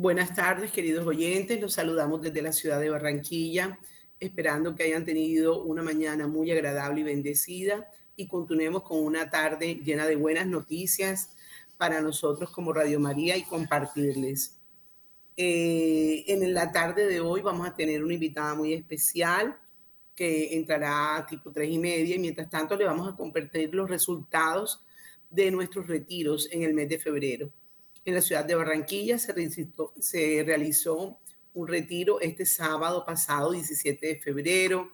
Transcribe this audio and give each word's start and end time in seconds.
Buenas 0.00 0.34
tardes, 0.34 0.72
queridos 0.72 1.06
oyentes. 1.06 1.60
Los 1.60 1.74
saludamos 1.74 2.22
desde 2.22 2.40
la 2.40 2.54
ciudad 2.54 2.80
de 2.80 2.88
Barranquilla, 2.88 3.78
esperando 4.18 4.74
que 4.74 4.84
hayan 4.84 5.04
tenido 5.04 5.62
una 5.62 5.82
mañana 5.82 6.26
muy 6.26 6.50
agradable 6.50 7.02
y 7.02 7.04
bendecida 7.04 7.86
y 8.16 8.26
continuemos 8.26 8.82
con 8.82 9.04
una 9.04 9.28
tarde 9.28 9.74
llena 9.84 10.06
de 10.06 10.16
buenas 10.16 10.46
noticias 10.46 11.36
para 11.76 12.00
nosotros 12.00 12.50
como 12.50 12.72
Radio 12.72 12.98
María 12.98 13.36
y 13.36 13.42
compartirles. 13.42 14.58
Eh, 15.36 16.24
en 16.28 16.54
la 16.54 16.72
tarde 16.72 17.06
de 17.06 17.20
hoy 17.20 17.42
vamos 17.42 17.68
a 17.68 17.74
tener 17.74 18.02
una 18.02 18.14
invitada 18.14 18.54
muy 18.54 18.72
especial 18.72 19.54
que 20.14 20.56
entrará 20.56 21.18
a 21.18 21.26
tipo 21.26 21.52
tres 21.52 21.68
y 21.68 21.78
media 21.78 22.16
y 22.16 22.18
mientras 22.18 22.48
tanto 22.48 22.74
le 22.74 22.86
vamos 22.86 23.06
a 23.06 23.14
compartir 23.14 23.74
los 23.74 23.90
resultados 23.90 24.82
de 25.28 25.50
nuestros 25.50 25.88
retiros 25.88 26.48
en 26.50 26.62
el 26.62 26.72
mes 26.72 26.88
de 26.88 26.98
febrero. 26.98 27.52
En 28.04 28.14
la 28.14 28.22
ciudad 28.22 28.44
de 28.44 28.54
Barranquilla 28.54 29.18
se, 29.18 30.42
realizó 30.44 31.18
un 31.52 31.68
retiro 31.68 32.20
este 32.20 32.46
sábado 32.46 33.04
pasado, 33.04 33.52
17 33.52 34.06
de 34.06 34.16
febrero, 34.16 34.92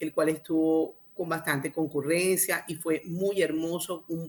el 0.00 0.12
cual 0.12 0.30
estuvo 0.30 0.96
con 1.14 1.28
bastante 1.28 1.72
concurrencia 1.72 2.64
y 2.68 2.76
fue 2.76 3.02
muy 3.04 3.42
hermoso, 3.42 4.04
un 4.08 4.28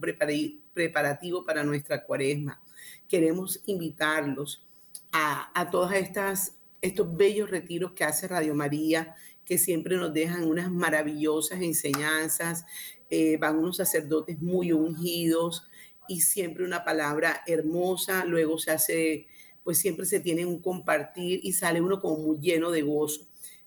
preparativo 0.73 1.43
para 1.43 1.63
nuestra 1.63 2.03
cuaresma. 2.03 2.61
Queremos 3.07 3.61
invitarlos 3.65 4.67
a, 5.11 5.51
a 5.53 5.95
estas 5.95 6.55
estos 6.81 7.15
bellos 7.15 7.49
retiros 7.49 7.91
que 7.91 8.03
hace 8.03 8.27
Radio 8.27 8.55
María, 8.55 9.15
que 9.43 9.57
siempre 9.57 9.97
nos 9.97 10.13
dejan 10.13 10.45
unas 10.45 10.71
maravillosas 10.71 11.61
enseñanzas, 11.61 12.65
eh, 13.09 13.37
van 13.37 13.57
unos 13.57 13.77
sacerdotes 13.77 14.39
muy 14.39 14.71
ungidos 14.71 15.68
y 16.09 16.21
siempre 16.21 16.65
una 16.65 16.83
palabra 16.83 17.43
hermosa, 17.47 18.25
luego 18.25 18.57
se 18.57 18.71
hace, 18.71 19.27
pues 19.63 19.77
siempre 19.77 20.05
se 20.05 20.19
tiene 20.19 20.45
un 20.45 20.59
compartir 20.59 21.39
y 21.43 21.53
sale 21.53 21.79
uno 21.79 22.01
como 22.01 22.17
muy 22.17 22.39
lleno 22.39 22.71
de 22.71 22.81
gozo. 22.81 23.21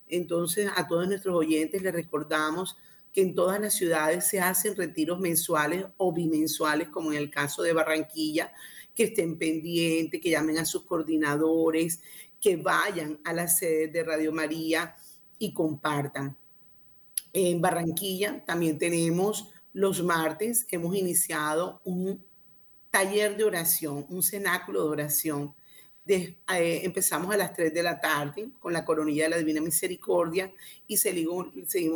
Entonces 0.07 0.69
a 0.75 0.87
todos 0.87 1.07
nuestros 1.07 1.35
oyentes 1.35 1.81
les 1.81 1.93
recordamos 1.93 2.77
que 3.13 3.21
en 3.21 3.33
todas 3.33 3.61
las 3.61 3.75
ciudades 3.75 4.27
se 4.27 4.41
hacen 4.41 4.75
retiros 4.75 5.19
mensuales 5.19 5.85
o 5.97 6.11
bimensuales, 6.11 6.89
como 6.89 7.11
en 7.13 7.19
el 7.19 7.29
caso 7.29 7.63
de 7.63 7.73
Barranquilla, 7.73 8.51
que 8.93 9.05
estén 9.05 9.37
pendientes, 9.37 10.19
que 10.19 10.31
llamen 10.31 10.57
a 10.57 10.65
sus 10.65 10.83
coordinadores, 10.83 12.01
que 12.41 12.57
vayan 12.57 13.19
a 13.23 13.31
la 13.31 13.47
sede 13.47 13.87
de 13.87 14.03
Radio 14.03 14.33
María 14.33 14.95
y 15.39 15.53
compartan. 15.53 16.35
En 17.31 17.61
Barranquilla 17.61 18.43
también 18.45 18.77
tenemos 18.77 19.49
los 19.73 20.03
martes, 20.03 20.67
hemos 20.69 20.95
iniciado 20.95 21.81
un 21.83 22.23
taller 22.93 23.35
de 23.35 23.43
oración, 23.43 24.05
un 24.09 24.21
cenáculo 24.21 24.83
de 24.83 24.89
oración. 24.89 25.55
De, 26.05 26.37
eh, 26.53 26.81
empezamos 26.83 27.33
a 27.33 27.37
las 27.37 27.51
3 27.51 27.73
de 27.73 27.81
la 27.81 27.99
tarde 27.99 28.51
con 28.59 28.71
la 28.71 28.85
coronilla 28.85 29.23
de 29.23 29.29
la 29.31 29.37
Divina 29.37 29.61
Misericordia 29.61 30.53
y 30.85 30.97
seguimos, 30.97 31.47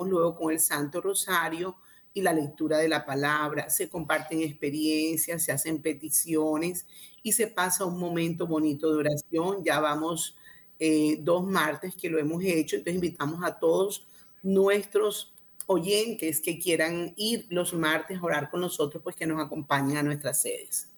luego 0.10 0.36
con 0.36 0.52
el 0.52 0.60
Santo 0.60 1.00
Rosario 1.00 1.76
y 2.16 2.22
la 2.22 2.34
lectura 2.34 2.80
de 2.80 2.90
la 2.90 3.06
palabra. 3.06 3.70
Se 3.70 3.90
comparten 3.90 4.42
experiencias, 4.42 5.44
se 5.44 5.52
hacen 5.52 5.84
peticiones 5.84 6.88
y 7.22 7.34
se 7.34 7.46
pasa 7.46 7.86
un 7.86 8.00
momento 8.00 8.48
bonito 8.48 8.92
de 8.92 8.98
oración. 8.98 9.64
Ya 9.64 9.80
vamos 9.80 10.36
eh, 10.80 11.20
dos 11.22 11.46
martes 11.46 11.96
que 11.96 12.10
lo 12.10 12.18
hemos 12.18 12.44
hecho, 12.44 12.76
entonces 12.76 12.96
invitamos 12.96 13.44
a 13.44 13.60
todos 13.60 14.08
nuestros 14.42 15.37
oyentes 15.68 16.42
que 16.42 16.58
quieran 16.58 17.14
ir 17.16 17.46
los 17.50 17.74
martes 17.74 18.18
a 18.18 18.24
orar 18.24 18.50
con 18.50 18.62
nosotros, 18.62 19.04
pues 19.04 19.16
que 19.16 19.28
nos 19.28 19.44
acompañen 19.44 19.98
a 19.98 20.04
nuestras 20.04 20.42
sedes. 20.42 20.90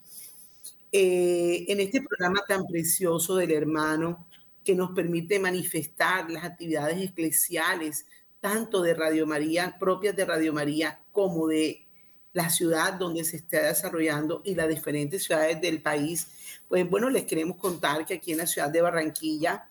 Eh, 0.91 1.66
en 1.68 1.80
este 1.80 2.02
programa 2.02 2.44
tan 2.47 2.66
precioso 2.66 3.35
del 3.35 3.52
hermano 3.52 4.28
que 4.63 4.75
nos 4.75 4.91
permite 4.91 5.40
manifestar 5.40 6.29
las 6.29 6.44
actividades 6.44 7.02
eclesiales, 7.02 8.06
tanto 8.40 8.81
de 8.81 8.94
Radio 8.94 9.28
María, 9.28 9.78
propias 9.79 10.16
de 10.16 10.25
Radio 10.25 10.53
María, 10.53 11.02
como 11.12 11.47
de 11.47 11.85
la 12.34 12.50
ciudad 12.50 12.94
donde 12.94 13.24
se 13.24 13.38
está 13.38 13.68
desarrollando 13.68 14.41
y 14.46 14.56
las 14.56 14.69
diferentes 14.69 15.24
ciudades 15.24 15.59
del 15.62 15.81
país. 15.81 16.28
Pues 16.68 16.88
bueno, 16.90 17.09
les 17.09 17.25
queremos 17.25 17.58
contar 17.58 18.06
que 18.06 18.16
aquí 18.16 18.31
en 18.31 18.38
la 18.38 18.47
ciudad 18.47 18.69
de 18.69 18.81
Barranquilla 18.81 19.68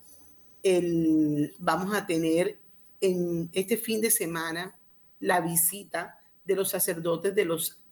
el, 0.62 1.54
vamos 1.58 1.94
a 1.94 2.04
tener 2.06 2.58
en 3.00 3.48
este 3.53 3.76
fin 3.76 4.00
de 4.00 4.10
semana 4.10 4.78
la 5.21 5.41
visita 5.41 6.21
de 6.45 6.56
los 6.56 6.71
sacerdotes 6.71 7.34
de 7.34 7.45
los 7.45 7.83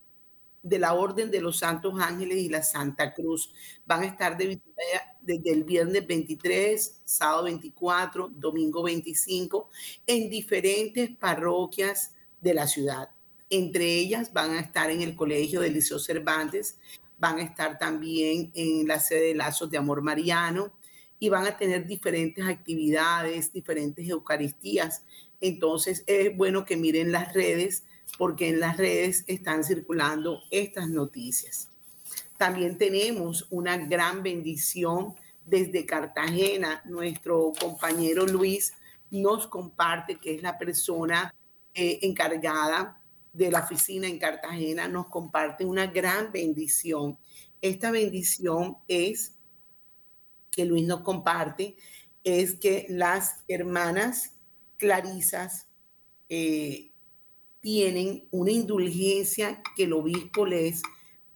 de 0.67 0.81
la 0.81 0.95
Orden 0.95 1.31
de 1.31 1.41
los 1.41 1.59
Santos 1.59 1.95
Ángeles 2.01 2.39
y 2.39 2.49
la 2.49 2.61
Santa 2.61 3.15
Cruz. 3.15 3.53
Van 3.87 4.03
a 4.03 4.07
estar 4.07 4.37
de 4.37 4.47
visita 4.47 4.83
desde 5.21 5.53
el 5.53 5.63
viernes 5.63 6.05
23, 6.05 7.03
sábado 7.05 7.45
24, 7.45 8.33
domingo 8.35 8.83
25, 8.83 9.71
en 10.09 10.29
diferentes 10.29 11.11
parroquias 11.17 12.15
de 12.41 12.55
la 12.55 12.67
ciudad. 12.67 13.11
Entre 13.49 13.85
ellas 13.85 14.33
van 14.33 14.53
a 14.53 14.61
estar 14.61 14.91
en 14.91 15.03
el 15.03 15.15
Colegio 15.15 15.61
de 15.61 15.71
Liceo 15.71 16.01
Cervantes, 16.01 16.79
van 17.17 17.39
a 17.39 17.43
estar 17.43 17.79
también 17.79 18.51
en 18.55 18.89
la 18.89 18.99
sede 18.99 19.29
de 19.29 19.35
Lazos 19.37 19.71
de 19.71 19.79
Amor 19.79 20.03
Mariano 20.03 20.73
y 21.21 21.29
van 21.29 21.47
a 21.47 21.57
tener 21.57 21.87
diferentes 21.87 22.45
actividades, 22.45 23.53
diferentes 23.53 24.09
Eucaristías 24.09 25.05
entonces 25.41 26.05
es 26.07 26.37
bueno 26.37 26.65
que 26.65 26.77
miren 26.77 27.13
las 27.13 27.33
redes 27.33 27.85
porque 28.19 28.49
en 28.49 28.61
las 28.61 28.77
redes 28.77 29.25
están 29.27 29.65
circulando 29.65 30.41
estas 30.51 30.89
noticias. 30.89 31.69
También 32.39 32.79
tenemos 32.79 33.47
una 33.51 33.77
gran 33.77 34.23
bendición 34.23 35.15
desde 35.45 35.87
Cartagena. 35.87 36.83
Nuestro 36.85 37.53
compañero 37.59 38.27
Luis 38.27 38.73
nos 39.11 39.47
comparte 39.47 40.17
que 40.17 40.35
es 40.35 40.43
la 40.43 40.59
persona 40.59 41.35
eh, 41.75 41.99
encargada 42.03 43.01
de 43.33 43.51
la 43.51 43.61
oficina 43.61 44.07
en 44.07 44.19
Cartagena, 44.19 44.89
nos 44.89 45.09
comparte 45.09 45.65
una 45.65 45.87
gran 45.87 46.33
bendición. 46.33 47.19
Esta 47.61 47.91
bendición 47.91 48.79
es 48.89 49.35
que 50.51 50.65
Luis 50.65 50.87
nos 50.87 51.03
comparte, 51.03 51.77
es 52.25 52.55
que 52.55 52.87
las 52.89 53.45
hermanas 53.47 54.33
clarisas 54.77 55.69
eh, 56.29 56.93
tienen 57.61 58.29
una 58.31 58.53
indulgencia 58.53 59.63
que 59.77 59.85
el 59.85 59.93
obispo 59.93 60.47
les 60.47 60.83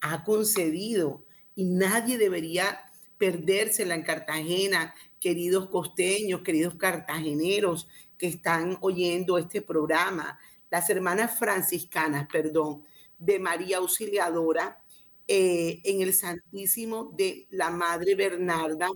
ha 0.01 0.23
concedido. 0.23 1.25
Y 1.55 1.65
nadie 1.65 2.17
debería 2.17 2.79
perdérsela 3.17 3.95
en 3.95 4.03
Cartagena, 4.03 4.93
queridos 5.19 5.69
costeños, 5.69 6.41
queridos 6.41 6.75
cartageneros 6.75 7.87
que 8.17 8.27
están 8.27 8.77
oyendo 8.81 9.37
este 9.37 9.61
programa, 9.61 10.39
las 10.69 10.89
hermanas 10.89 11.37
franciscanas, 11.37 12.27
perdón, 12.31 12.83
de 13.17 13.37
María 13.37 13.77
Auxiliadora 13.77 14.81
eh, 15.27 15.81
en 15.83 16.01
el 16.01 16.13
Santísimo 16.13 17.13
de 17.15 17.47
la 17.51 17.69
Madre 17.69 18.15
Bernarda, 18.15 18.89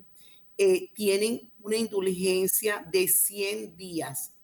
eh, 0.58 0.90
tienen 0.94 1.52
una 1.60 1.76
indulgencia 1.76 2.86
de 2.92 3.08
100 3.08 3.76
días 3.76 4.35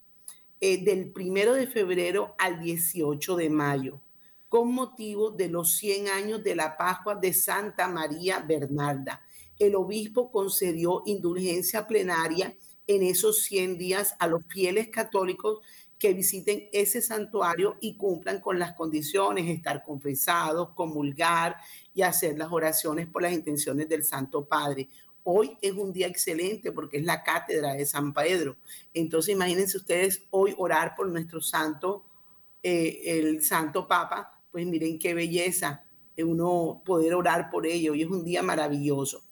eh, 0.63 0.83
del 0.83 1.11
primero 1.11 1.55
de 1.55 1.65
febrero 1.65 2.35
al 2.37 2.61
18 2.61 3.35
de 3.35 3.49
mayo, 3.49 3.99
con 4.47 4.71
motivo 4.71 5.31
de 5.31 5.49
los 5.49 5.75
100 5.75 6.07
años 6.09 6.43
de 6.43 6.55
la 6.55 6.77
Pascua 6.77 7.15
de 7.15 7.33
Santa 7.33 7.87
María 7.87 8.39
Bernarda. 8.39 9.21
El 9.57 9.73
obispo 9.73 10.31
concedió 10.31 11.01
indulgencia 11.07 11.87
plenaria 11.87 12.55
en 12.85 13.01
esos 13.01 13.41
100 13.43 13.79
días 13.79 14.15
a 14.19 14.27
los 14.27 14.43
fieles 14.47 14.89
católicos 14.89 15.61
que 15.97 16.13
visiten 16.13 16.67
ese 16.71 17.01
santuario 17.01 17.77
y 17.79 17.95
cumplan 17.95 18.39
con 18.39 18.57
las 18.57 18.73
condiciones, 18.73 19.47
estar 19.47 19.83
confesados, 19.83 20.69
comulgar 20.75 21.55
y 21.93 22.01
hacer 22.01 22.37
las 22.37 22.51
oraciones 22.51 23.07
por 23.07 23.21
las 23.21 23.33
intenciones 23.33 23.87
del 23.89 24.03
Santo 24.03 24.45
Padre. 24.45 24.89
Hoy 25.23 25.57
es 25.61 25.73
un 25.73 25.93
día 25.93 26.07
excelente 26.07 26.71
porque 26.71 26.97
es 26.97 27.03
la 27.03 27.23
cátedra 27.23 27.73
de 27.73 27.85
San 27.85 28.13
Pedro. 28.13 28.57
Entonces 28.93 29.33
imagínense 29.33 29.77
ustedes 29.77 30.23
hoy 30.31 30.53
orar 30.57 30.95
por 30.95 31.07
nuestro 31.07 31.41
santo, 31.41 32.05
eh, 32.63 33.01
el 33.05 33.43
santo 33.43 33.87
Papa, 33.87 34.39
pues 34.51 34.65
miren 34.65 34.99
qué 34.99 35.13
belleza 35.13 35.83
uno 36.23 36.81
poder 36.85 37.13
orar 37.13 37.49
por 37.49 37.65
ello. 37.65 37.93
Hoy 37.93 38.03
es 38.03 38.09
un 38.09 38.23
día 38.23 38.41
maravilloso. 38.41 39.23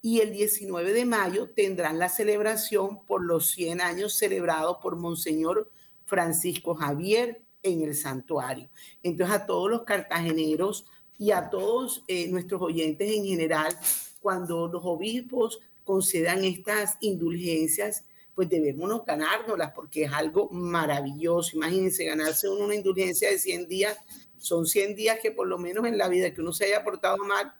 Y 0.00 0.20
el 0.20 0.32
19 0.32 0.92
de 0.92 1.04
mayo 1.04 1.50
tendrán 1.50 1.98
la 1.98 2.08
celebración 2.08 3.04
por 3.04 3.24
los 3.24 3.50
100 3.50 3.80
años 3.80 4.14
celebrados 4.14 4.78
por 4.80 4.96
Monseñor 4.96 5.70
Francisco 6.04 6.74
Javier 6.74 7.42
en 7.62 7.82
el 7.82 7.94
santuario. 7.94 8.68
Entonces 9.02 9.34
a 9.34 9.46
todos 9.46 9.70
los 9.70 9.82
cartageneros 9.82 10.86
y 11.18 11.32
a 11.32 11.50
todos 11.50 12.04
eh, 12.06 12.28
nuestros 12.28 12.62
oyentes 12.62 13.10
en 13.10 13.24
general, 13.24 13.76
cuando 14.20 14.68
los 14.68 14.82
obispos 14.84 15.60
concedan 15.84 16.44
estas 16.44 16.96
indulgencias, 17.00 18.04
pues 18.34 18.48
debemos 18.48 19.04
ganárnoslas 19.04 19.72
porque 19.74 20.04
es 20.04 20.12
algo 20.12 20.48
maravilloso. 20.50 21.56
Imagínense 21.56 22.04
ganarse 22.04 22.48
una 22.48 22.74
indulgencia 22.74 23.30
de 23.30 23.38
100 23.38 23.68
días, 23.68 23.98
son 24.38 24.66
100 24.66 24.94
días 24.94 25.18
que 25.20 25.32
por 25.32 25.48
lo 25.48 25.58
menos 25.58 25.86
en 25.86 25.98
la 25.98 26.08
vida 26.08 26.32
que 26.32 26.40
uno 26.40 26.52
se 26.52 26.66
haya 26.66 26.84
portado 26.84 27.16
mal, 27.18 27.52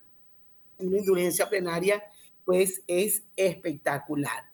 una 0.79 0.99
indulgencia 0.99 1.49
plenaria, 1.49 2.03
pues 2.45 2.83
es 2.87 3.25
espectacular. 3.37 4.45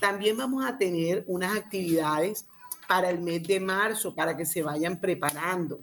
También 0.00 0.36
vamos 0.36 0.64
a 0.64 0.76
tener 0.76 1.24
unas 1.26 1.56
actividades 1.56 2.46
para 2.86 3.10
el 3.10 3.20
mes 3.20 3.42
de 3.44 3.58
marzo, 3.58 4.14
para 4.14 4.36
que 4.36 4.44
se 4.44 4.62
vayan 4.62 5.00
preparando. 5.00 5.80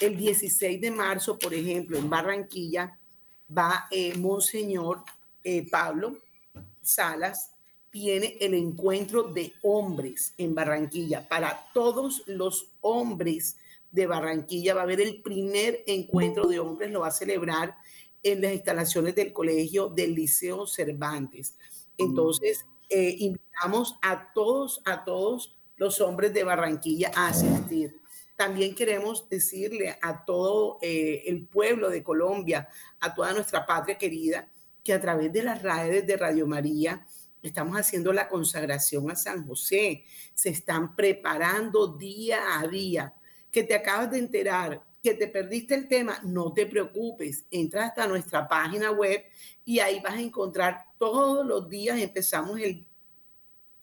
El 0.00 0.16
16 0.16 0.80
de 0.80 0.90
marzo, 0.90 1.38
por 1.38 1.54
ejemplo, 1.54 1.96
en 1.98 2.10
Barranquilla, 2.10 2.98
va 3.56 3.86
eh, 3.90 4.16
Monseñor 4.16 5.02
eh, 5.44 5.68
Pablo 5.70 6.16
Salas, 6.82 7.52
tiene 7.90 8.36
el 8.40 8.54
encuentro 8.54 9.24
de 9.24 9.52
hombres 9.62 10.32
en 10.38 10.54
Barranquilla. 10.54 11.28
Para 11.28 11.70
todos 11.74 12.22
los 12.26 12.68
hombres 12.80 13.56
de 13.90 14.06
Barranquilla 14.06 14.74
va 14.74 14.80
a 14.80 14.84
haber 14.84 15.00
el 15.00 15.20
primer 15.22 15.82
encuentro 15.86 16.46
de 16.46 16.60
hombres, 16.60 16.90
lo 16.90 17.00
va 17.00 17.08
a 17.08 17.12
celebrar 17.12 17.76
en 18.22 18.42
las 18.42 18.52
instalaciones 18.52 19.14
del 19.14 19.32
colegio 19.32 19.88
del 19.88 20.14
Liceo 20.14 20.66
Cervantes. 20.66 21.56
Entonces, 21.98 22.64
eh, 22.88 23.16
invitamos 23.18 23.96
a 24.02 24.32
todos, 24.32 24.80
a 24.84 25.04
todos 25.04 25.56
los 25.76 26.00
hombres 26.00 26.32
de 26.32 26.44
Barranquilla 26.44 27.10
a 27.14 27.28
asistir. 27.28 28.00
También 28.40 28.74
queremos 28.74 29.28
decirle 29.28 29.98
a 30.00 30.24
todo 30.24 30.78
eh, 30.80 31.24
el 31.26 31.46
pueblo 31.46 31.90
de 31.90 32.02
Colombia, 32.02 32.66
a 32.98 33.14
toda 33.14 33.34
nuestra 33.34 33.66
patria 33.66 33.98
querida, 33.98 34.48
que 34.82 34.94
a 34.94 35.00
través 35.00 35.30
de 35.30 35.42
las 35.42 35.60
redes 35.60 36.06
de 36.06 36.16
Radio 36.16 36.46
María 36.46 37.06
estamos 37.42 37.76
haciendo 37.78 38.14
la 38.14 38.30
consagración 38.30 39.10
a 39.10 39.14
San 39.14 39.46
José. 39.46 40.04
Se 40.32 40.48
están 40.48 40.96
preparando 40.96 41.88
día 41.98 42.58
a 42.58 42.66
día. 42.66 43.14
Que 43.52 43.62
te 43.62 43.74
acabas 43.74 44.10
de 44.10 44.20
enterar 44.20 44.86
que 45.02 45.12
te 45.12 45.28
perdiste 45.28 45.74
el 45.74 45.86
tema, 45.86 46.18
no 46.22 46.54
te 46.54 46.64
preocupes. 46.64 47.44
Entra 47.50 47.84
hasta 47.84 48.06
nuestra 48.06 48.48
página 48.48 48.90
web 48.90 49.22
y 49.66 49.80
ahí 49.80 50.00
vas 50.00 50.14
a 50.14 50.22
encontrar 50.22 50.86
todos 50.96 51.44
los 51.44 51.68
días. 51.68 51.98
Empezamos 51.98 52.58
el 52.58 52.86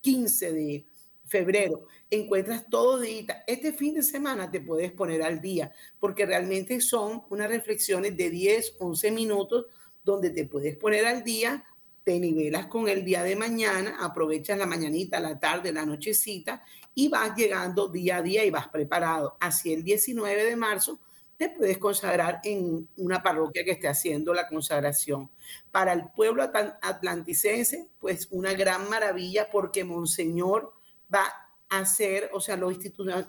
15 0.01 0.51
de 0.51 0.87
febrero, 1.27 1.85
encuentras 2.09 2.65
todo 2.69 2.99
día. 2.99 3.43
Este 3.47 3.73
fin 3.73 3.95
de 3.95 4.03
semana 4.03 4.49
te 4.49 4.61
puedes 4.61 4.91
poner 4.91 5.23
al 5.23 5.41
día, 5.41 5.71
porque 5.99 6.25
realmente 6.25 6.79
son 6.81 7.23
unas 7.29 7.49
reflexiones 7.49 8.15
de 8.15 8.29
10, 8.29 8.75
11 8.79 9.11
minutos 9.11 9.65
donde 10.03 10.29
te 10.29 10.45
puedes 10.45 10.75
poner 10.77 11.05
al 11.05 11.23
día, 11.23 11.65
te 12.03 12.19
nivelas 12.19 12.67
con 12.67 12.87
el 12.87 13.03
día 13.03 13.23
de 13.23 13.35
mañana, 13.35 13.97
aprovechas 13.99 14.57
la 14.57 14.65
mañanita, 14.65 15.19
la 15.19 15.37
tarde, 15.37 15.73
la 15.73 15.85
nochecita 15.85 16.63
y 16.95 17.09
vas 17.09 17.35
llegando 17.35 17.89
día 17.89 18.17
a 18.17 18.21
día 18.21 18.45
y 18.45 18.49
vas 18.49 18.69
preparado. 18.69 19.35
Así 19.41 19.73
el 19.73 19.83
19 19.83 20.45
de 20.45 20.55
marzo 20.55 21.01
te 21.35 21.49
puedes 21.49 21.77
consagrar 21.77 22.39
en 22.45 22.87
una 22.95 23.21
parroquia 23.21 23.65
que 23.65 23.71
esté 23.71 23.89
haciendo 23.89 24.33
la 24.33 24.47
consagración. 24.47 25.29
Para 25.69 25.91
el 25.91 26.05
pueblo 26.15 26.49
atlanticense, 26.81 27.89
pues 27.99 28.29
una 28.31 28.53
gran 28.53 28.89
maravilla 28.89 29.49
porque 29.51 29.83
Monseñor 29.83 30.73
va 31.13 31.25
hacer, 31.69 32.29
o 32.33 32.39
sea, 32.39 32.57
lo 32.57 32.71
instituyó, 32.71 33.25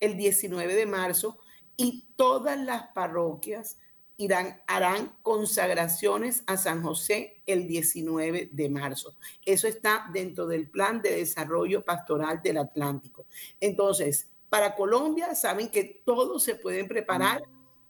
el 0.00 0.16
19 0.16 0.74
de 0.74 0.86
marzo 0.86 1.38
y 1.76 2.08
todas 2.16 2.58
las 2.58 2.88
parroquias 2.88 3.78
irán, 4.16 4.60
harán 4.66 5.16
consagraciones 5.22 6.42
a 6.46 6.56
San 6.56 6.82
José 6.82 7.42
el 7.46 7.66
19 7.66 8.50
de 8.52 8.68
marzo. 8.68 9.16
Eso 9.44 9.68
está 9.68 10.08
dentro 10.12 10.46
del 10.46 10.68
plan 10.68 11.00
de 11.02 11.16
desarrollo 11.16 11.84
pastoral 11.84 12.42
del 12.42 12.58
Atlántico. 12.58 13.26
Entonces, 13.60 14.28
para 14.48 14.74
Colombia 14.74 15.34
saben 15.34 15.70
que 15.70 16.02
todos 16.04 16.42
se 16.42 16.56
pueden 16.56 16.88
preparar 16.88 17.42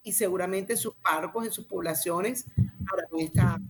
y 0.02 0.12
seguramente 0.12 0.76
sus 0.76 0.94
párrocos 0.96 1.46
en 1.46 1.52
sus 1.52 1.64
poblaciones 1.64 2.46
harán 2.90 3.60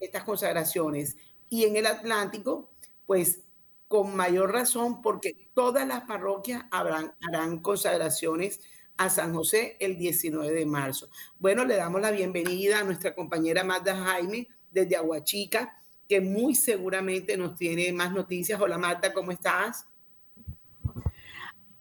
estas 0.00 0.24
consagraciones 0.24 1.16
y 1.48 1.64
en 1.64 1.76
el 1.76 1.86
Atlántico, 1.86 2.70
pues 3.06 3.42
con 3.88 4.16
mayor 4.16 4.52
razón, 4.52 5.00
porque 5.00 5.50
todas 5.54 5.86
las 5.86 6.02
parroquias 6.02 6.64
harán 6.70 7.60
consagraciones 7.60 8.60
a 8.96 9.10
San 9.10 9.34
José 9.34 9.76
el 9.78 9.96
19 9.96 10.52
de 10.52 10.66
marzo. 10.66 11.08
Bueno, 11.38 11.64
le 11.64 11.76
damos 11.76 12.00
la 12.00 12.10
bienvenida 12.10 12.80
a 12.80 12.84
nuestra 12.84 13.14
compañera 13.14 13.62
Magda 13.62 13.96
Jaime 13.96 14.48
desde 14.70 14.96
Aguachica, 14.96 15.78
que 16.08 16.20
muy 16.20 16.54
seguramente 16.54 17.36
nos 17.36 17.56
tiene 17.56 17.92
más 17.92 18.12
noticias. 18.12 18.60
Hola 18.60 18.78
Magda, 18.78 19.12
¿cómo 19.12 19.32
estás? 19.32 19.86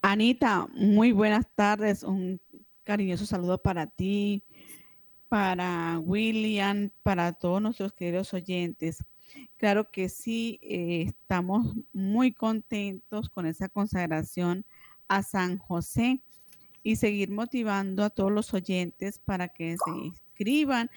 Anita, 0.01 0.67
muy 0.73 1.11
buenas 1.11 1.47
tardes. 1.55 2.03
Un 2.03 2.39
cariñoso 2.83 3.25
saludo 3.25 3.57
para 3.57 3.87
ti, 3.87 4.43
para 5.29 5.99
William, 5.99 6.91
para 7.01 7.33
todos 7.33 7.61
nuestros 7.61 7.93
queridos 7.93 8.33
oyentes. 8.33 9.03
Claro 9.57 9.89
que 9.89 10.09
sí, 10.09 10.59
eh, 10.61 11.03
estamos 11.07 11.75
muy 11.93 12.33
contentos 12.33 13.29
con 13.29 13.45
esa 13.45 13.69
consagración 13.69 14.65
a 15.07 15.23
San 15.23 15.57
José 15.57 16.21
y 16.83 16.97
seguir 16.97 17.31
motivando 17.31 18.03
a 18.03 18.09
todos 18.09 18.31
los 18.31 18.53
oyentes 18.53 19.17
para 19.19 19.47
que 19.47 19.77
se 19.77 19.91
inscriban 19.91 20.89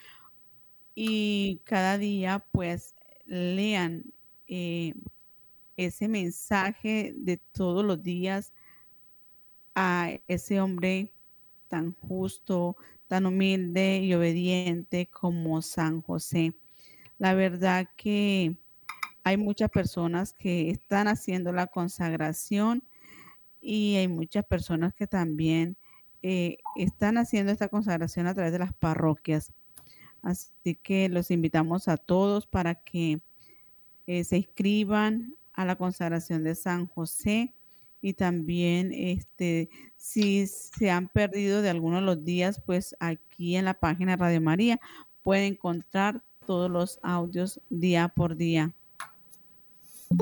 y 0.94 1.60
cada 1.64 1.98
día 1.98 2.44
pues 2.50 2.96
lean 3.26 4.04
eh, 4.48 4.94
ese 5.76 6.08
mensaje 6.08 7.14
de 7.16 7.36
todos 7.36 7.84
los 7.84 8.02
días 8.02 8.52
a 9.76 10.10
ese 10.26 10.60
hombre 10.60 11.12
tan 11.68 11.92
justo, 11.94 12.76
tan 13.06 13.26
humilde 13.26 14.00
y 14.00 14.12
obediente 14.14 15.06
como 15.06 15.62
San 15.62 16.02
José. 16.02 16.54
La 17.18 17.34
verdad 17.34 17.88
que 17.96 18.54
hay 19.24 19.36
muchas 19.36 19.70
personas 19.70 20.32
que 20.32 20.70
están 20.70 21.08
haciendo 21.08 21.52
la 21.52 21.66
consagración 21.66 22.82
y 23.60 23.96
hay 23.96 24.08
muchas 24.08 24.44
personas 24.44 24.94
que 24.94 25.06
también 25.06 25.76
eh, 26.22 26.58
están 26.76 27.18
haciendo 27.18 27.52
esta 27.52 27.68
consagración 27.68 28.26
a 28.26 28.34
través 28.34 28.52
de 28.52 28.60
las 28.60 28.72
parroquias. 28.72 29.52
Así 30.22 30.76
que 30.82 31.08
los 31.08 31.30
invitamos 31.30 31.88
a 31.88 31.96
todos 31.96 32.46
para 32.46 32.74
que 32.74 33.20
eh, 34.06 34.24
se 34.24 34.38
inscriban 34.38 35.36
a 35.52 35.64
la 35.64 35.76
consagración 35.76 36.44
de 36.44 36.54
San 36.54 36.86
José 36.86 37.52
y 38.00 38.14
también 38.14 38.92
este 38.92 39.68
si 39.96 40.46
se 40.46 40.90
han 40.90 41.08
perdido 41.08 41.62
de 41.62 41.70
algunos 41.70 42.00
de 42.00 42.06
los 42.06 42.24
días, 42.24 42.62
pues 42.64 42.96
aquí 43.00 43.56
en 43.56 43.64
la 43.64 43.74
página 43.74 44.16
Radio 44.16 44.40
María 44.40 44.80
pueden 45.22 45.54
encontrar 45.54 46.22
todos 46.48 46.70
los 46.70 46.98
audios 47.02 47.60
día 47.68 48.08
por 48.08 48.34
día. 48.34 48.72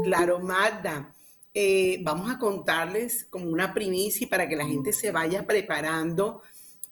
Claro, 0.02 0.40
Magda. 0.40 1.14
Eh, 1.54 2.00
vamos 2.02 2.28
a 2.28 2.36
contarles 2.36 3.26
como 3.30 3.46
una 3.48 3.72
primicia 3.72 4.28
para 4.28 4.48
que 4.48 4.56
la 4.56 4.66
gente 4.66 4.92
se 4.92 5.12
vaya 5.12 5.46
preparando 5.46 6.42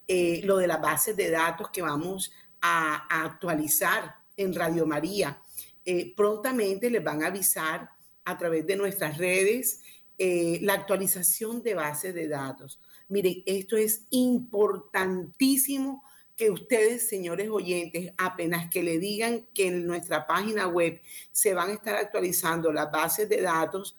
eh, 0.07 0.41
lo 0.45 0.59
de 0.59 0.69
las 0.69 0.81
bases 0.81 1.17
de 1.17 1.31
datos 1.31 1.69
que 1.71 1.83
vamos 1.83 2.31
a, 2.61 3.09
actualizar 3.25 4.15
en 4.37 4.55
Radio 4.55 4.87
María. 4.87 5.43
Eh, 5.85 6.15
prontamente 6.15 6.89
les 6.89 7.03
van 7.03 7.25
a 7.25 7.27
avisar 7.27 7.91
a 8.25 8.39
través 8.39 8.65
de 8.65 8.77
nuestras 8.77 9.19
redes 9.19 9.81
la 10.17 10.75
actualización 10.75 11.61
de 11.65 11.75
bases 11.75 12.15
de 12.15 12.29
datos. 12.29 12.79
Miren, 13.09 13.43
esto 13.47 13.77
es 13.77 14.07
importantísimo 14.11 16.05
que 16.37 16.51
ustedes, 16.51 17.09
señores 17.09 17.49
oyentes, 17.49 18.13
apenas 18.19 18.69
que 18.71 18.83
le 18.83 18.99
digan 18.99 19.47
que 19.55 19.69
en 19.69 19.87
nuestra 19.87 20.27
página 20.27 20.67
web 20.67 21.01
se 21.31 21.55
van 21.55 21.71
a 21.71 21.75
estar 21.75 21.95
actualizando 21.95 22.73
las 22.73 22.91
bases 22.91 23.29
de 23.29 23.41
datos, 23.41 23.97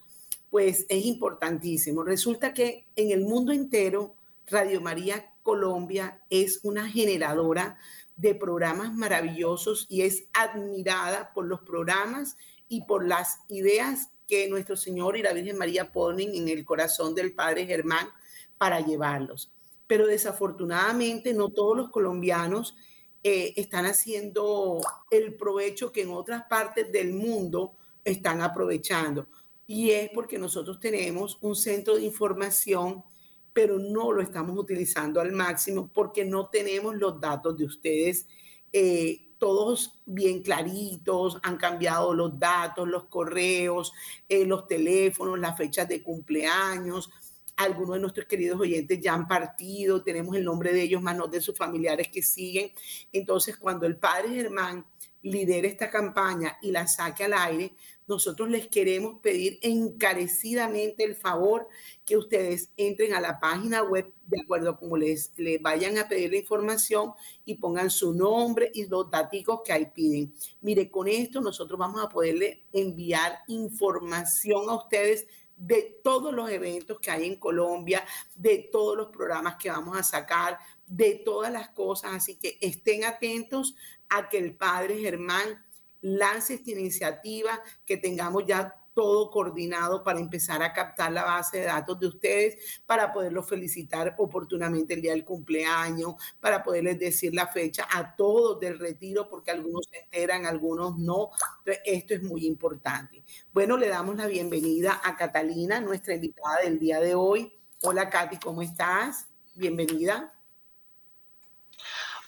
pues 0.50 0.86
es 0.90 1.06
importantísimo. 1.06 2.04
Resulta 2.04 2.54
que 2.54 2.86
en 2.96 3.12
el 3.12 3.22
mundo 3.22 3.52
entero, 3.52 4.16
Radio 4.48 4.82
María 4.82 5.34
Colombia 5.44 6.22
es 6.30 6.60
una 6.64 6.90
generadora 6.90 7.78
de 8.16 8.36
programas 8.36 8.94
maravillosos 8.94 9.88
y 9.90 10.02
es 10.02 10.26
admirada 10.34 11.34
por 11.34 11.46
los 11.46 11.62
programas 11.62 12.38
y 12.68 12.84
por 12.84 13.06
las 13.06 13.40
ideas 13.50 14.10
que 14.28 14.48
nuestro 14.48 14.76
Señor 14.76 15.18
y 15.18 15.24
la 15.24 15.34
Virgen 15.34 15.58
María 15.58 15.92
ponen 15.92 16.34
en 16.34 16.50
el 16.50 16.66
corazón 16.66 17.16
del 17.16 17.34
Padre 17.34 17.66
Germán 17.66 18.08
para 18.58 18.80
llevarlos 18.80 19.55
pero 19.88 20.08
desafortunadamente 20.08 21.34
no 21.34 21.50
todos 21.50 21.78
los 21.78 21.90
colombianos 21.90 22.76
eh, 23.24 23.54
están 23.58 23.86
haciendo 23.86 24.80
el 25.10 25.36
provecho 25.36 25.92
que 25.92 26.04
en 26.04 26.12
otras 26.12 26.44
partes 26.48 26.92
del 26.92 27.14
mundo 27.14 27.74
están 28.04 28.42
aprovechando. 28.42 29.28
Y 29.68 29.92
es 29.92 30.10
porque 30.14 30.38
nosotros 30.38 30.80
tenemos 30.80 31.40
un 31.42 31.56
centro 31.56 31.96
de 31.96 32.04
información, 32.04 33.04
pero 33.52 33.80
no 33.80 34.12
lo 34.12 34.22
estamos 34.22 34.58
utilizando 34.58 35.20
al 35.20 35.32
máximo 35.32 35.90
porque 35.92 36.24
no 36.24 36.50
tenemos 36.50 36.96
los 36.96 37.20
datos 37.20 37.58
de 37.58 37.66
ustedes. 37.66 38.28
Eh, 38.72 39.26
todos 39.38 40.02
bien 40.06 40.42
claritos, 40.42 41.40
han 41.44 41.58
cambiado 41.58 42.14
los 42.14 42.40
datos, 42.40 42.88
los 42.88 43.06
correos, 43.06 43.92
eh, 44.30 44.46
los 44.46 44.68
teléfonos, 44.68 45.40
las 45.40 45.58
fechas 45.58 45.88
de 45.88 46.04
cumpleaños, 46.04 47.10
algunos 47.58 47.96
de 47.96 48.02
nuestros 48.02 48.26
queridos 48.26 48.60
oyentes 48.60 49.00
ya 49.00 49.14
han 49.14 49.28
partido, 49.28 50.04
tenemos 50.04 50.36
el 50.36 50.44
nombre 50.44 50.74
de 50.74 50.82
ellos, 50.82 51.02
más 51.02 51.16
no 51.16 51.28
de 51.28 51.42
sus 51.42 51.58
familiares 51.58 52.10
que 52.10 52.22
siguen. 52.22 52.72
Entonces, 53.12 53.58
cuando 53.58 53.86
el 53.86 53.98
padre 53.98 54.30
Germán 54.30 54.86
lidere 55.22 55.68
esta 55.68 55.90
campaña 55.90 56.58
y 56.62 56.72
la 56.72 56.86
saque 56.88 57.24
al 57.24 57.34
aire, 57.34 57.74
nosotros 58.08 58.48
les 58.50 58.68
queremos 58.68 59.20
pedir 59.20 59.58
encarecidamente 59.64 61.04
el 61.04 61.16
favor 61.16 61.68
que 62.06 62.18
ustedes 62.18 62.70
entren 62.78 63.14
a 63.14 63.22
la 63.22 63.40
página 63.40 63.82
web 63.82 64.14
de 64.28 64.42
acuerdo 64.42 64.70
a 64.72 64.78
cómo 64.78 64.96
les, 64.96 65.32
les 65.38 65.60
vayan 65.60 65.98
a 65.98 66.08
pedir 66.08 66.30
la 66.32 66.38
información 66.38 67.14
y 67.46 67.56
pongan 67.56 67.90
su 67.90 68.14
nombre 68.14 68.70
y 68.74 68.86
los 68.86 69.10
datos 69.10 69.62
que 69.66 69.74
ahí 69.74 69.88
piden. 69.88 70.32
Mire, 70.62 70.92
con 70.92 71.08
esto 71.08 71.42
nosotros 71.42 71.80
vamos 71.80 72.04
a 72.04 72.10
poderle 72.10 72.64
enviar 72.72 73.40
información 73.48 74.70
a 74.70 74.76
ustedes 74.76 75.26
de 75.58 76.00
todos 76.04 76.34
los 76.34 76.50
eventos 76.50 77.00
que 77.00 77.12
hay 77.12 77.26
en 77.26 77.38
Colombia, 77.38 78.06
de 78.36 78.70
todos 78.72 78.98
los 78.98 79.08
programas 79.08 79.56
que 79.56 79.70
vamos 79.70 79.98
a 79.98 80.04
sacar, 80.04 80.60
de 80.86 81.22
todas 81.26 81.52
las 81.52 81.70
cosas. 81.70 82.14
Así 82.14 82.36
que 82.36 82.58
estén 82.62 83.06
atentos 83.06 83.76
a 84.10 84.30
que 84.30 84.38
el 84.38 84.56
padre 84.56 85.00
Germán 85.00 85.66
lance 86.02 86.56
esta 86.56 86.72
iniciativa, 86.72 87.62
que 87.86 87.98
tengamos 87.98 88.46
ya 88.46 88.85
todo 88.96 89.30
coordinado 89.30 90.04
para 90.04 90.20
empezar 90.20 90.64
a 90.64 90.74
captar 90.74 91.12
la 91.12 91.26
base 91.26 91.60
de 91.60 91.66
datos 91.66 92.00
de 92.00 92.08
ustedes, 92.08 92.82
para 92.86 93.12
poderlos 93.14 93.48
felicitar 93.48 94.16
oportunamente 94.18 94.96
el 94.96 95.02
día 95.02 95.12
del 95.12 95.26
cumpleaños, 95.26 96.16
para 96.40 96.64
poderles 96.64 96.98
decir 96.98 97.36
la 97.36 97.46
fecha 97.46 97.88
a 97.92 98.16
todos 98.16 98.60
del 98.60 98.80
retiro, 98.80 99.30
porque 99.30 99.52
algunos 99.52 99.86
se 99.88 100.00
enteran, 100.00 100.46
algunos 100.46 100.98
no. 100.98 101.30
Entonces, 101.60 101.84
esto 101.86 102.14
es 102.16 102.24
muy 102.24 102.48
importante. 102.48 103.24
Bueno, 103.52 103.78
le 103.78 103.90
damos 103.90 104.16
la 104.16 104.28
bienvenida 104.28 105.02
a 105.04 105.16
Catalina, 105.18 105.82
nuestra 105.82 106.16
invitada 106.16 106.62
del 106.64 106.80
día 106.80 107.00
de 107.02 107.14
hoy. 107.14 107.54
Hola, 107.84 108.10
Katy, 108.10 108.38
¿cómo 108.38 108.62
estás? 108.62 109.28
Bienvenida. 109.56 110.32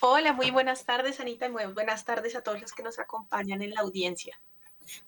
Hola, 0.01 0.33
muy 0.33 0.51
buenas 0.51 0.85
tardes, 0.85 1.21
Anita, 1.21 1.47
y 1.47 1.49
muy 1.49 1.65
buenas 1.67 2.03
tardes 2.03 2.35
a 2.35 2.43
todos 2.43 2.61
los 2.61 2.73
que 2.73 2.83
nos 2.83 2.99
acompañan 2.99 3.61
en 3.61 3.73
la 3.73 3.81
audiencia. 3.81 4.39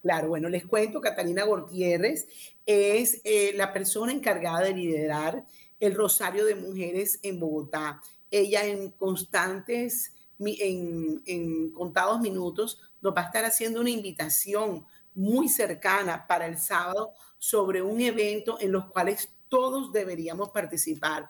Claro, 0.01 0.29
bueno, 0.29 0.49
les 0.49 0.65
cuento, 0.65 1.01
Catalina 1.01 1.43
Gutiérrez 1.43 2.27
es 2.65 3.21
eh, 3.23 3.53
la 3.55 3.73
persona 3.73 4.11
encargada 4.11 4.61
de 4.61 4.73
liderar 4.73 5.45
el 5.79 5.95
Rosario 5.95 6.45
de 6.45 6.55
Mujeres 6.55 7.19
en 7.23 7.39
Bogotá. 7.39 8.01
Ella 8.31 8.65
en 8.65 8.91
constantes, 8.91 10.13
en, 10.39 11.21
en 11.25 11.71
contados 11.71 12.19
minutos, 12.19 12.81
nos 13.01 13.15
va 13.15 13.21
a 13.21 13.25
estar 13.25 13.45
haciendo 13.45 13.81
una 13.81 13.89
invitación 13.89 14.85
muy 15.15 15.49
cercana 15.49 16.27
para 16.27 16.45
el 16.45 16.57
sábado 16.57 17.11
sobre 17.37 17.81
un 17.81 17.99
evento 18.01 18.57
en 18.59 18.71
los 18.71 18.85
cuales 18.85 19.29
todos 19.47 19.91
deberíamos 19.91 20.49
participar. 20.49 21.27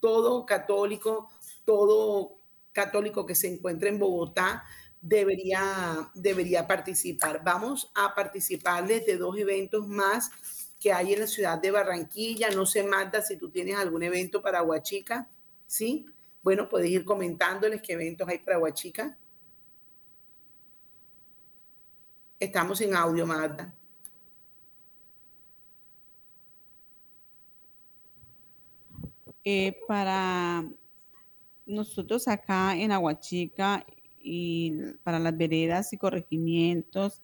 Todo 0.00 0.44
católico, 0.44 1.28
todo 1.64 2.38
católico 2.72 3.24
que 3.24 3.34
se 3.34 3.48
encuentra 3.48 3.88
en 3.88 3.98
Bogotá 3.98 4.64
debería, 5.02 6.10
debería 6.14 6.66
participar. 6.66 7.42
Vamos 7.44 7.90
a 7.94 8.14
participar 8.14 8.86
de 8.86 9.16
dos 9.18 9.36
eventos 9.36 9.86
más 9.86 10.30
que 10.80 10.92
hay 10.92 11.12
en 11.12 11.20
la 11.20 11.26
ciudad 11.26 11.60
de 11.60 11.70
Barranquilla. 11.70 12.50
No 12.50 12.64
sé, 12.64 12.82
Magda, 12.82 13.20
si 13.20 13.36
tú 13.36 13.50
tienes 13.50 13.76
algún 13.76 14.02
evento 14.02 14.40
para 14.40 14.62
Huachica, 14.62 15.28
¿sí? 15.66 16.06
Bueno, 16.42 16.68
puedes 16.68 16.90
ir 16.90 17.04
comentándoles 17.04 17.82
qué 17.82 17.92
eventos 17.92 18.28
hay 18.28 18.38
para 18.38 18.58
Huachica. 18.58 19.18
Estamos 22.40 22.80
en 22.80 22.94
audio, 22.94 23.26
Magda. 23.26 23.72
Eh, 29.44 29.76
para 29.88 30.64
nosotros 31.66 32.28
acá 32.28 32.76
en 32.76 32.92
Aguachica 32.92 33.84
y 34.22 34.72
para 35.02 35.18
las 35.18 35.36
veredas 35.36 35.92
y 35.92 35.98
corregimientos 35.98 37.20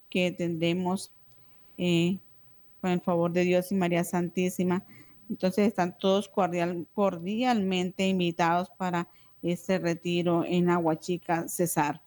que 0.09 0.31
tendremos 0.31 1.11
eh, 1.77 2.17
con 2.81 2.91
el 2.91 3.01
favor 3.01 3.31
de 3.31 3.43
Dios 3.43 3.71
y 3.71 3.75
María 3.75 4.03
Santísima. 4.03 4.83
Entonces 5.29 5.67
están 5.67 5.97
todos 5.97 6.27
cordial, 6.27 6.85
cordialmente 6.93 8.07
invitados 8.07 8.69
para 8.77 9.07
este 9.41 9.79
retiro 9.79 10.43
en 10.45 10.69
Aguachica, 10.69 11.47
Cesar. 11.47 12.01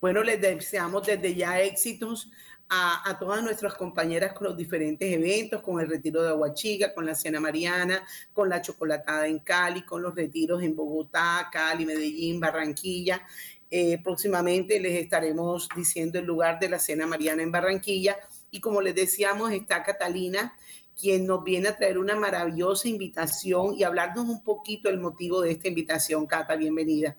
Bueno, 0.00 0.22
les 0.22 0.40
deseamos 0.40 1.06
desde 1.06 1.34
ya 1.34 1.60
éxitos 1.60 2.30
a, 2.74 3.08
a, 3.10 3.18
todas 3.18 3.42
nuestras 3.42 3.74
compañeras 3.74 4.32
con 4.32 4.46
los 4.46 4.56
diferentes 4.56 5.12
eventos, 5.12 5.60
con 5.60 5.78
el 5.78 5.90
retiro 5.90 6.22
de 6.22 6.30
Aguachiga, 6.30 6.94
con 6.94 7.04
la 7.04 7.14
cena 7.14 7.38
mariana, 7.38 8.02
con 8.32 8.48
la 8.48 8.62
chocolatada 8.62 9.26
en 9.26 9.40
Cali, 9.40 9.82
con 9.82 10.00
los 10.02 10.14
retiros 10.14 10.62
en 10.62 10.74
Bogotá, 10.74 11.50
Cali, 11.52 11.84
Medellín, 11.84 12.40
Barranquilla. 12.40 13.26
Eh, 13.70 14.00
próximamente 14.02 14.80
les 14.80 15.02
estaremos 15.02 15.68
diciendo 15.76 16.18
el 16.18 16.24
lugar 16.24 16.58
de 16.58 16.70
la 16.70 16.78
cena 16.78 17.06
mariana 17.06 17.42
en 17.42 17.52
Barranquilla 17.52 18.16
y 18.50 18.60
como 18.60 18.80
les 18.80 18.94
decíamos, 18.94 19.52
está 19.52 19.82
Catalina, 19.82 20.56
quien 20.98 21.26
nos 21.26 21.44
viene 21.44 21.68
a 21.68 21.76
traer 21.76 21.98
una 21.98 22.16
maravillosa 22.16 22.88
invitación 22.88 23.74
y 23.74 23.82
hablarnos 23.82 24.26
un 24.26 24.42
poquito 24.42 24.88
el 24.88 24.98
motivo 24.98 25.42
de 25.42 25.52
esta 25.52 25.68
invitación. 25.68 26.26
Cata, 26.26 26.56
bienvenida. 26.56 27.16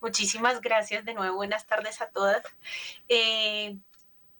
Muchísimas 0.00 0.60
gracias 0.60 1.04
de 1.04 1.14
nuevo. 1.14 1.36
Buenas 1.36 1.66
tardes 1.66 2.00
a 2.00 2.08
todas. 2.08 2.42
Eh, 3.08 3.76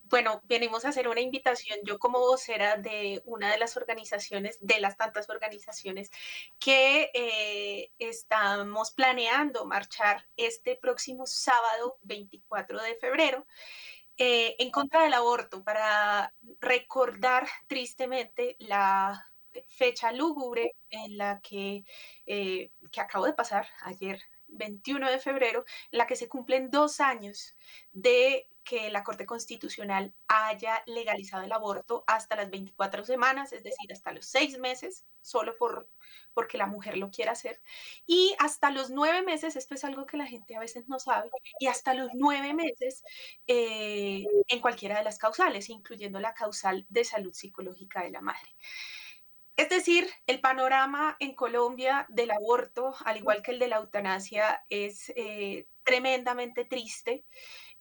bueno, 0.09 0.41
venimos 0.45 0.85
a 0.85 0.89
hacer 0.89 1.09
una 1.09 1.21
invitación, 1.21 1.79
yo 1.85 1.99
como 1.99 2.19
vocera 2.21 2.77
de 2.77 3.23
una 3.25 3.51
de 3.51 3.59
las 3.59 3.77
organizaciones, 3.77 4.59
de 4.61 4.81
las 4.81 4.97
tantas 4.97 5.29
organizaciones 5.31 6.11
que 6.59 7.11
eh, 7.15 7.93
estamos 7.99 8.91
planeando 8.93 9.67
marchar 9.67 10.27
este 10.37 10.77
próximo 10.77 11.27
sábado 11.27 11.99
24 12.03 12.83
de 12.83 12.95
febrero. 12.97 13.47
Eh, 14.21 14.57
en 14.59 14.73
contra 14.73 15.05
del 15.05 15.15
aborto 15.15 15.63
para 15.63 16.35
recordar 16.61 17.47
tristemente 17.69 18.57
la 18.59 19.25
fecha 19.69 20.11
lúgubre 20.11 20.75
en 20.91 21.17
la 21.17 21.41
que, 21.41 21.85
eh, 22.27 22.73
que 22.91 23.01
acabo 23.01 23.27
de 23.27 23.35
pasar 23.35 23.69
ayer, 23.83 24.21
21 24.49 25.11
de 25.11 25.21
febrero, 25.21 25.65
en 25.93 25.99
la 25.99 26.07
que 26.07 26.17
se 26.17 26.29
cumplen 26.29 26.71
dos 26.71 27.01
años 27.01 27.55
de 27.93 28.49
que 28.69 28.91
la 28.91 29.03
Corte 29.03 29.25
Constitucional 29.25 30.13
haya 30.27 30.83
legalizado 30.85 31.43
el 31.43 31.53
aborto 31.53 32.05
hasta 32.07 32.37
las 32.37 32.51
24 32.51 33.03
semanas, 33.07 33.55
es 33.55 33.65
decir, 33.65 33.91
hasta 33.91 34.13
los 34.13 34.27
seis 34.27 34.59
meses, 34.59 35.07
solo 35.23 35.57
por, 35.57 35.89
porque 36.35 36.59
la 36.59 36.67
mujer 36.67 36.99
lo 36.99 37.11
quiera 37.11 37.33
hacer, 37.33 37.63
y 38.07 38.35
hasta 38.39 38.71
los 38.71 38.91
nueve 38.91 39.23
meses, 39.23 39.57
esto 39.57 39.75
es 39.75 39.85
algo 39.85 40.05
que 40.05 40.19
la 40.19 40.27
gente 40.27 40.55
a 40.55 40.61
veces 40.61 40.87
no 40.87 40.99
sabe, 40.99 41.31
y 41.59 41.67
hasta 41.69 41.95
los 41.95 42.11
nueve 42.13 42.53
meses 42.53 43.03
eh, 43.47 44.27
en 44.49 44.61
cualquiera 44.61 44.99
de 44.99 45.05
las 45.05 45.17
causales, 45.17 45.71
incluyendo 45.71 46.21
la 46.21 46.35
causal 46.35 46.85
de 46.91 47.05
salud 47.05 47.33
psicológica 47.33 48.03
de 48.03 48.11
la 48.11 48.21
madre. 48.21 48.55
Es 49.57 49.71
decir, 49.71 50.09
el 50.27 50.41
panorama 50.41 51.17
en 51.21 51.35
Colombia 51.35 52.07
del 52.11 52.31
aborto, 52.31 52.95
al 53.05 53.17
igual 53.17 53.43
que 53.43 53.51
el 53.51 53.59
de 53.59 53.67
la 53.69 53.79
eutanasia, 53.79 54.63
es 54.69 55.11
eh, 55.17 55.67
tremendamente 55.83 56.65
triste. 56.65 57.25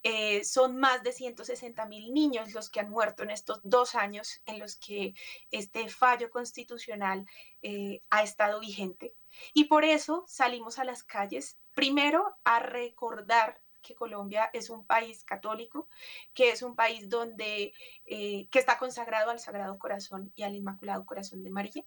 Eh, 0.02 0.44
son 0.44 0.76
más 0.76 1.02
de 1.02 1.12
160 1.12 1.86
mil 1.86 2.12
niños 2.14 2.52
los 2.52 2.70
que 2.70 2.80
han 2.80 2.90
muerto 2.90 3.24
en 3.24 3.30
estos 3.30 3.60
dos 3.64 3.94
años 3.94 4.40
en 4.46 4.58
los 4.58 4.76
que 4.76 5.14
este 5.50 5.88
fallo 5.88 6.30
constitucional 6.30 7.26
eh, 7.62 8.02
ha 8.10 8.22
estado 8.22 8.60
vigente. 8.60 9.14
Y 9.54 9.64
por 9.64 9.84
eso 9.84 10.24
salimos 10.28 10.78
a 10.78 10.84
las 10.84 11.02
calles, 11.02 11.58
primero 11.74 12.36
a 12.44 12.60
recordar 12.60 13.60
que 13.82 13.94
Colombia 13.94 14.50
es 14.52 14.70
un 14.70 14.84
país 14.86 15.24
católico, 15.24 15.88
que 16.34 16.50
es 16.50 16.62
un 16.62 16.76
país 16.76 17.08
donde, 17.08 17.72
eh, 18.06 18.48
que 18.50 18.58
está 18.58 18.78
consagrado 18.78 19.30
al 19.30 19.40
Sagrado 19.40 19.78
Corazón 19.78 20.32
y 20.36 20.42
al 20.42 20.54
Inmaculado 20.54 21.06
Corazón 21.06 21.42
de 21.42 21.50
María, 21.50 21.84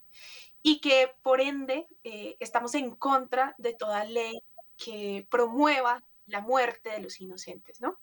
y 0.62 0.82
que 0.82 1.14
por 1.22 1.42
ende 1.42 1.88
estamos 2.40 2.76
en 2.76 2.96
contra 2.96 3.56
de 3.58 3.74
toda 3.74 4.04
ley 4.06 4.42
que 4.78 5.28
promueva 5.30 6.04
la 6.26 6.42
muerte 6.42 6.90
de 6.92 7.00
los 7.00 7.20
inocentes, 7.20 7.82
¿no? 7.82 8.00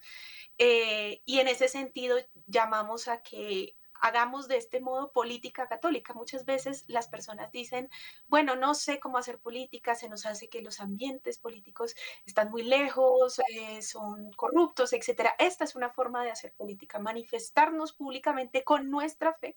Eh, 0.58 1.22
y 1.24 1.40
en 1.40 1.48
ese 1.48 1.68
sentido 1.68 2.16
llamamos 2.46 3.08
a 3.08 3.22
que 3.22 3.76
hagamos 4.00 4.48
de 4.48 4.56
este 4.56 4.80
modo 4.80 5.12
política 5.12 5.68
católica. 5.68 6.14
Muchas 6.14 6.44
veces 6.44 6.84
las 6.88 7.08
personas 7.08 7.50
dicen, 7.52 7.90
bueno, 8.26 8.56
no 8.56 8.74
sé 8.74 9.00
cómo 9.00 9.18
hacer 9.18 9.38
política, 9.38 9.94
se 9.94 10.08
nos 10.08 10.26
hace 10.26 10.48
que 10.48 10.62
los 10.62 10.80
ambientes 10.80 11.38
políticos 11.38 11.94
están 12.26 12.50
muy 12.50 12.62
lejos, 12.62 13.40
eh, 13.52 13.82
son 13.82 14.30
corruptos, 14.32 14.92
etc. 14.92 15.30
Esta 15.38 15.64
es 15.64 15.74
una 15.76 15.90
forma 15.90 16.22
de 16.24 16.30
hacer 16.30 16.52
política, 16.54 16.98
manifestarnos 16.98 17.92
públicamente 17.92 18.64
con 18.64 18.90
nuestra 18.90 19.34
fe 19.34 19.56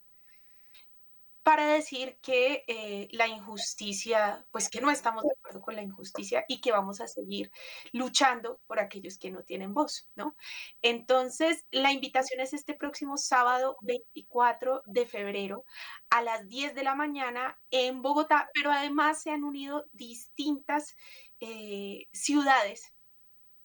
para 1.43 1.65
decir 1.65 2.19
que 2.21 2.63
eh, 2.67 3.07
la 3.11 3.27
injusticia, 3.27 4.45
pues 4.51 4.69
que 4.69 4.81
no 4.81 4.91
estamos 4.91 5.23
de 5.23 5.31
acuerdo 5.31 5.61
con 5.61 5.75
la 5.75 5.81
injusticia 5.81 6.45
y 6.47 6.61
que 6.61 6.71
vamos 6.71 7.01
a 7.01 7.07
seguir 7.07 7.51
luchando 7.93 8.59
por 8.67 8.79
aquellos 8.79 9.17
que 9.17 9.31
no 9.31 9.43
tienen 9.43 9.73
voz, 9.73 10.09
¿no? 10.15 10.35
Entonces, 10.81 11.65
la 11.71 11.91
invitación 11.91 12.41
es 12.41 12.53
este 12.53 12.75
próximo 12.75 13.17
sábado 13.17 13.77
24 13.81 14.83
de 14.85 15.05
febrero 15.07 15.65
a 16.09 16.21
las 16.21 16.47
10 16.47 16.75
de 16.75 16.83
la 16.83 16.95
mañana 16.95 17.59
en 17.71 18.01
Bogotá, 18.01 18.49
pero 18.53 18.71
además 18.71 19.21
se 19.23 19.31
han 19.31 19.43
unido 19.43 19.85
distintas 19.93 20.95
eh, 21.39 22.07
ciudades 22.13 22.93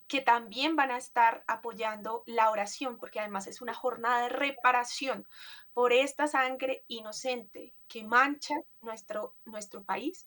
que 0.08 0.20
también 0.20 0.76
van 0.76 0.92
a 0.92 0.98
estar 0.98 1.44
apoyando 1.48 2.22
la 2.26 2.50
oración, 2.50 2.96
porque 2.96 3.20
además 3.20 3.46
es 3.48 3.60
una 3.60 3.74
jornada 3.74 4.22
de 4.22 4.28
reparación 4.28 5.26
por 5.76 5.92
esta 5.92 6.26
sangre 6.26 6.86
inocente 6.88 7.74
que 7.86 8.02
mancha 8.02 8.54
nuestro, 8.80 9.36
nuestro 9.44 9.84
país. 9.84 10.26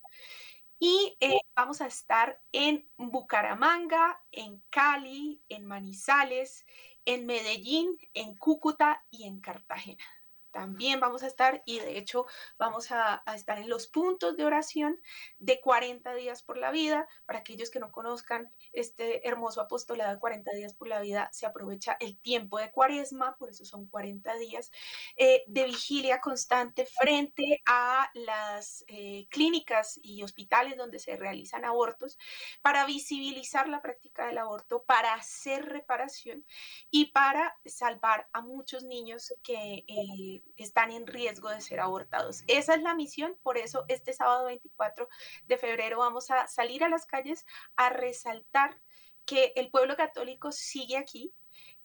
Y 0.77 1.17
eh, 1.19 1.39
vamos 1.55 1.81
a 1.81 1.87
estar 1.87 2.39
en 2.51 2.87
Bucaramanga, 2.97 4.21
en 4.31 4.61
Cali, 4.69 5.41
en 5.49 5.65
Manizales, 5.65 6.67
en 7.03 7.25
Medellín, 7.25 7.97
en 8.13 8.35
Cúcuta 8.35 9.03
y 9.09 9.23
en 9.23 9.41
Cartagena 9.41 10.05
también 10.51 10.99
vamos 10.99 11.23
a 11.23 11.27
estar 11.27 11.61
y 11.65 11.79
de 11.79 11.97
hecho 11.97 12.25
vamos 12.57 12.91
a, 12.91 13.23
estar 13.35 13.59
en 13.59 13.69
los 13.69 13.87
puntos 13.87 14.35
de 14.35 14.45
oración 14.45 14.99
de 15.37 15.61
40 15.61 16.13
días 16.15 16.43
por 16.43 16.57
la 16.57 16.71
vida. 16.71 17.07
Para 17.25 17.39
aquellos 17.39 17.69
que 17.69 17.79
no 17.79 17.91
conozcan 17.91 18.49
este 18.73 19.27
hermoso 19.27 19.61
apostolado 19.61 20.13
de 20.13 20.19
40 20.19 20.51
días 20.51 20.73
por 20.73 20.87
la 20.87 20.99
vida, 20.99 21.29
se 21.31 21.45
aprovecha 21.45 21.97
el 21.99 22.19
tiempo 22.19 22.59
de 22.59 22.71
cuaresma, 22.71 23.35
por 23.37 23.49
eso 23.49 23.65
son 23.65 23.87
40 23.87 24.35
días 24.37 24.71
eh, 25.17 25.43
de 25.47 25.65
vigilia 25.65 26.19
constante 26.19 26.85
frente 26.85 27.61
a 27.65 28.09
las 28.13 28.83
eh, 28.87 29.27
clínicas 29.29 29.99
y 30.01 30.23
hospitales 30.23 30.77
donde 30.77 30.99
se 30.99 31.15
realizan 31.15 31.65
abortos 31.65 32.17
para 32.61 32.85
visibilizar 32.85 33.67
la 33.69 33.81
práctica 33.81 34.27
del 34.27 34.37
aborto, 34.37 34.83
para 34.83 35.13
hacer 35.13 35.65
reparación 35.65 36.45
y 36.89 37.11
para 37.11 37.55
salvar 37.65 38.27
a 38.33 38.41
muchos 38.41 38.83
niños 38.83 39.33
que... 39.43 39.85
Eh, 39.87 40.38
están 40.57 40.91
en 40.91 41.07
riesgo 41.07 41.49
de 41.49 41.61
ser 41.61 41.79
abortados. 41.79 42.43
Esa 42.47 42.75
es 42.75 42.81
la 42.81 42.95
misión, 42.95 43.35
por 43.43 43.57
eso 43.57 43.85
este 43.87 44.13
sábado 44.13 44.45
24 44.45 45.07
de 45.47 45.57
febrero 45.57 45.99
vamos 45.99 46.31
a 46.31 46.47
salir 46.47 46.83
a 46.83 46.89
las 46.89 47.05
calles 47.05 47.45
a 47.75 47.89
resaltar 47.89 48.79
que 49.25 49.53
el 49.55 49.69
pueblo 49.69 49.95
católico 49.95 50.51
sigue 50.51 50.97
aquí, 50.97 51.33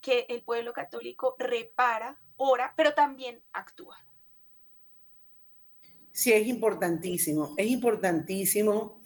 que 0.01 0.25
el 0.29 0.43
pueblo 0.43 0.73
católico 0.73 1.35
repara, 1.37 2.19
ora, 2.37 2.73
pero 2.75 2.93
también 2.93 3.41
actúa. 3.53 3.97
Sí, 6.11 6.31
es 6.31 6.47
importantísimo, 6.47 7.53
es 7.57 7.67
importantísimo 7.67 9.01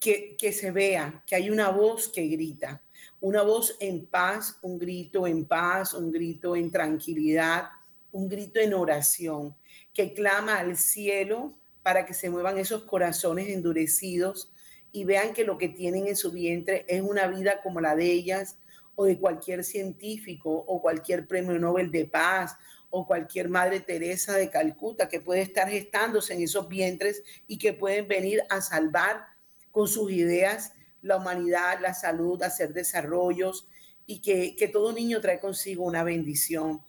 que, 0.00 0.36
que, 0.36 0.52
se 0.52 0.70
vea 0.70 1.22
que 1.26 1.36
hay 1.36 1.50
una 1.50 1.70
voz 1.70 2.08
que 2.08 2.26
grita, 2.26 2.82
una 3.20 3.42
voz 3.42 3.76
en 3.80 4.06
paz, 4.06 4.58
un 4.62 4.78
grito 4.78 5.26
en 5.26 5.46
paz, 5.46 5.94
un 5.94 6.10
grito 6.10 6.56
en 6.56 6.70
tranquilidad, 6.70 7.68
un 8.16 8.30
grito 8.30 8.60
en 8.60 8.72
oración 8.72 9.54
que 9.92 10.14
clama 10.14 10.58
al 10.58 10.78
cielo 10.78 11.52
para 11.82 12.06
que 12.06 12.14
se 12.14 12.30
muevan 12.30 12.56
esos 12.56 12.84
corazones 12.84 13.50
endurecidos 13.50 14.50
y 14.90 15.04
vean 15.04 15.34
que 15.34 15.44
lo 15.44 15.58
que 15.58 15.68
tienen 15.68 16.06
en 16.06 16.16
su 16.16 16.32
vientre 16.32 16.86
es 16.88 17.02
una 17.02 17.26
vida 17.26 17.60
como 17.62 17.78
la 17.82 17.94
de 17.94 18.10
ellas 18.10 18.56
o 18.94 19.04
de 19.04 19.18
cualquier 19.18 19.64
científico 19.64 20.50
o 20.50 20.80
cualquier 20.80 21.26
premio 21.26 21.58
Nobel 21.58 21.90
de 21.90 22.06
paz 22.06 22.56
o 22.88 23.06
cualquier 23.06 23.50
Madre 23.50 23.80
Teresa 23.80 24.32
de 24.32 24.48
Calcuta 24.48 25.10
que 25.10 25.20
puede 25.20 25.42
estar 25.42 25.68
gestándose 25.68 26.32
en 26.32 26.40
esos 26.40 26.70
vientres 26.70 27.22
y 27.46 27.58
que 27.58 27.74
pueden 27.74 28.08
venir 28.08 28.40
a 28.48 28.62
salvar 28.62 29.26
con 29.70 29.88
sus 29.88 30.10
ideas 30.10 30.72
la 31.02 31.18
humanidad, 31.18 31.80
la 31.82 31.92
salud, 31.92 32.42
hacer 32.42 32.72
desarrollos 32.72 33.68
y 34.06 34.22
que, 34.22 34.56
que 34.56 34.68
todo 34.68 34.94
niño 34.94 35.20
trae 35.20 35.38
consigo 35.38 35.84
una 35.84 36.02
bendición. 36.02 36.80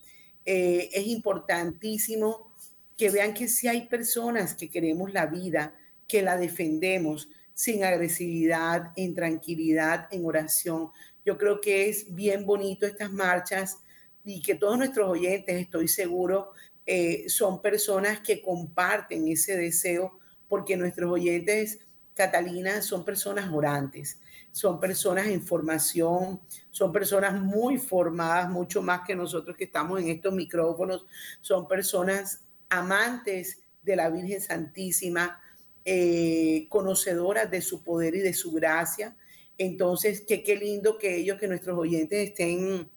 Eh, 0.50 0.90
es 0.94 1.06
importantísimo 1.08 2.54
que 2.98 3.10
vean 3.10 3.34
que 3.34 3.50
si 3.50 3.68
hay 3.68 3.86
personas 3.88 4.56
que 4.56 4.70
queremos 4.70 5.12
la 5.12 5.26
vida, 5.26 5.76
que 6.08 6.22
la 6.22 6.38
defendemos 6.38 7.28
sin 7.54 7.84
agresividad, 7.84 8.94
en 8.96 9.14
tranquilidad, 9.14 10.08
en 10.10 10.26
oración. 10.26 10.92
Yo 11.26 11.38
creo 11.38 11.60
que 11.60 11.90
es 11.90 12.16
bien 12.16 12.46
bonito 12.46 12.86
estas 12.86 13.12
marchas 13.12 13.80
y 14.24 14.42
que 14.42 14.56
todos 14.56 14.78
nuestros 14.78 15.10
oyentes, 15.10 15.60
estoy 15.60 15.90
seguro, 15.90 16.54
eh, 16.86 17.26
son 17.28 17.62
personas 17.62 18.22
que 18.22 18.42
comparten 18.42 19.28
ese 19.28 19.58
deseo, 19.58 20.18
porque 20.48 20.78
nuestros 20.78 21.12
oyentes, 21.12 21.80
Catalina, 22.14 22.82
son 22.82 23.04
personas 23.04 23.52
orantes, 23.52 24.18
son 24.58 24.80
personas 24.80 25.28
en 25.28 25.44
formación, 25.44 26.42
son 26.72 26.92
personas 26.92 27.40
muy 27.40 27.78
formadas, 27.78 28.50
mucho 28.50 28.82
más 28.82 29.02
que 29.06 29.16
nosotros 29.16 29.56
que 29.56 29.66
estamos 29.66 30.02
en 30.02 30.10
estos 30.10 30.34
micrófonos, 30.34 31.06
son 31.42 31.68
personas 31.68 32.42
amantes 32.68 33.60
de 33.84 33.96
la 33.96 34.10
Virgen 34.10 34.42
Santísima, 34.42 35.40
eh, 35.86 36.66
conocedoras 36.70 37.52
de 37.52 37.62
su 37.62 37.84
poder 37.84 38.16
y 38.16 38.20
de 38.22 38.34
su 38.34 38.52
gracia. 38.52 39.16
Entonces, 39.60 40.24
qué, 40.28 40.42
qué 40.42 40.56
lindo 40.56 40.98
que 40.98 41.18
ellos, 41.18 41.40
que 41.40 41.48
nuestros 41.48 41.78
oyentes 41.78 42.30
estén 42.30 42.90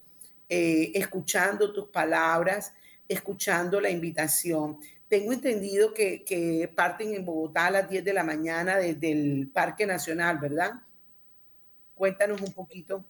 eh, 0.49 0.93
escuchando 0.95 1.75
tus 1.75 1.89
palabras, 1.89 2.73
escuchando 3.07 3.83
la 3.83 3.91
invitación. 3.91 4.79
Tengo 5.09 5.35
entendido 5.35 5.93
que, 5.93 6.25
que, 6.25 6.73
parten 6.75 7.13
en 7.15 7.27
Bogotá 7.27 7.67
a 7.67 7.71
las 7.71 7.91
10 7.91 8.03
de 8.03 8.15
la 8.15 8.25
mañana 8.25 8.79
desde 8.79 9.13
el 9.13 9.51
Parque 9.53 9.85
Nacional, 9.85 10.39
¿verdad? 10.39 10.73
Cuéntanos 12.01 12.41
un 12.41 12.55
poquito. 12.55 13.05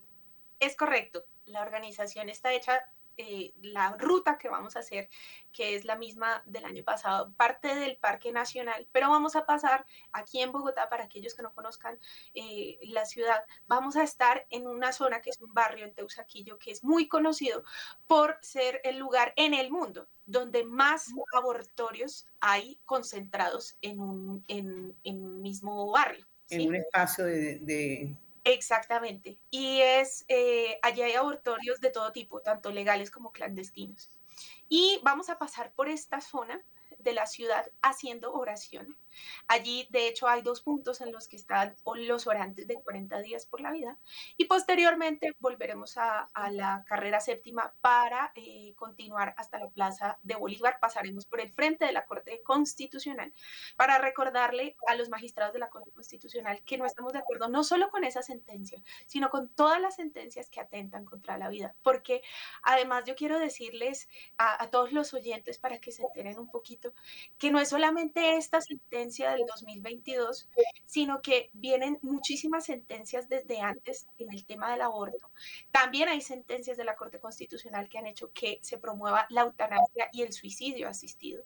Es 0.58 0.74
correcto. 0.74 1.24
La 1.44 1.62
organización 1.62 2.28
está 2.28 2.52
hecha 2.52 2.82
eh, 3.16 3.52
la 3.62 3.96
ruta 3.96 4.36
que 4.36 4.48
vamos 4.48 4.74
a 4.74 4.80
hacer, 4.80 5.08
que 5.52 5.76
es 5.76 5.84
la 5.84 5.94
misma 5.94 6.42
del 6.44 6.64
año 6.64 6.82
pasado, 6.82 7.32
parte 7.36 7.72
del 7.76 7.98
Parque 7.98 8.32
Nacional, 8.32 8.88
pero 8.90 9.08
vamos 9.08 9.36
a 9.36 9.46
pasar 9.46 9.86
aquí 10.10 10.42
en 10.42 10.50
Bogotá, 10.50 10.88
para 10.88 11.04
aquellos 11.04 11.34
que 11.36 11.42
no 11.44 11.54
conozcan 11.54 12.00
eh, 12.34 12.80
la 12.82 13.04
ciudad, 13.04 13.44
vamos 13.68 13.94
a 13.94 14.02
estar 14.02 14.44
en 14.50 14.66
una 14.66 14.92
zona 14.92 15.22
que 15.22 15.30
es 15.30 15.40
un 15.40 15.54
barrio 15.54 15.84
en 15.84 15.94
Teusaquillo, 15.94 16.58
que 16.58 16.72
es 16.72 16.82
muy 16.82 17.06
conocido 17.06 17.62
por 18.08 18.38
ser 18.40 18.80
el 18.82 18.98
lugar 18.98 19.34
en 19.36 19.54
el 19.54 19.70
mundo 19.70 20.08
donde 20.26 20.64
más 20.64 21.12
abortorios 21.32 22.26
hay 22.40 22.80
concentrados 22.86 23.76
en 23.82 24.00
un, 24.00 24.44
en, 24.48 24.96
en 25.04 25.40
mismo 25.42 25.92
barrio. 25.92 26.26
En 26.48 26.66
un 26.66 26.74
espacio 26.74 27.24
de 27.24 28.16
Exactamente. 28.44 29.38
Y 29.50 29.80
es, 29.80 30.24
eh, 30.28 30.78
allí 30.82 31.02
hay 31.02 31.12
abortorios 31.14 31.80
de 31.80 31.90
todo 31.90 32.12
tipo, 32.12 32.40
tanto 32.40 32.70
legales 32.70 33.10
como 33.10 33.32
clandestinos. 33.32 34.10
Y 34.68 35.00
vamos 35.02 35.28
a 35.28 35.38
pasar 35.38 35.72
por 35.72 35.88
esta 35.88 36.20
zona 36.20 36.62
de 36.98 37.12
la 37.12 37.26
ciudad 37.26 37.70
haciendo 37.82 38.32
oración. 38.32 38.96
Allí, 39.48 39.88
de 39.90 40.08
hecho, 40.08 40.28
hay 40.28 40.42
dos 40.42 40.62
puntos 40.62 41.00
en 41.00 41.12
los 41.12 41.28
que 41.28 41.36
están 41.36 41.76
los 41.96 42.26
orantes 42.26 42.66
de 42.66 42.74
40 42.74 43.20
días 43.22 43.46
por 43.46 43.60
la 43.60 43.70
vida 43.70 43.98
y 44.36 44.44
posteriormente 44.46 45.32
volveremos 45.38 45.96
a, 45.96 46.28
la 46.50 46.84
carrera 46.86 47.20
séptima 47.20 47.74
para 47.80 48.32
eh, 48.34 48.72
continuar 48.76 49.34
hasta 49.36 49.58
la 49.58 49.68
Plaza 49.68 50.18
de 50.22 50.34
Bolívar. 50.34 50.78
Pasaremos 50.80 51.26
por 51.26 51.40
el 51.40 51.52
frente 51.52 51.84
de 51.84 51.92
la 51.92 52.06
Corte 52.06 52.40
Constitucional 52.42 53.32
para 53.76 53.98
recordarle 53.98 54.76
a 54.86 54.94
los 54.94 55.08
magistrados 55.08 55.52
de 55.52 55.58
la 55.58 55.68
Corte 55.68 55.90
Constitucional 55.92 56.62
que 56.64 56.78
no 56.78 56.86
estamos 56.86 57.12
de 57.12 57.18
acuerdo 57.20 57.48
no 57.48 57.62
solo 57.62 57.90
con 57.90 58.04
esa 58.04 58.22
sentencia, 58.22 58.82
sino 59.06 59.30
con 59.30 59.48
todas 59.54 59.80
las 59.80 59.96
sentencias 59.96 60.50
que 60.50 60.60
atentan 60.60 61.04
contra 61.04 61.38
la 61.38 61.48
vida. 61.48 61.74
Porque 61.82 62.22
además 62.62 63.04
yo 63.06 63.14
quiero 63.14 63.38
decirles 63.38 64.08
a, 64.38 64.62
a 64.62 64.70
todos 64.70 64.92
los 64.92 65.14
oyentes 65.14 65.58
para 65.58 65.78
que 65.78 65.92
se 65.92 66.02
enteren 66.02 66.38
un 66.38 66.50
poquito 66.50 66.94
que 67.38 67.50
no 67.50 67.60
es 67.60 67.68
solamente 67.68 68.36
esta 68.36 68.60
sentencia, 68.60 68.99
del 69.00 69.46
2022, 69.46 70.48
sino 70.84 71.22
que 71.22 71.50
vienen 71.52 71.98
muchísimas 72.02 72.66
sentencias 72.66 73.28
desde 73.28 73.60
antes 73.60 74.06
en 74.18 74.32
el 74.32 74.44
tema 74.44 74.70
del 74.70 74.82
aborto. 74.82 75.30
También 75.70 76.08
hay 76.08 76.20
sentencias 76.20 76.76
de 76.76 76.84
la 76.84 76.96
Corte 76.96 77.18
Constitucional 77.18 77.88
que 77.88 77.98
han 77.98 78.06
hecho 78.06 78.30
que 78.32 78.58
se 78.62 78.78
promueva 78.78 79.26
la 79.30 79.42
eutanasia 79.42 80.08
y 80.12 80.22
el 80.22 80.32
suicidio 80.32 80.88
asistido. 80.88 81.44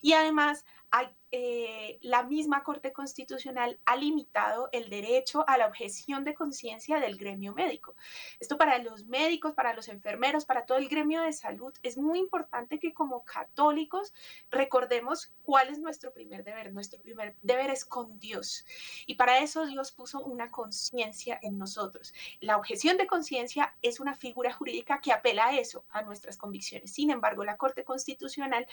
Y 0.00 0.12
además 0.12 0.64
hay 0.94 1.08
eh, 1.36 1.98
la 2.02 2.22
misma 2.22 2.62
Corte 2.62 2.92
Constitucional 2.92 3.80
ha 3.86 3.96
limitado 3.96 4.68
el 4.70 4.88
derecho 4.88 5.44
a 5.48 5.58
la 5.58 5.66
objeción 5.66 6.22
de 6.22 6.32
conciencia 6.32 7.00
del 7.00 7.16
gremio 7.16 7.52
médico. 7.52 7.96
Esto 8.38 8.56
para 8.56 8.78
los 8.78 9.06
médicos, 9.06 9.52
para 9.52 9.74
los 9.74 9.88
enfermeros, 9.88 10.44
para 10.44 10.64
todo 10.64 10.78
el 10.78 10.88
gremio 10.88 11.22
de 11.22 11.32
salud, 11.32 11.74
es 11.82 11.98
muy 11.98 12.20
importante 12.20 12.78
que 12.78 12.94
como 12.94 13.24
católicos 13.24 14.14
recordemos 14.48 15.32
cuál 15.42 15.70
es 15.70 15.80
nuestro 15.80 16.12
primer 16.12 16.44
deber. 16.44 16.72
Nuestro 16.72 17.02
primer 17.02 17.34
deber 17.42 17.70
es 17.70 17.84
con 17.84 18.20
Dios. 18.20 18.64
Y 19.08 19.16
para 19.16 19.40
eso 19.40 19.66
Dios 19.66 19.90
puso 19.90 20.20
una 20.20 20.52
conciencia 20.52 21.40
en 21.42 21.58
nosotros. 21.58 22.14
La 22.38 22.56
objeción 22.56 22.96
de 22.96 23.08
conciencia 23.08 23.76
es 23.82 23.98
una 23.98 24.14
figura 24.14 24.52
jurídica 24.52 25.00
que 25.00 25.10
apela 25.10 25.46
a 25.46 25.58
eso, 25.58 25.84
a 25.90 26.02
nuestras 26.02 26.36
convicciones. 26.36 26.92
Sin 26.92 27.10
embargo, 27.10 27.44
la 27.44 27.56
Corte 27.56 27.82
Constitucional, 27.82 28.68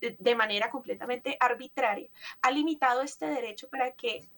de 0.00 0.34
manera 0.34 0.70
completamente 0.70 1.36
arbitraria, 1.38 1.59
ha 2.42 2.50
limitado 2.50 3.02
este 3.02 3.26
derecho 3.26 3.68
para 3.68 3.92
que 3.92 4.28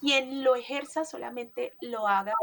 quien 0.00 0.44
lo 0.44 0.56
ejerza 0.56 1.04
solamente 1.04 1.72
lo 1.80 2.08
haga, 2.08 2.34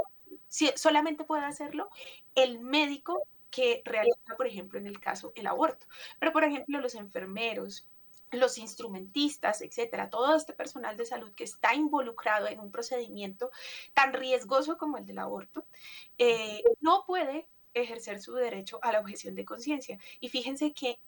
solamente 0.76 1.26
pueda 1.26 1.48
hacerlo 1.48 1.90
el 2.36 2.60
médico 2.60 3.24
que 3.52 3.82
realiza, 3.86 4.36
por 4.38 4.48
ejemplo, 4.48 4.80
en 4.80 4.88
el 4.88 5.00
caso 5.00 5.32
el 5.36 5.48
aborto. 5.48 5.88
Pero, 6.20 6.32
por 6.32 6.44
ejemplo, 6.44 6.80
los 6.80 6.96
enfermeros, 6.96 7.88
los 8.32 8.58
instrumentistas, 8.58 9.62
etcétera, 9.62 10.10
todo 10.10 10.36
este 10.36 10.54
personal 10.54 10.98
de 10.98 11.06
salud 11.06 11.34
que 11.34 11.44
está 11.44 11.74
involucrado 11.74 12.48
en 12.48 12.60
un 12.60 12.72
procedimiento 12.72 13.50
tan 13.94 14.14
riesgoso 14.14 14.78
como 14.78 14.98
el 14.98 15.06
del 15.06 15.20
aborto, 15.20 15.66
eh, 16.18 16.62
no 16.80 17.06
puede 17.08 17.48
ejercer 17.74 18.22
su 18.22 18.34
derecho 18.34 18.80
a 18.82 18.92
la 18.92 19.00
objeción 19.00 19.36
de 19.36 19.46
conciencia. 19.46 19.98
Y 20.20 20.30
fíjense 20.30 20.74
que 20.74 21.00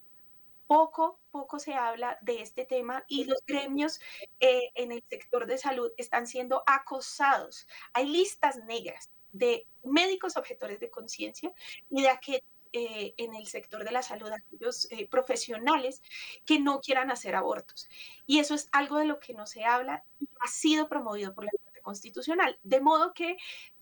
poco, 0.72 1.20
poco 1.32 1.60
se 1.60 1.74
habla 1.74 2.18
de 2.22 2.42
este 2.42 2.64
tema 2.64 3.04
y 3.10 3.26
los 3.26 3.44
gremios 3.46 4.00
eh, 4.40 4.72
en 4.76 4.94
el 4.94 5.04
sector 5.10 5.46
de 5.46 5.58
salud 5.58 5.92
están 5.98 6.28
siendo 6.28 6.64
acosados. 6.66 7.68
Hay 7.92 8.08
listas 8.08 8.56
negras 8.56 9.10
de 9.34 9.68
médicos 9.84 10.38
objetores 10.38 10.80
de 10.80 10.90
conciencia 10.90 11.52
y 11.90 12.04
de 12.04 12.08
aquellos 12.08 12.48
eh, 12.72 13.14
en 13.18 13.36
el 13.36 13.48
sector 13.48 13.84
de 13.84 13.92
la 13.92 14.02
salud, 14.02 14.32
aquellos 14.32 14.90
eh, 14.92 15.10
profesionales 15.10 16.02
que 16.46 16.58
no 16.58 16.80
quieran 16.80 17.12
hacer 17.12 17.36
abortos. 17.36 17.90
Y 18.26 18.40
eso 18.40 18.56
es 18.56 18.70
algo 18.72 18.98
de 18.98 19.04
lo 19.04 19.20
que 19.20 19.34
no 19.34 19.48
se 19.48 19.66
habla 19.66 20.06
y 20.22 20.30
ha 20.40 20.48
sido 20.48 20.88
promovido 20.88 21.34
por 21.34 21.44
la 21.44 21.52
Corte 21.52 21.82
Constitucional. 21.82 22.58
De 22.64 22.80
modo 22.80 23.14
que 23.14 23.36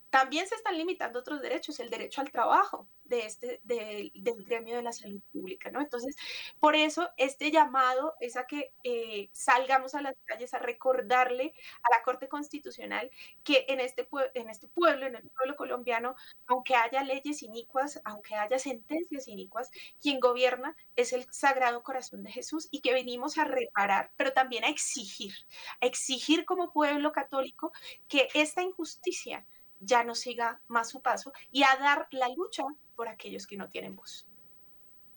también 0.09 0.47
se 0.47 0.55
están 0.55 0.75
limitando 0.75 1.19
otros 1.19 1.39
derechos, 1.39 1.79
el 1.79 1.91
derecho 1.91 2.21
al 2.21 2.31
trabajo 2.31 2.87
de 3.09 3.25
este, 3.25 3.59
del 3.63 4.11
gremio 4.45 4.75
de 4.75 4.83
la 4.83 4.93
salud 4.93 5.21
pública, 5.33 5.71
¿no? 5.71 5.81
Entonces, 5.81 6.15
por 6.59 6.75
eso 6.75 7.09
este 7.17 7.51
llamado 7.51 8.13
es 8.19 8.37
a 8.37 8.45
que 8.45 8.71
eh, 8.83 9.29
salgamos 9.33 9.95
a 9.95 10.01
las 10.01 10.15
calles 10.25 10.53
a 10.53 10.59
recordarle 10.59 11.53
a 11.81 11.89
la 11.89 12.03
Corte 12.03 12.29
Constitucional 12.29 13.09
que 13.43 13.65
en 13.67 13.79
este, 13.79 14.07
en 14.35 14.49
este 14.49 14.67
pueblo, 14.67 15.07
en 15.07 15.15
el 15.15 15.29
pueblo 15.29 15.55
colombiano, 15.55 16.15
aunque 16.45 16.75
haya 16.75 17.03
leyes 17.03 17.41
inicuas, 17.41 17.99
aunque 18.05 18.35
haya 18.35 18.59
sentencias 18.59 19.27
inicuas, 19.27 19.71
quien 19.99 20.19
gobierna 20.19 20.75
es 20.95 21.11
el 21.11 21.25
Sagrado 21.31 21.81
Corazón 21.81 22.23
de 22.23 22.31
Jesús 22.31 22.67
y 22.71 22.81
que 22.81 22.93
venimos 22.93 23.37
a 23.37 23.45
reparar, 23.45 24.11
pero 24.17 24.33
también 24.33 24.63
a 24.63 24.69
exigir, 24.69 25.33
a 25.81 25.87
exigir 25.87 26.45
como 26.45 26.71
pueblo 26.71 27.11
católico 27.11 27.71
que 28.07 28.27
esta 28.35 28.61
injusticia 28.61 29.47
ya 29.79 30.03
no 30.03 30.15
siga 30.15 30.61
más 30.67 30.89
su 30.89 31.01
paso 31.01 31.31
y 31.51 31.63
a 31.63 31.75
dar 31.79 32.07
la 32.11 32.29
lucha 32.29 32.63
por 32.99 33.07
aquellos 33.07 33.47
que 33.47 33.55
no 33.55 33.69
tienen 33.69 33.95
voz. 33.95 34.27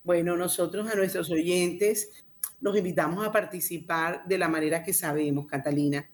Bueno, 0.04 0.36
nosotros 0.36 0.88
a 0.88 0.94
nuestros 0.94 1.28
oyentes 1.32 2.24
los 2.60 2.76
invitamos 2.76 3.26
a 3.26 3.32
participar 3.32 4.24
de 4.24 4.38
la 4.38 4.46
manera 4.46 4.84
que 4.84 4.92
sabemos, 4.92 5.46
Catalina. 5.46 6.08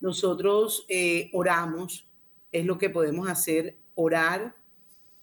Nosotros 0.00 0.84
eh, 0.88 1.30
oramos, 1.32 2.10
es 2.50 2.66
lo 2.66 2.78
que 2.78 2.90
podemos 2.90 3.28
hacer, 3.28 3.78
orar, 3.94 4.56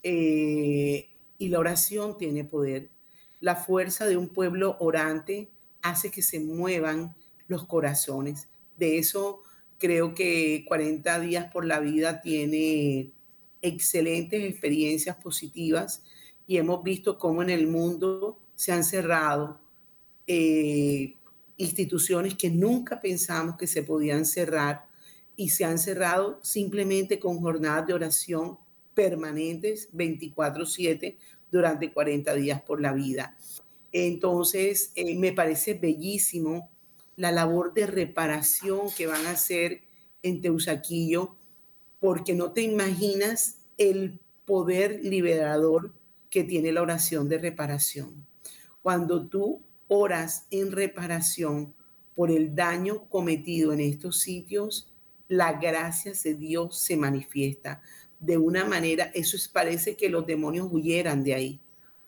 eh, 0.02 1.10
y 1.38 1.50
la 1.50 1.60
oración 1.60 2.18
tiene 2.18 2.46
poder. 2.46 2.90
La 3.42 3.58
fuerza 3.58 4.06
de 4.06 4.16
un 4.16 4.30
pueblo 4.30 4.78
orante 4.80 5.52
hace 5.82 6.10
que 6.10 6.22
se 6.22 6.40
muevan 6.40 7.18
los 7.50 7.66
corazones. 7.66 8.48
De 8.78 8.98
eso 8.98 9.42
Creo 9.82 10.14
que 10.14 10.64
40 10.68 11.20
días 11.22 11.52
por 11.52 11.66
la 11.66 11.80
vida 11.80 12.22
tiene 12.22 13.14
excelentes 13.62 14.44
experiencias 14.44 15.16
positivas 15.18 16.04
y 16.48 16.58
hemos 16.58 16.84
visto 16.84 17.18
cómo 17.18 17.44
en 17.44 17.50
el 17.50 17.68
mundo 17.68 18.40
se 18.56 18.72
han 18.72 18.84
cerrado 18.84 19.60
eh, 20.28 21.16
instituciones 21.58 22.36
que 22.36 22.50
nunca 22.50 23.00
pensamos 23.00 23.58
que 23.58 23.68
se 23.68 23.84
podían 23.84 24.26
cerrar 24.26 24.86
y 25.36 25.50
se 25.50 25.66
han 25.66 25.80
cerrado 25.80 26.40
simplemente 26.44 27.20
con 27.20 27.40
jornadas 27.40 27.88
de 27.88 27.94
oración 27.94 28.58
permanentes 28.94 29.90
24/7 29.94 31.18
durante 31.52 31.92
40 31.92 32.34
días 32.36 32.62
por 32.62 32.82
la 32.82 32.94
vida. 32.94 33.38
Entonces, 33.92 34.92
eh, 34.96 35.16
me 35.16 35.34
parece 35.34 35.74
bellísimo 35.74 36.70
la 37.18 37.32
labor 37.32 37.74
de 37.74 37.88
reparación 37.88 38.90
que 38.96 39.08
van 39.08 39.26
a 39.26 39.32
hacer 39.32 39.82
en 40.24 40.42
Teusaquillo, 40.42 41.36
porque 42.02 42.34
no 42.36 42.52
te 42.52 42.64
imaginas 42.64 43.60
el 43.78 44.20
poder 44.46 45.00
liberador 45.04 45.94
que 46.30 46.44
tiene 46.44 46.74
la 46.74 46.82
oración 46.82 47.30
de 47.30 47.38
reparación. 47.38 48.28
Cuando 48.82 49.28
tú 49.28 49.62
oras 49.88 50.48
en 50.52 50.74
reparación 50.74 51.74
por 52.16 52.32
el 52.32 52.54
daño 52.54 53.08
cometido 53.08 53.72
en 53.72 53.80
estos 53.80 54.20
sitios, 54.20 54.92
la 55.30 55.54
gracia 55.54 56.12
de 56.24 56.36
Dios 56.36 56.78
se 56.78 56.98
manifiesta 56.98 57.82
de 58.22 58.38
una 58.38 58.66
manera, 58.66 59.12
eso 59.16 59.36
es, 59.36 59.48
parece 59.48 59.96
que 59.96 60.08
los 60.08 60.26
demonios 60.26 60.68
huyeran 60.72 61.24
de 61.24 61.34
ahí. 61.34 61.60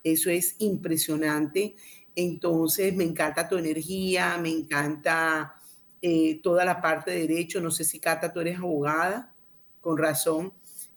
Eso 0.03 0.29
es 0.29 0.55
impresionante. 0.59 1.75
Entonces, 2.15 2.95
me 2.95 3.03
encanta 3.03 3.49
tu 3.49 3.57
energía, 3.57 4.37
me 4.37 4.49
encanta 4.49 5.55
eh, 6.01 6.39
toda 6.43 6.65
la 6.65 6.81
parte 6.81 7.11
de 7.11 7.27
derecho. 7.27 7.59
No 7.59 7.71
sé 7.71 7.83
si 7.83 7.99
Cata, 7.99 8.31
tú 8.31 8.41
eres 8.41 8.59
abogada, 8.59 9.32
con 9.83 9.97
razón. 9.97 10.53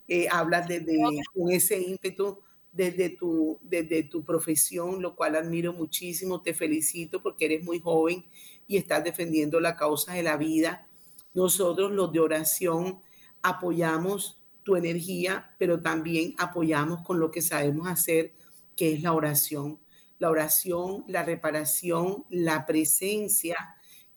Eh, 0.07 0.27
hablas 0.31 0.67
desde 0.67 0.97
con 1.33 1.51
ese 1.51 1.79
ímpetu 1.79 2.39
desde 2.71 3.09
tu, 3.09 3.59
desde 3.63 4.03
tu 4.03 4.23
profesión, 4.23 5.01
lo 5.01 5.15
cual 5.15 5.35
admiro 5.35 5.73
muchísimo. 5.73 6.41
Te 6.41 6.53
felicito 6.53 7.21
porque 7.21 7.45
eres 7.45 7.63
muy 7.63 7.79
joven 7.79 8.25
y 8.67 8.77
estás 8.77 9.03
defendiendo 9.03 9.59
la 9.59 9.75
causa 9.75 10.13
de 10.13 10.23
la 10.23 10.37
vida. 10.37 10.87
Nosotros, 11.33 11.91
los 11.91 12.13
de 12.13 12.19
oración, 12.19 12.99
apoyamos 13.41 14.41
tu 14.63 14.75
energía, 14.75 15.55
pero 15.57 15.81
también 15.81 16.35
apoyamos 16.37 17.01
con 17.01 17.19
lo 17.19 17.31
que 17.31 17.41
sabemos 17.41 17.87
hacer, 17.87 18.33
que 18.75 18.93
es 18.93 19.01
la 19.01 19.13
oración. 19.13 19.79
La 20.19 20.29
oración, 20.29 21.03
la 21.07 21.23
reparación, 21.23 22.25
la 22.29 22.65
presencia, 22.65 23.57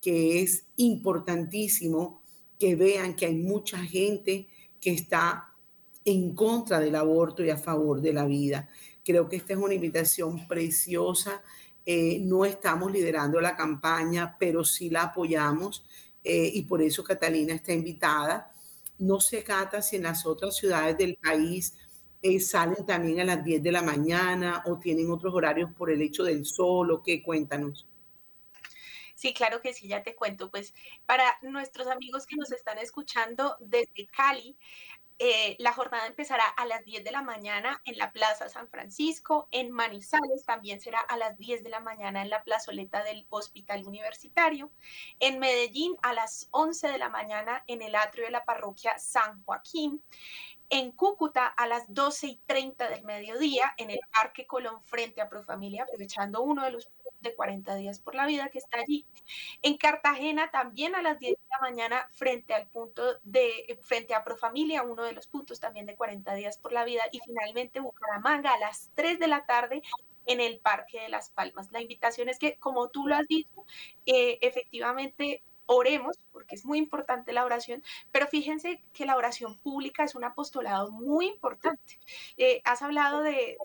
que 0.00 0.42
es 0.42 0.66
importantísimo 0.76 2.20
que 2.58 2.76
vean 2.76 3.16
que 3.16 3.26
hay 3.26 3.36
mucha 3.36 3.78
gente 3.78 4.48
que 4.80 4.90
está 4.90 5.50
en 6.04 6.34
contra 6.34 6.80
del 6.80 6.96
aborto 6.96 7.44
y 7.44 7.50
a 7.50 7.56
favor 7.56 8.00
de 8.00 8.12
la 8.12 8.24
vida. 8.24 8.68
Creo 9.04 9.28
que 9.28 9.36
esta 9.36 9.52
es 9.52 9.58
una 9.58 9.74
invitación 9.74 10.46
preciosa. 10.48 11.42
Eh, 11.84 12.20
no 12.20 12.44
estamos 12.44 12.92
liderando 12.92 13.40
la 13.40 13.56
campaña, 13.56 14.36
pero 14.38 14.64
sí 14.64 14.90
la 14.90 15.04
apoyamos 15.04 15.84
eh, 16.24 16.50
y 16.54 16.62
por 16.62 16.82
eso 16.82 17.04
Catalina 17.04 17.54
está 17.54 17.72
invitada. 17.72 18.52
No 18.98 19.20
se 19.20 19.42
Cata, 19.42 19.82
si 19.82 19.96
en 19.96 20.02
las 20.04 20.26
otras 20.26 20.56
ciudades 20.56 20.96
del 20.98 21.16
país 21.16 21.74
eh, 22.22 22.38
salen 22.40 22.84
también 22.84 23.20
a 23.20 23.24
las 23.24 23.42
10 23.42 23.62
de 23.62 23.72
la 23.72 23.82
mañana 23.82 24.62
o 24.66 24.78
tienen 24.78 25.10
otros 25.10 25.34
horarios 25.34 25.70
por 25.72 25.90
el 25.90 26.02
hecho 26.02 26.22
del 26.22 26.44
sol 26.44 26.90
o 26.90 27.02
qué, 27.02 27.22
cuéntanos. 27.22 27.86
Sí, 29.20 29.34
claro 29.34 29.60
que 29.60 29.74
sí, 29.74 29.86
ya 29.86 30.02
te 30.02 30.14
cuento. 30.16 30.50
Pues 30.50 30.72
para 31.04 31.36
nuestros 31.42 31.88
amigos 31.88 32.26
que 32.26 32.36
nos 32.36 32.50
están 32.52 32.78
escuchando 32.78 33.54
desde 33.60 34.06
Cali, 34.06 34.56
eh, 35.18 35.56
la 35.58 35.74
jornada 35.74 36.06
empezará 36.06 36.46
a 36.46 36.64
las 36.64 36.86
10 36.86 37.04
de 37.04 37.12
la 37.12 37.20
mañana 37.20 37.82
en 37.84 37.98
la 37.98 38.12
Plaza 38.12 38.48
San 38.48 38.66
Francisco, 38.70 39.46
en 39.50 39.72
Manizales 39.72 40.46
también 40.46 40.80
será 40.80 41.00
a 41.00 41.18
las 41.18 41.36
10 41.36 41.62
de 41.62 41.68
la 41.68 41.80
mañana 41.80 42.22
en 42.22 42.30
la 42.30 42.42
plazoleta 42.44 43.02
del 43.04 43.26
Hospital 43.28 43.84
Universitario, 43.86 44.72
en 45.18 45.38
Medellín 45.38 45.96
a 46.00 46.14
las 46.14 46.48
11 46.52 46.88
de 46.88 46.96
la 46.96 47.10
mañana 47.10 47.62
en 47.66 47.82
el 47.82 47.96
atrio 47.96 48.24
de 48.24 48.30
la 48.30 48.46
parroquia 48.46 48.98
San 48.98 49.44
Joaquín, 49.44 50.02
en 50.70 50.92
Cúcuta 50.92 51.46
a 51.46 51.66
las 51.66 51.92
12 51.92 52.26
y 52.28 52.36
30 52.46 52.88
del 52.88 53.04
mediodía 53.04 53.74
en 53.76 53.90
el 53.90 54.00
Parque 54.12 54.46
Colón 54.46 54.80
frente 54.80 55.20
a 55.20 55.28
Profamilia, 55.28 55.82
aprovechando 55.82 56.42
uno 56.42 56.64
de 56.64 56.70
los 56.70 56.88
de 57.20 57.34
40 57.34 57.74
días 57.76 58.00
por 58.00 58.14
la 58.14 58.26
vida 58.26 58.48
que 58.48 58.58
está 58.58 58.78
allí. 58.78 59.06
En 59.62 59.76
Cartagena 59.76 60.50
también 60.50 60.94
a 60.94 61.02
las 61.02 61.18
10 61.18 61.32
de 61.32 61.46
la 61.50 61.60
mañana 61.60 62.08
frente 62.12 62.54
al 62.54 62.66
punto 62.68 63.02
de, 63.22 63.78
frente 63.82 64.14
a 64.14 64.24
Profamilia, 64.24 64.82
uno 64.82 65.04
de 65.04 65.12
los 65.12 65.26
puntos 65.26 65.60
también 65.60 65.86
de 65.86 65.96
40 65.96 66.34
días 66.34 66.58
por 66.58 66.72
la 66.72 66.84
vida. 66.84 67.02
Y 67.12 67.20
finalmente 67.20 67.80
Bucaramanga 67.80 68.52
a 68.52 68.58
las 68.58 68.90
3 68.94 69.18
de 69.18 69.28
la 69.28 69.46
tarde 69.46 69.82
en 70.26 70.40
el 70.40 70.58
Parque 70.60 71.00
de 71.00 71.08
las 71.08 71.30
Palmas. 71.30 71.70
La 71.72 71.80
invitación 71.80 72.28
es 72.28 72.38
que, 72.38 72.56
como 72.56 72.88
tú 72.88 73.06
lo 73.06 73.16
has 73.16 73.26
dicho, 73.26 73.64
eh, 74.06 74.38
efectivamente 74.42 75.42
oremos, 75.72 76.18
porque 76.32 76.56
es 76.56 76.64
muy 76.64 76.78
importante 76.78 77.32
la 77.32 77.44
oración, 77.44 77.82
pero 78.10 78.26
fíjense 78.26 78.82
que 78.92 79.06
la 79.06 79.16
oración 79.16 79.56
pública 79.60 80.02
es 80.02 80.16
un 80.16 80.24
apostolado 80.24 80.90
muy 80.90 81.26
importante. 81.28 82.00
Eh, 82.36 82.60
has 82.64 82.82
hablado 82.82 83.22
del 83.22 83.56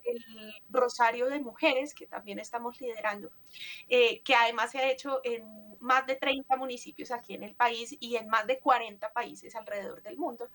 Rosario 0.70 1.28
de 1.28 1.40
Mujeres, 1.40 1.94
que 1.94 2.06
también 2.06 2.38
estamos 2.38 2.80
liderando, 2.80 3.32
eh, 3.88 4.22
que 4.22 4.36
además 4.36 4.70
se 4.70 4.78
ha 4.78 4.88
hecho 4.88 5.20
en 5.24 5.44
más 5.80 6.06
de 6.06 6.14
30 6.14 6.56
municipios 6.56 7.10
aquí 7.10 7.34
en 7.34 7.42
el 7.42 7.56
país 7.56 7.96
y 7.98 8.14
en 8.14 8.28
más 8.28 8.46
de 8.46 8.60
40 8.60 9.12
países 9.12 9.56
alrededor 9.56 10.00
del 10.02 10.16
mundo. 10.16 10.48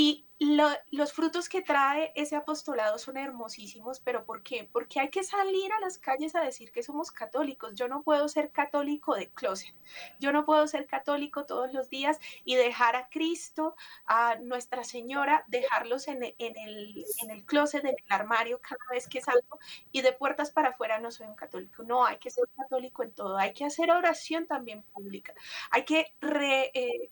Y 0.00 0.28
los 0.38 1.12
frutos 1.12 1.48
que 1.48 1.60
trae 1.60 2.12
ese 2.14 2.36
apostolado 2.36 2.98
son 2.98 3.16
hermosísimos, 3.16 3.98
pero 3.98 4.24
¿por 4.24 4.44
qué? 4.44 4.70
Porque 4.72 5.00
hay 5.00 5.10
que 5.10 5.24
salir 5.24 5.72
a 5.72 5.80
las 5.80 5.98
calles 5.98 6.36
a 6.36 6.40
decir 6.40 6.70
que 6.70 6.84
somos 6.84 7.10
católicos. 7.10 7.74
Yo 7.74 7.88
no 7.88 8.04
puedo 8.04 8.28
ser 8.28 8.52
católico 8.52 9.16
de 9.16 9.28
closet. 9.30 9.74
Yo 10.20 10.30
no 10.32 10.44
puedo 10.44 10.68
ser 10.68 10.86
católico 10.86 11.46
todos 11.46 11.72
los 11.72 11.90
días 11.90 12.20
y 12.44 12.54
dejar 12.54 12.94
a 12.94 13.08
Cristo, 13.08 13.74
a 14.06 14.36
Nuestra 14.36 14.84
Señora, 14.84 15.42
dejarlos 15.48 16.06
en, 16.06 16.22
en, 16.22 16.56
el, 16.56 17.04
en 17.24 17.30
el 17.32 17.44
closet, 17.44 17.84
en 17.84 17.88
el 17.88 18.04
armario 18.08 18.60
cada 18.60 18.78
vez 18.92 19.08
que 19.08 19.20
salgo 19.20 19.58
y 19.90 20.02
de 20.02 20.12
puertas 20.12 20.52
para 20.52 20.68
afuera 20.68 21.00
no 21.00 21.10
soy 21.10 21.26
un 21.26 21.34
católico. 21.34 21.82
No, 21.82 22.06
hay 22.06 22.18
que 22.18 22.30
ser 22.30 22.44
católico 22.56 23.02
en 23.02 23.12
todo. 23.14 23.36
Hay 23.36 23.52
que 23.52 23.64
hacer 23.64 23.90
oración 23.90 24.46
también 24.46 24.84
pública. 24.84 25.34
Hay 25.72 25.84
que 25.84 26.14
re, 26.20 26.70
eh, 26.72 27.10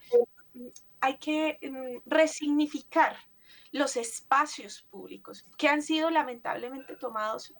hay 1.00 1.18
que 1.18 1.58
mm, 1.62 2.08
resignificar 2.08 3.16
los 3.72 3.96
espacios 3.96 4.82
públicos 4.90 5.44
que 5.58 5.68
han 5.68 5.82
sido 5.82 6.10
lamentablemente 6.10 6.96
tomados 6.96 7.52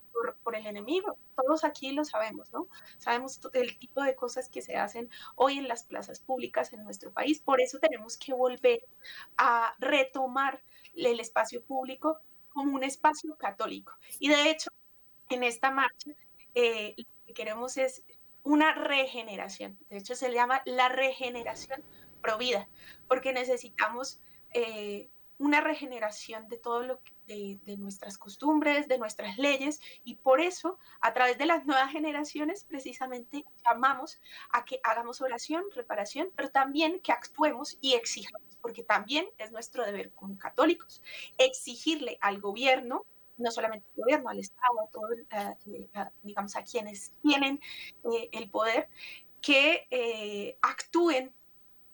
por, 0.43 0.57
el 0.57 0.67
enemigo. 0.67 1.19
Todos 1.35 1.65
aquí 1.65 1.93
lo 1.93 2.05
sabemos, 2.05 2.53
¿no? 2.53 2.69
Sabemos 2.99 3.41
el 3.53 3.79
tipo 3.79 4.03
de 4.03 4.15
cosas 4.15 4.49
que 4.49 4.63
se 4.63 4.77
hacen 4.77 5.11
hoy 5.35 5.59
en 5.59 5.69
las 5.69 5.85
plazas 5.85 6.21
públicas 6.21 6.73
en 6.73 6.85
nuestro 6.85 7.13
país. 7.13 7.41
Por 7.41 7.61
eso 7.61 7.79
tenemos 7.79 8.17
que 8.17 8.33
volver 8.33 8.87
a 9.37 9.75
retomar 9.79 10.63
el 10.95 11.21
espacio 11.21 11.63
público 11.63 12.21
como 12.49 12.75
un 12.75 12.85
espacio 12.85 13.37
católico. 13.37 13.93
Y 14.19 14.29
de 14.29 14.51
hecho, 14.51 14.71
en 15.29 15.43
esta 15.43 15.71
marcha, 15.71 16.11
eh, 16.55 16.95
lo 16.97 17.05
que 17.27 17.35
queremos 17.35 17.77
es 17.77 18.03
una 18.43 18.73
regeneración. 18.73 19.79
De 19.91 19.99
hecho, 19.99 20.15
se 20.15 20.33
llama 20.33 20.63
la 20.65 20.89
regeneración 20.89 21.83
vida, 22.39 22.69
porque 23.09 23.33
necesitamos 23.33 24.21
eh, 24.53 25.09
una 25.39 25.61
regeneración 25.61 26.49
de 26.49 26.57
todo 26.57 26.83
lo 26.83 27.01
que, 27.03 27.59
de, 27.65 27.77
nuestras 27.77 28.17
costumbres, 28.19 28.89
de 28.89 28.99
nuestras 28.99 29.37
leyes, 29.37 29.81
y 30.05 30.15
por 30.17 30.41
eso, 30.41 30.79
a 31.01 31.13
través 31.13 31.39
de 31.39 31.47
las 31.47 31.67
nuevas 31.67 31.93
generaciones, 31.93 32.65
precisamente 32.65 33.45
llamamos 33.65 34.19
a 34.51 34.65
que 34.65 34.81
hagamos 34.83 35.21
oración, 35.21 35.65
reparación, 35.75 36.31
pero 36.37 36.51
también 36.51 37.01
que 37.01 37.13
actuemos 37.13 37.79
y 37.81 37.95
exijamos, 37.95 38.57
porque 38.63 38.83
también 38.83 39.29
es 39.39 39.53
nuestro 39.53 39.85
deber 39.85 40.13
como 40.13 40.39
católicos, 40.39 41.03
exigirle 41.39 42.19
al 42.21 42.41
gobierno 42.41 43.05
no 43.39 43.51
solamente 43.51 43.87
al 43.95 44.03
gobierno, 44.03 44.31
al 44.31 44.39
Estado, 44.39 44.81
a 44.81 44.91
todos, 44.91 45.11
digamos, 46.23 46.57
a 46.57 46.65
quienes 46.65 47.13
tienen 47.21 47.61
eh, 48.11 48.31
el 48.33 48.49
poder, 48.49 48.89
que 49.43 49.87
eh, 49.91 50.57
actúen 50.63 51.35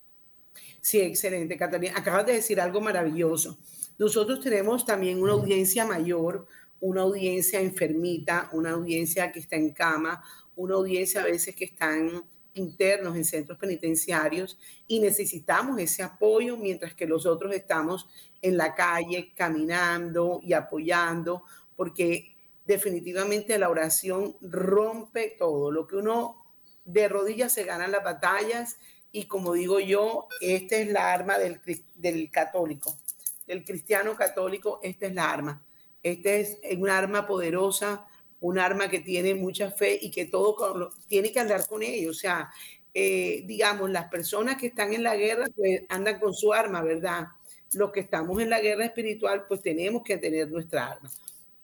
Sí, 0.81 1.01
excelente, 1.01 1.59
Catalina. 1.59 1.99
Acabas 1.99 2.25
de 2.25 2.33
decir 2.33 2.59
algo 2.63 2.81
maravilloso. 2.81 3.59
Nosotros 3.99 4.41
tenemos 4.41 4.87
también 4.87 5.23
una 5.23 5.33
audiencia 5.33 5.85
mayor, 5.85 6.47
una 6.81 7.03
audiencia 7.03 7.61
enfermita, 7.61 8.49
una 8.53 8.71
audiencia 8.71 9.31
que 9.33 9.41
está 9.41 9.57
en 9.57 9.75
cama, 9.75 10.25
una 10.57 10.77
audiencia 10.77 11.21
a 11.21 11.25
veces 11.25 11.55
que 11.55 11.67
están 11.67 12.25
internos 12.55 13.15
en 13.15 13.27
centros 13.27 13.59
penitenciarios 13.59 14.59
y 14.87 14.99
necesitamos 14.99 15.79
ese 15.79 16.03
apoyo 16.03 16.57
mientras 16.57 16.95
que 16.95 17.07
los 17.07 17.27
otros 17.27 17.55
estamos 17.55 18.09
en 18.41 18.57
la 18.57 18.75
calle 18.75 19.35
caminando 19.35 20.41
y 20.43 20.55
apoyando, 20.55 21.43
porque 21.77 22.32
definitivamente 22.65 23.59
la 23.59 23.69
oración 23.69 24.37
rompe 24.41 25.35
todo. 25.39 25.71
Lo 25.71 25.87
que 25.87 25.97
uno 25.97 26.45
de 26.85 27.09
rodillas 27.09 27.53
se 27.53 27.65
gana 27.65 27.89
las 27.89 28.05
batallas 28.05 28.79
y 29.13 29.27
como 29.27 29.53
digo 29.53 29.79
yo, 29.79 30.27
esta 30.41 30.77
es 30.77 30.89
la 30.89 31.13
arma 31.13 31.37
del, 31.39 32.31
católico, 32.31 32.99
del 33.47 33.65
cristiano 33.65 34.17
católico, 34.17 34.81
esta 34.83 35.07
es 35.07 35.15
la 35.15 35.31
arma. 35.31 35.63
Esta 36.03 36.31
es 36.31 36.59
un 36.79 36.89
arma 36.89 37.27
poderosa, 37.27 38.07
un 38.41 38.59
arma 38.59 38.89
que 38.89 39.01
tiene 39.01 39.35
mucha 39.35 39.71
fe 39.71 39.99
y 40.01 40.11
que 40.11 40.25
todo 40.25 40.91
tiene 41.07 41.31
que 41.31 41.41
andar 41.41 41.67
con 41.69 41.83
ello. 41.83 42.11
O 42.11 42.15
sea, 42.15 42.51
eh, 42.95 43.43
digamos, 43.47 43.91
las 43.91 44.09
personas 44.09 44.57
que 44.57 44.69
están 44.69 44.95
en 44.95 45.03
la 45.03 45.15
guerra 45.15 45.47
pues, 45.55 45.83
andan 45.91 46.19
con 46.19 46.35
su 46.35 46.53
arma, 46.53 46.83
¿verdad? 46.83 47.29
Los 47.75 47.93
que 47.93 48.01
estamos 48.01 48.41
en 48.41 48.51
la 48.51 48.61
guerra 48.61 48.87
espiritual, 48.87 49.45
pues 49.47 49.63
tenemos 49.63 50.03
que 50.03 50.17
tener 50.17 50.51
nuestra 50.51 50.89
arma. 50.89 51.11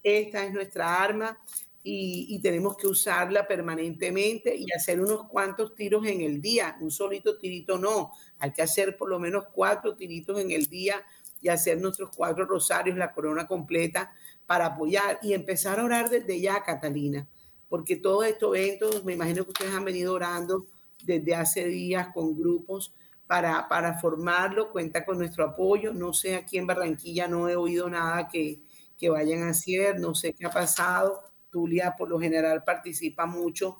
Esta 0.03 0.45
es 0.45 0.53
nuestra 0.53 1.01
arma 1.01 1.37
y, 1.83 2.39
tenemos 2.41 2.77
que 2.77 2.87
usarla 2.87 3.47
permanentemente 3.47 4.55
y 4.55 4.71
hacer 4.71 5.01
unos 5.01 5.27
cuantos 5.27 5.75
tiros 5.75 6.05
en 6.05 6.21
el 6.21 6.41
día. 6.41 6.77
Un 6.81 6.91
solito 6.91 7.37
tirito 7.37 7.77
no, 7.77 8.11
hay 8.39 8.51
que 8.51 8.61
hacer 8.61 8.97
por 8.97 9.09
lo 9.09 9.19
menos 9.19 9.45
cuatro 9.53 9.95
tiritos 9.95 10.39
en 10.39 10.51
el 10.51 10.67
día 10.67 11.01
y 11.41 11.49
hacer 11.49 11.79
nuestros 11.79 12.11
cuatro 12.15 12.45
rosarios, 12.45 12.97
la 12.97 13.13
corona 13.13 13.47
completa, 13.47 14.11
para 14.45 14.67
apoyar 14.67 15.19
y 15.21 15.33
empezar 15.33 15.79
a 15.79 15.85
orar 15.85 16.09
desde 16.09 16.39
ya, 16.39 16.63
Catalina, 16.63 17.27
porque 17.69 17.95
todos 17.95 18.25
estos 18.25 18.55
eventos, 18.57 19.05
me 19.05 19.13
imagino 19.13 19.43
que 19.43 19.51
ustedes 19.51 19.73
han 19.73 19.85
venido 19.85 20.13
orando 20.13 20.65
desde 21.03 21.35
hace 21.35 21.65
días 21.65 22.09
con 22.13 22.37
grupos 22.37 22.93
para, 23.25 23.67
para 23.69 23.99
formarlo, 23.99 24.71
cuenta 24.71 25.05
con 25.05 25.19
nuestro 25.19 25.45
apoyo. 25.45 25.93
No 25.93 26.13
sé, 26.13 26.35
aquí 26.35 26.57
en 26.57 26.67
Barranquilla 26.67 27.27
no 27.27 27.47
he 27.47 27.55
oído 27.55 27.89
nada 27.89 28.27
que, 28.27 28.59
que 28.99 29.09
vayan 29.09 29.43
a 29.43 29.49
hacer, 29.49 29.99
no 29.99 30.13
sé 30.13 30.33
qué 30.33 30.45
ha 30.45 30.51
pasado 30.51 31.29
Tulia 31.49 31.95
por 31.95 32.09
lo 32.09 32.19
general 32.19 32.63
participa 32.63 33.25
mucho 33.25 33.77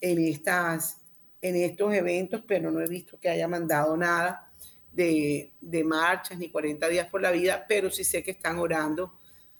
en, 0.00 0.18
estas, 0.26 0.98
en 1.40 1.56
estos 1.56 1.94
eventos, 1.94 2.42
pero 2.46 2.70
no 2.70 2.80
he 2.80 2.88
visto 2.88 3.18
que 3.18 3.28
haya 3.28 3.48
mandado 3.48 3.96
nada 3.96 4.52
de, 4.92 5.52
de 5.60 5.84
marchas 5.84 6.38
ni 6.38 6.50
40 6.50 6.88
días 6.88 7.08
por 7.08 7.22
la 7.22 7.30
vida, 7.30 7.64
pero 7.68 7.90
sí 7.90 8.04
sé 8.04 8.22
que 8.22 8.32
están 8.32 8.58
orando 8.58 9.14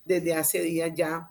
desde 0.04 0.34
hace 0.34 0.60
días 0.60 0.90
ya. 0.94 1.30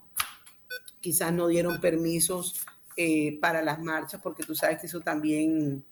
Quizás 1.01 1.33
no 1.33 1.47
dieron 1.47 1.81
permisos 1.81 2.65
eh, 2.95 3.37
para 3.39 3.61
las 3.61 3.79
marchas, 3.79 4.21
porque 4.21 4.43
tú 4.43 4.55
sabes 4.55 4.79
que 4.79 4.87
eso 4.87 5.01
también 5.01 5.83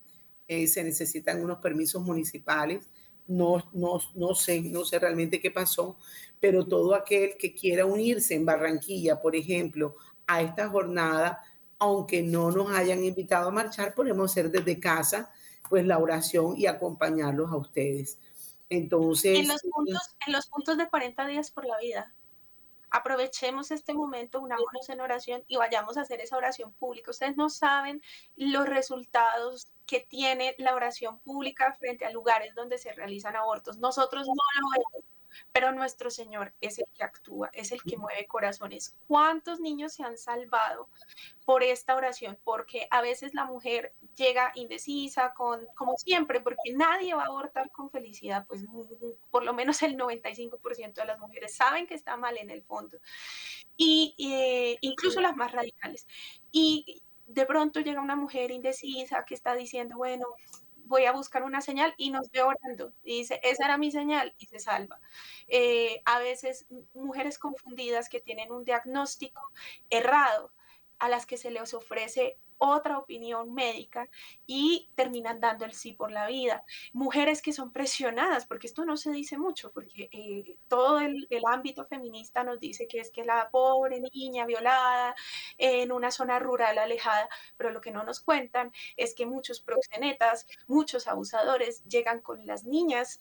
eh, 0.48 0.68
se 0.68 0.84
necesitan 0.84 1.44
unos 1.44 1.60
permisos 1.60 2.02
municipales. 2.02 2.88
No, 3.28 3.70
no, 3.74 4.00
no 4.16 4.34
sé, 4.34 4.62
no 4.62 4.86
sé 4.86 4.98
realmente 4.98 5.40
qué 5.40 5.52
pasó, 5.52 5.98
pero 6.40 6.68
todo 6.68 6.96
aquel 6.96 7.38
que 7.38 7.54
quiera 7.54 7.86
unirse 7.86 8.36
en 8.36 8.46
Barranquilla, 8.46 9.20
por 9.20 9.36
ejemplo, 9.36 9.96
a 10.28 10.42
esta 10.42 10.70
jornada, 10.70 11.42
aunque 11.80 12.22
no 12.22 12.52
nos 12.52 12.72
hayan 12.72 13.04
invitado 13.04 13.50
a 13.50 13.52
marchar, 13.52 13.94
podemos 13.94 14.32
hacer 14.32 14.52
desde 14.52 14.80
casa 14.80 15.32
pues 15.70 15.86
la 15.86 16.00
oración 16.00 16.58
y 16.58 16.66
acompañarlos 16.66 17.52
a 17.52 17.58
ustedes. 17.58 18.18
Entonces... 18.70 19.40
En 19.40 19.48
los 19.48 19.62
puntos, 19.62 20.16
en 20.26 20.34
los 20.34 20.48
puntos 20.48 20.78
de 20.78 20.90
40 20.90 21.28
días 21.28 21.52
por 21.52 21.66
la 21.66 21.78
vida, 21.78 22.14
aprovechemos 22.92 23.72
este 23.72 23.94
momento, 23.94 24.40
unámonos 24.40 24.90
en 24.90 25.02
oración 25.02 25.44
y 25.48 25.58
vayamos 25.58 25.98
a 25.98 26.02
hacer 26.02 26.22
esa 26.22 26.38
oración 26.38 26.74
pública. 26.74 27.12
Ustedes 27.12 27.38
no 27.38 27.50
saben 27.50 28.02
los 28.36 28.68
resultados 28.68 29.72
que 29.86 30.00
tiene 30.00 30.56
la 30.58 30.76
oración 30.76 31.20
pública 31.20 31.76
frente 31.80 32.06
a 32.06 32.12
lugares 32.12 32.54
donde 32.56 32.78
se 32.78 32.94
realizan 32.94 33.36
abortos. 33.36 33.78
Nosotros 33.78 34.28
no 34.28 34.34
lo 34.34 34.70
vemos 34.72 35.09
pero 35.52 35.72
nuestro 35.72 36.10
Señor 36.10 36.54
es 36.62 36.80
el 36.80 36.86
que 36.94 37.04
actúa, 37.04 37.50
es 37.54 37.72
el 37.72 37.82
que 37.82 37.98
mueve 37.98 38.28
corazones. 38.28 38.96
¿Cuántos 39.08 39.60
niños 39.60 39.94
se 39.94 40.04
han 40.04 40.18
salvado 40.18 40.90
por 41.46 41.64
esta 41.64 41.96
oración? 41.96 42.38
Porque 42.44 42.88
a 42.92 43.02
veces 43.02 43.34
la 43.34 43.46
mujer 43.46 43.94
llega 44.16 44.52
indecisa, 44.56 45.34
con, 45.34 45.66
como 45.76 45.98
siempre, 45.98 46.42
porque 46.42 46.74
nadie 46.74 47.14
va 47.14 47.24
a 47.24 47.28
abortar 47.28 47.72
con 47.72 47.90
felicidad, 47.90 48.46
pues 48.48 48.66
por 49.32 49.44
lo 49.44 49.54
menos 49.54 49.82
el 49.82 49.98
95% 49.98 50.94
de 50.94 51.06
las 51.06 51.20
mujeres 51.20 51.56
saben 51.56 51.88
que 51.88 51.96
está 51.96 52.18
mal 52.18 52.38
en 52.38 52.50
el 52.50 52.64
fondo, 52.64 52.98
y 53.78 54.16
eh, 54.20 54.78
incluso 54.82 55.22
las 55.22 55.36
más 55.36 55.52
radicales. 55.52 56.08
Y 56.52 57.02
de 57.30 57.46
pronto 57.46 57.80
llega 57.80 58.02
una 58.02 58.16
mujer 58.16 58.52
indecisa 58.52 59.24
que 59.26 59.36
está 59.36 59.56
diciendo, 59.56 59.98
bueno, 59.98 60.26
voy 60.90 61.06
a 61.06 61.12
buscar 61.12 61.44
una 61.44 61.62
señal 61.62 61.94
y 61.98 62.10
nos 62.10 62.30
ve 62.32 62.42
orando. 62.42 62.94
Y 63.04 63.20
dice, 63.20 63.40
esa 63.44 63.66
era 63.66 63.78
mi 63.78 63.92
señal 63.92 64.34
y 64.38 64.48
se 64.48 64.60
salva. 64.60 65.00
Eh, 65.48 66.02
a 66.04 66.20
veces 66.20 66.66
mujeres 66.94 67.38
confundidas 67.38 68.10
que 68.10 68.20
tienen 68.20 68.52
un 68.52 68.66
diagnóstico 68.66 69.52
errado 69.90 70.52
a 70.98 71.08
las 71.08 71.26
que 71.26 71.38
se 71.38 71.52
les 71.52 71.74
ofrece 71.74 72.38
otra 72.60 72.98
opinión 72.98 73.54
médica 73.54 74.08
y 74.46 74.90
terminan 74.96 75.40
dando 75.40 75.66
el 75.66 75.74
sí 75.74 75.94
por 75.94 76.12
la 76.12 76.28
vida. 76.28 76.64
Mujeres 76.94 77.42
que 77.42 77.54
son 77.54 77.72
presionadas, 77.72 78.46
porque 78.46 78.68
esto 78.68 78.86
no 78.86 78.98
se 78.98 79.12
dice 79.12 79.38
mucho, 79.38 79.72
porque 79.72 80.10
eh, 80.12 80.58
todo 80.68 81.00
el, 81.00 81.28
ámbito 81.48 81.86
feminista 81.86 82.44
nos 82.44 82.60
dice 82.60 82.88
que 82.88 83.00
es 83.00 83.10
que 83.10 83.24
la 83.26 83.50
pobre 83.50 84.02
niña 84.14 84.46
violada 84.46 85.16
en 85.58 85.92
una 85.92 86.12
zona 86.12 86.38
rural 86.38 86.78
alejada, 86.78 87.28
pero 87.58 87.72
lo 87.72 87.82
que 87.82 87.92
no 87.92 88.04
nos 88.04 88.20
cuentan 88.20 88.72
es 88.98 89.16
que 89.16 89.26
muchos 89.26 89.62
proxenetas, 89.62 90.46
muchos 90.68 91.08
abusadores 91.08 91.84
llegan 91.86 92.22
con 92.22 92.46
las 92.46 92.66
niñas 92.66 93.20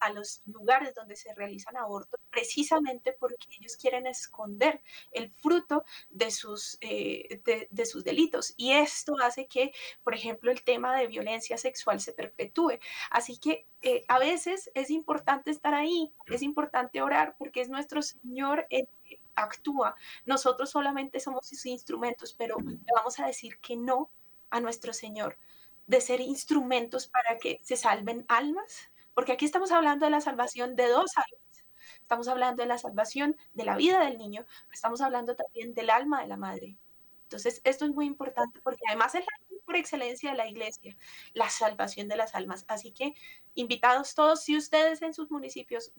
a 0.00 0.10
los 0.10 0.42
lugares 0.46 0.94
donde 0.94 1.16
se 1.16 1.34
realizan 1.34 1.76
abortos 1.76 2.20
precisamente 2.30 3.12
porque 3.12 3.46
ellos 3.58 3.76
quieren 3.76 4.06
esconder 4.06 4.80
el 5.12 5.30
fruto 5.30 5.84
de 6.10 6.30
sus, 6.30 6.78
eh, 6.80 7.40
de, 7.70 7.86
sus 7.86 8.04
delitos. 8.04 8.54
Y 8.56 8.72
esto 8.72 9.14
hace 9.22 9.46
que, 9.46 9.72
por 10.02 10.14
ejemplo, 10.14 10.50
el 10.50 10.64
tema 10.64 10.96
de 10.96 11.06
violencia 11.06 11.56
sexual 11.58 12.00
se 12.00 12.12
perpetúe. 12.12 12.78
Así 13.10 13.38
que 13.38 13.66
eh, 13.82 14.04
a 14.08 14.18
veces 14.18 14.70
es 14.74 14.90
importante 14.90 15.50
estar 15.50 15.74
ahí, 15.74 16.12
es 16.26 16.42
importante 16.42 17.02
orar 17.02 17.36
porque 17.38 17.60
es 17.60 17.68
nuestro 17.68 18.02
Señor 18.02 18.66
el 18.70 18.88
que 19.04 19.20
actúa. 19.34 19.94
Nosotros 20.24 20.70
solamente 20.70 21.20
somos 21.20 21.46
sus 21.46 21.66
instrumentos, 21.66 22.32
pero 22.32 22.56
le 22.58 22.92
vamos 22.96 23.18
a 23.20 23.26
decir 23.26 23.58
que 23.58 23.76
no 23.76 24.10
a 24.50 24.60
nuestro 24.60 24.92
Señor 24.92 25.38
de 25.86 26.00
ser 26.00 26.20
instrumentos 26.20 27.08
para 27.08 27.38
que 27.38 27.60
se 27.62 27.76
salven 27.76 28.24
almas, 28.28 28.91
porque 29.14 29.32
aquí 29.32 29.44
estamos 29.44 29.72
hablando 29.72 30.06
de 30.06 30.10
la 30.10 30.20
salvación 30.20 30.76
de 30.76 30.88
dos 30.88 31.12
almas. 31.16 31.64
Estamos 32.00 32.28
hablando 32.28 32.62
de 32.62 32.68
la 32.68 32.78
salvación 32.78 33.36
de 33.54 33.64
la 33.64 33.76
vida 33.76 34.04
del 34.04 34.18
niño, 34.18 34.44
pero 34.44 34.72
estamos 34.72 35.00
hablando 35.00 35.34
también 35.34 35.74
del 35.74 35.90
alma 35.90 36.20
de 36.20 36.28
la 36.28 36.36
madre. 36.36 36.76
Entonces, 37.24 37.60
esto 37.64 37.86
es 37.86 37.92
muy 37.92 38.06
importante 38.06 38.60
porque 38.62 38.84
además 38.88 39.14
es 39.14 39.22
la 39.22 39.52
por 39.64 39.76
excelencia 39.76 40.30
de 40.30 40.36
la 40.36 40.48
iglesia, 40.48 40.96
la 41.34 41.48
salvación 41.48 42.08
de 42.08 42.16
las 42.16 42.34
almas. 42.34 42.64
Así 42.68 42.92
que, 42.92 43.14
invitados 43.54 44.14
todos, 44.14 44.42
si 44.42 44.56
ustedes 44.56 45.02
en 45.02 45.14
sus 45.14 45.30
municipios 45.30 45.92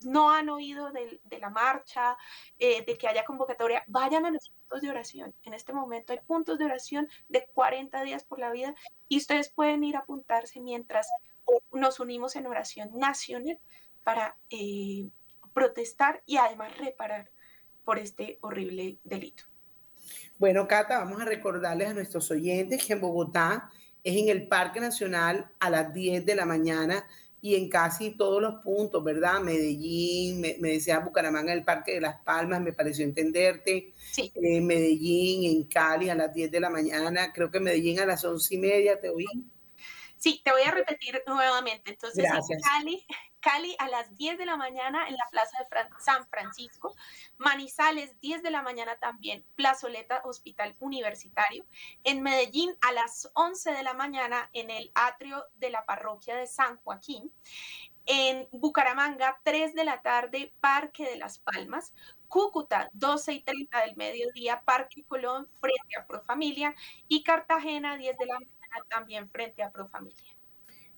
no 0.00 0.30
han 0.30 0.48
oído 0.48 0.90
de, 0.90 1.38
la 1.38 1.50
marcha, 1.50 2.16
eh, 2.58 2.84
de 2.84 2.96
que 2.96 3.08
haya 3.08 3.24
convocatoria, 3.24 3.84
vayan 3.86 4.26
a 4.26 4.30
los 4.30 4.50
puntos 4.50 4.80
de 4.80 4.90
oración. 4.90 5.34
En 5.44 5.54
este 5.54 5.72
momento 5.72 6.12
hay 6.12 6.20
puntos 6.20 6.58
de 6.58 6.64
oración 6.64 7.08
de 7.28 7.46
40 7.52 8.02
días 8.02 8.24
por 8.24 8.38
la 8.38 8.50
vida 8.50 8.74
y 9.08 9.18
ustedes 9.18 9.52
pueden 9.52 9.84
ir 9.84 9.96
a 9.96 10.00
apuntarse 10.00 10.60
mientras 10.60 11.08
nos 11.72 12.00
unimos 12.00 12.36
en 12.36 12.46
oración 12.46 12.90
nacional 12.96 13.58
para 14.04 14.36
eh, 14.50 15.08
protestar 15.52 16.22
y 16.26 16.36
además 16.36 16.76
reparar 16.78 17.30
por 17.84 17.98
este 17.98 18.38
horrible 18.40 18.98
delito. 19.04 19.44
Bueno, 20.38 20.66
Cata, 20.66 20.98
vamos 20.98 21.20
a 21.20 21.24
recordarles 21.24 21.88
a 21.88 21.94
nuestros 21.94 22.30
oyentes 22.30 22.84
que 22.84 22.92
en 22.94 23.00
Bogotá 23.00 23.70
es 24.02 24.16
en 24.16 24.28
el 24.28 24.48
Parque 24.48 24.80
Nacional 24.80 25.50
a 25.60 25.70
las 25.70 25.92
10 25.92 26.26
de 26.26 26.34
la 26.34 26.44
mañana 26.44 27.06
y 27.40 27.56
en 27.56 27.68
casi 27.68 28.12
todos 28.12 28.40
los 28.40 28.62
puntos, 28.62 29.02
¿verdad? 29.02 29.40
Medellín, 29.40 30.40
me, 30.40 30.54
decía 30.54 31.00
Bucaramanga, 31.00 31.52
el 31.52 31.64
Parque 31.64 31.94
de 31.94 32.00
las 32.00 32.22
Palmas, 32.22 32.60
me 32.60 32.72
pareció 32.72 33.04
entenderte. 33.04 33.92
Sí. 34.12 34.32
Eh, 34.34 34.60
Medellín, 34.60 35.44
en 35.44 35.64
Cali 35.64 36.08
a 36.08 36.14
las 36.14 36.32
10 36.32 36.52
de 36.52 36.60
la 36.60 36.70
mañana, 36.70 37.32
creo 37.32 37.50
que 37.50 37.58
Medellín 37.58 37.98
a 37.98 38.06
las 38.06 38.24
11 38.24 38.54
y 38.54 38.58
media, 38.58 39.00
¿te 39.00 39.10
oí? 39.10 39.26
Sí, 40.22 40.40
te 40.44 40.52
voy 40.52 40.62
a 40.62 40.70
repetir 40.70 41.20
nuevamente. 41.26 41.90
Entonces, 41.90 42.24
Cali, 42.62 43.04
Cali 43.40 43.74
a 43.80 43.88
las 43.88 44.16
10 44.16 44.38
de 44.38 44.46
la 44.46 44.56
mañana 44.56 45.08
en 45.08 45.16
la 45.16 45.26
Plaza 45.32 45.58
de 45.58 45.88
San 45.98 46.28
Francisco, 46.28 46.94
Manizales 47.38 48.20
10 48.20 48.44
de 48.44 48.52
la 48.52 48.62
mañana 48.62 48.96
también, 49.00 49.44
Plazoleta 49.56 50.22
Hospital 50.24 50.76
Universitario, 50.78 51.66
en 52.04 52.22
Medellín 52.22 52.72
a 52.82 52.92
las 52.92 53.32
11 53.34 53.72
de 53.72 53.82
la 53.82 53.94
mañana 53.94 54.48
en 54.52 54.70
el 54.70 54.92
atrio 54.94 55.44
de 55.56 55.70
la 55.70 55.84
parroquia 55.86 56.36
de 56.36 56.46
San 56.46 56.76
Joaquín, 56.76 57.32
en 58.06 58.48
Bucaramanga 58.52 59.40
3 59.42 59.74
de 59.74 59.84
la 59.84 60.02
tarde, 60.02 60.52
Parque 60.60 61.02
de 61.02 61.16
las 61.16 61.40
Palmas, 61.40 61.94
Cúcuta 62.28 62.88
12 62.92 63.32
y 63.32 63.42
30 63.42 63.80
del 63.86 63.96
mediodía, 63.96 64.62
Parque 64.64 65.04
Colón 65.04 65.48
frente 65.60 65.98
a 65.98 66.06
Profamilia. 66.06 66.74
Y 67.08 67.24
Cartagena 67.24 67.96
10 67.96 68.16
de 68.16 68.26
la 68.26 68.34
mañana 68.34 68.61
también 68.88 69.28
frente 69.30 69.62
a 69.62 69.70
Profamilia. 69.70 70.32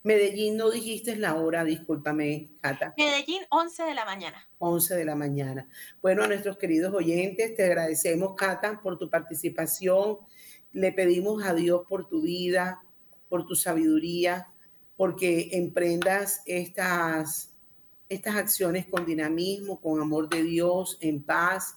Medellín, 0.04 0.58
no 0.58 0.70
dijiste 0.70 1.16
la 1.16 1.36
hora, 1.36 1.64
discúlpame, 1.64 2.50
Cata. 2.60 2.92
Medellín, 2.98 3.42
11 3.48 3.84
de 3.84 3.94
la 3.94 4.04
mañana. 4.04 4.48
11 4.58 4.96
de 4.96 5.04
la 5.06 5.14
mañana. 5.14 5.66
Bueno, 6.02 6.22
a 6.22 6.26
nuestros 6.26 6.58
queridos 6.58 6.92
oyentes, 6.92 7.56
te 7.56 7.64
agradecemos, 7.64 8.34
Cata, 8.34 8.80
por 8.82 8.98
tu 8.98 9.08
participación. 9.08 10.18
Le 10.72 10.92
pedimos 10.92 11.42
a 11.42 11.54
Dios 11.54 11.86
por 11.88 12.06
tu 12.06 12.20
vida, 12.20 12.82
por 13.30 13.46
tu 13.46 13.54
sabiduría, 13.54 14.46
porque 14.96 15.48
emprendas 15.52 16.42
estas, 16.44 17.54
estas 18.10 18.36
acciones 18.36 18.84
con 18.84 19.06
dinamismo, 19.06 19.80
con 19.80 20.02
amor 20.02 20.28
de 20.28 20.42
Dios, 20.42 20.98
en 21.00 21.22
paz, 21.22 21.76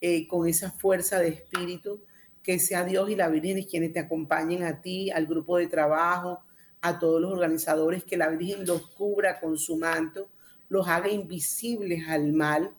eh, 0.00 0.26
con 0.26 0.48
esa 0.48 0.70
fuerza 0.70 1.18
de 1.18 1.28
espíritu 1.28 2.02
que 2.46 2.60
sea 2.60 2.84
Dios 2.84 3.10
y 3.10 3.16
la 3.16 3.28
Virgen 3.28 3.64
quienes 3.64 3.92
te 3.92 3.98
acompañen 3.98 4.62
a 4.62 4.80
ti, 4.80 5.10
al 5.10 5.26
grupo 5.26 5.56
de 5.56 5.66
trabajo, 5.66 6.44
a 6.80 6.96
todos 7.00 7.20
los 7.20 7.32
organizadores, 7.32 8.04
que 8.04 8.16
la 8.16 8.28
Virgen 8.28 8.64
los 8.64 8.86
cubra 8.86 9.40
con 9.40 9.58
su 9.58 9.76
manto, 9.76 10.30
los 10.68 10.86
haga 10.86 11.08
invisibles 11.08 12.06
al 12.08 12.32
mal, 12.32 12.70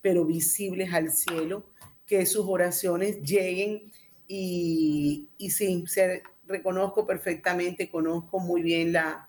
pero 0.00 0.24
visibles 0.24 0.94
al 0.94 1.10
cielo, 1.10 1.64
que 2.06 2.24
sus 2.24 2.46
oraciones 2.46 3.20
lleguen 3.22 3.90
y, 4.28 5.26
y 5.38 5.50
sí, 5.50 5.84
se, 5.88 6.22
reconozco 6.46 7.04
perfectamente, 7.04 7.90
conozco 7.90 8.38
muy 8.38 8.62
bien 8.62 8.92
la, 8.92 9.28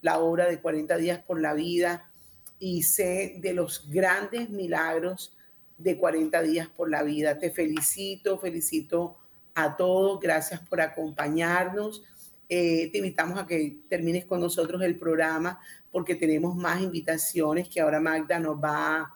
la 0.00 0.20
obra 0.20 0.46
de 0.46 0.58
40 0.58 0.96
días 0.96 1.18
por 1.18 1.38
la 1.38 1.52
vida 1.52 2.10
y 2.58 2.82
sé 2.82 3.36
de 3.40 3.52
los 3.52 3.90
grandes 3.90 4.48
milagros 4.48 5.36
de 5.76 5.98
40 5.98 6.40
días 6.42 6.68
por 6.68 6.88
la 6.88 7.02
vida. 7.02 7.38
Te 7.38 7.50
felicito, 7.50 8.38
felicito 8.38 9.17
a 9.58 9.76
todos, 9.76 10.20
gracias 10.20 10.60
por 10.60 10.80
acompañarnos. 10.80 12.02
Eh, 12.48 12.90
te 12.92 12.98
invitamos 12.98 13.38
a 13.38 13.46
que 13.46 13.78
termines 13.88 14.24
con 14.24 14.40
nosotros 14.40 14.80
el 14.82 14.96
programa 14.96 15.58
porque 15.90 16.14
tenemos 16.14 16.54
más 16.54 16.80
invitaciones 16.80 17.68
que 17.68 17.80
ahora 17.80 18.00
Magda 18.00 18.38
nos 18.38 18.56
va 18.56 19.14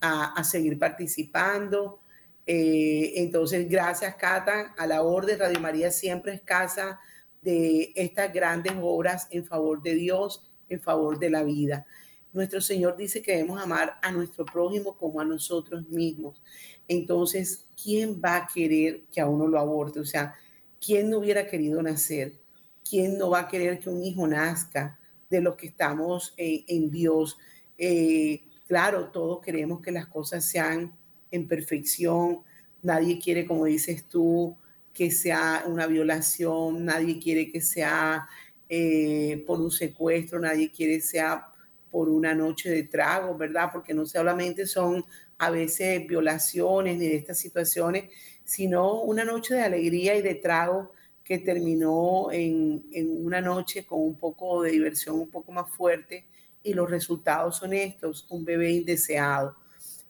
a, 0.00 0.44
seguir 0.44 0.78
participando. 0.78 2.00
Eh, 2.46 3.12
entonces, 3.16 3.68
gracias 3.68 4.14
Cata, 4.16 4.74
a 4.76 4.86
la 4.86 5.02
orden 5.02 5.38
Radio 5.38 5.60
María 5.60 5.90
siempre 5.90 6.34
es 6.34 6.40
casa 6.42 6.98
de 7.42 7.92
estas 7.94 8.32
grandes 8.32 8.72
obras 8.80 9.28
en 9.30 9.44
favor 9.44 9.82
de 9.82 9.94
Dios, 9.94 10.42
en 10.68 10.80
favor 10.80 11.18
de 11.18 11.30
la 11.30 11.42
vida. 11.42 11.86
Nuestro 12.32 12.60
Señor 12.60 12.96
dice 12.96 13.22
que 13.22 13.32
debemos 13.32 13.62
amar 13.62 13.98
a 14.02 14.10
nuestro 14.10 14.44
prójimo 14.44 14.96
como 14.96 15.20
a 15.20 15.24
nosotros 15.24 15.86
mismos. 15.88 16.42
Entonces, 16.88 17.63
¿quién 17.80 18.20
va 18.22 18.36
a 18.36 18.46
querer 18.46 19.02
que 19.12 19.20
a 19.20 19.28
uno 19.28 19.46
lo 19.46 19.58
aborte? 19.58 20.00
O 20.00 20.04
sea, 20.04 20.34
¿quién 20.84 21.10
no 21.10 21.18
hubiera 21.18 21.46
querido 21.46 21.82
nacer? 21.82 22.34
¿Quién 22.88 23.18
no 23.18 23.30
va 23.30 23.40
a 23.40 23.48
querer 23.48 23.78
que 23.78 23.90
un 23.90 24.02
hijo 24.04 24.26
nazca 24.26 24.98
de 25.30 25.40
los 25.40 25.56
que 25.56 25.68
estamos 25.68 26.34
en 26.36 26.90
Dios? 26.90 27.38
Eh, 27.78 28.42
claro, 28.66 29.10
todos 29.10 29.40
queremos 29.40 29.80
que 29.80 29.92
las 29.92 30.06
cosas 30.06 30.44
sean 30.44 30.92
en 31.30 31.48
perfección. 31.48 32.40
Nadie 32.82 33.18
quiere, 33.18 33.46
como 33.46 33.64
dices 33.64 34.04
tú, 34.08 34.56
que 34.92 35.10
sea 35.10 35.64
una 35.66 35.86
violación. 35.86 36.84
Nadie 36.84 37.18
quiere 37.18 37.50
que 37.50 37.60
sea 37.60 38.28
eh, 38.68 39.42
por 39.46 39.60
un 39.60 39.70
secuestro. 39.70 40.38
Nadie 40.38 40.70
quiere 40.70 40.96
que 40.96 41.02
sea 41.02 41.48
por 41.90 42.08
una 42.08 42.34
noche 42.34 42.70
de 42.70 42.84
trago, 42.84 43.36
¿verdad? 43.36 43.70
Porque 43.72 43.94
no 43.94 44.04
solamente 44.04 44.66
son 44.66 45.04
a 45.38 45.50
veces 45.50 46.06
violaciones 46.06 46.98
ni 46.98 47.08
de 47.08 47.16
estas 47.16 47.38
situaciones, 47.38 48.10
sino 48.44 49.02
una 49.02 49.24
noche 49.24 49.54
de 49.54 49.62
alegría 49.62 50.16
y 50.16 50.22
de 50.22 50.34
trago 50.34 50.92
que 51.22 51.38
terminó 51.38 52.30
en, 52.30 52.84
en, 52.92 53.24
una 53.24 53.40
noche 53.40 53.86
con 53.86 54.00
un 54.00 54.16
poco 54.16 54.62
de 54.62 54.72
diversión 54.72 55.18
un 55.18 55.30
poco 55.30 55.52
más 55.52 55.70
fuerte 55.70 56.26
y 56.62 56.74
los 56.74 56.90
resultados 56.90 57.56
son 57.56 57.72
estos, 57.72 58.26
un 58.30 58.44
bebé 58.44 58.72
indeseado. 58.72 59.56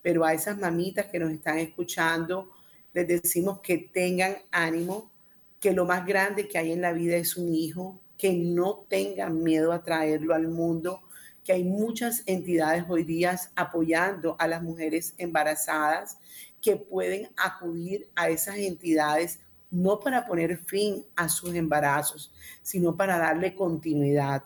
Pero 0.02 0.24
a 0.24 0.34
esas 0.34 0.58
mamitas 0.58 1.06
que 1.06 1.18
nos 1.18 1.32
están 1.32 1.58
escuchando, 1.58 2.50
les 2.92 3.06
decimos 3.06 3.60
que 3.60 3.78
tengan 3.78 4.36
ánimo, 4.50 5.12
que 5.60 5.72
lo 5.72 5.84
más 5.84 6.06
grande 6.06 6.48
que 6.48 6.58
hay 6.58 6.72
en 6.72 6.80
la 6.80 6.92
vida 6.92 7.16
es 7.16 7.36
un 7.36 7.54
hijo, 7.54 8.00
que 8.16 8.32
no 8.32 8.86
tengan 8.88 9.42
miedo 9.42 9.72
a 9.72 9.82
traerlo 9.82 10.34
al 10.34 10.48
mundo, 10.48 11.00
que 11.44 11.52
hay 11.52 11.64
muchas 11.64 12.22
entidades 12.26 12.84
hoy 12.88 13.04
día 13.04 13.38
apoyando 13.54 14.34
a 14.38 14.48
las 14.48 14.62
mujeres 14.62 15.14
embarazadas 15.18 16.16
que 16.60 16.76
pueden 16.76 17.28
acudir 17.36 18.08
a 18.14 18.30
esas 18.30 18.56
entidades 18.56 19.40
no 19.70 20.00
para 20.00 20.24
poner 20.24 20.56
fin 20.56 21.04
a 21.14 21.28
sus 21.28 21.54
embarazos, 21.54 22.32
sino 22.62 22.96
para 22.96 23.18
darle 23.18 23.54
continuidad. 23.54 24.44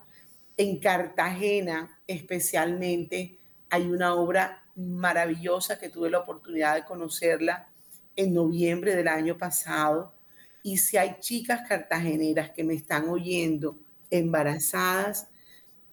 En 0.57 0.78
Cartagena 0.80 2.01
especialmente 2.07 3.38
hay 3.70 3.88
una 3.88 4.14
obra 4.14 4.64
maravillosa 4.74 5.78
que 5.78 5.90
tuve 5.90 6.11
la 6.11 6.20
oportunidad 6.20 6.74
de 6.74 6.84
conocerla 6.84 7.68
en 8.16 8.34
noviembre 8.34 8.96
del 8.96 9.07
año 9.07 9.38
pasado. 9.38 10.14
Y 10.62 10.78
si 10.78 10.96
hay 10.96 11.16
chicas 11.20 11.68
cartageneras 11.68 12.51
que 12.51 12.64
me 12.64 12.74
están 12.74 13.09
oyendo 13.09 13.78
embarazadas, 14.11 15.28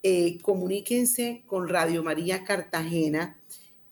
eh, 0.08 0.38
comuníquense 0.44 1.44
con 1.48 1.68
Radio 1.68 2.04
María 2.04 2.44
Cartagena 2.44 3.40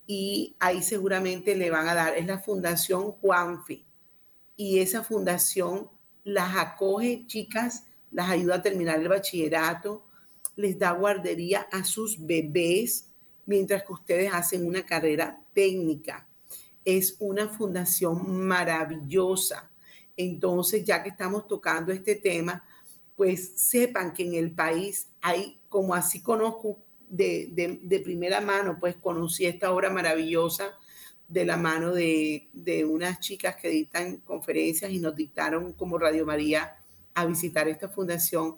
y 0.05 0.55
ahí 0.59 0.83
seguramente 0.83 1.55
le 1.55 1.71
van 1.71 1.87
a 1.87 1.95
dar, 1.95 2.15
es 2.15 2.27
la 2.27 2.37
Fundación 2.37 3.13
Juanfe. 3.13 3.83
Y 4.55 4.77
esa 4.77 5.03
fundación 5.03 5.89
las 6.23 6.55
acoge, 6.55 7.25
chicas, 7.25 7.85
las 8.11 8.29
ayuda 8.29 8.57
a 8.57 8.61
terminar 8.61 8.99
el 8.99 9.07
bachillerato, 9.07 10.05
les 10.55 10.77
da 10.77 10.91
guardería 10.91 11.67
a 11.71 11.83
sus 11.83 12.23
bebés 12.23 13.09
mientras 13.47 13.81
que 13.81 13.93
ustedes 13.93 14.31
hacen 14.31 14.67
una 14.67 14.85
carrera 14.85 15.41
técnica. 15.51 16.27
Es 16.85 17.15
una 17.21 17.49
fundación 17.49 18.45
maravillosa. 18.45 19.71
Entonces, 20.15 20.85
ya 20.85 21.01
que 21.01 21.09
estamos 21.09 21.47
tocando 21.47 21.91
este 21.91 22.13
tema, 22.17 22.63
pues 23.15 23.53
sepan 23.55 24.13
que 24.13 24.23
en 24.23 24.35
el 24.35 24.51
país 24.51 25.07
hay, 25.21 25.59
como 25.69 25.93
así 25.93 26.21
conozco 26.21 26.79
de, 27.09 28.01
primera 28.03 28.41
mano, 28.41 28.77
pues 28.79 28.95
conocí 28.95 29.45
esta 29.45 29.71
obra 29.71 29.89
maravillosa 29.91 30.75
de 31.27 31.45
la 31.45 31.57
mano 31.57 31.93
de, 31.93 32.49
de 32.53 32.85
unas 32.85 33.19
chicas 33.19 33.55
que 33.55 33.69
dictan 33.69 34.17
conferencias 34.17 34.91
y 34.91 34.99
nos 34.99 35.15
dictaron 35.15 35.73
como 35.73 35.97
Radio 35.97 36.25
María 36.25 36.75
a 37.13 37.25
visitar 37.25 37.67
esta 37.67 37.89
fundación 37.89 38.57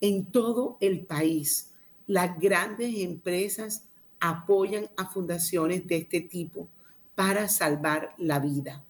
en 0.00 0.26
todo 0.26 0.78
el 0.80 1.04
país. 1.04 1.72
Las 2.06 2.38
grandes 2.38 2.94
empresas 2.96 3.88
apoyan 4.20 4.88
a 4.96 5.06
fundaciones 5.06 5.86
de 5.86 5.96
este 5.98 6.20
tipo 6.20 6.68
para 7.16 7.48
salvar 7.48 8.14
la 8.18 8.38
vida. 8.38 8.84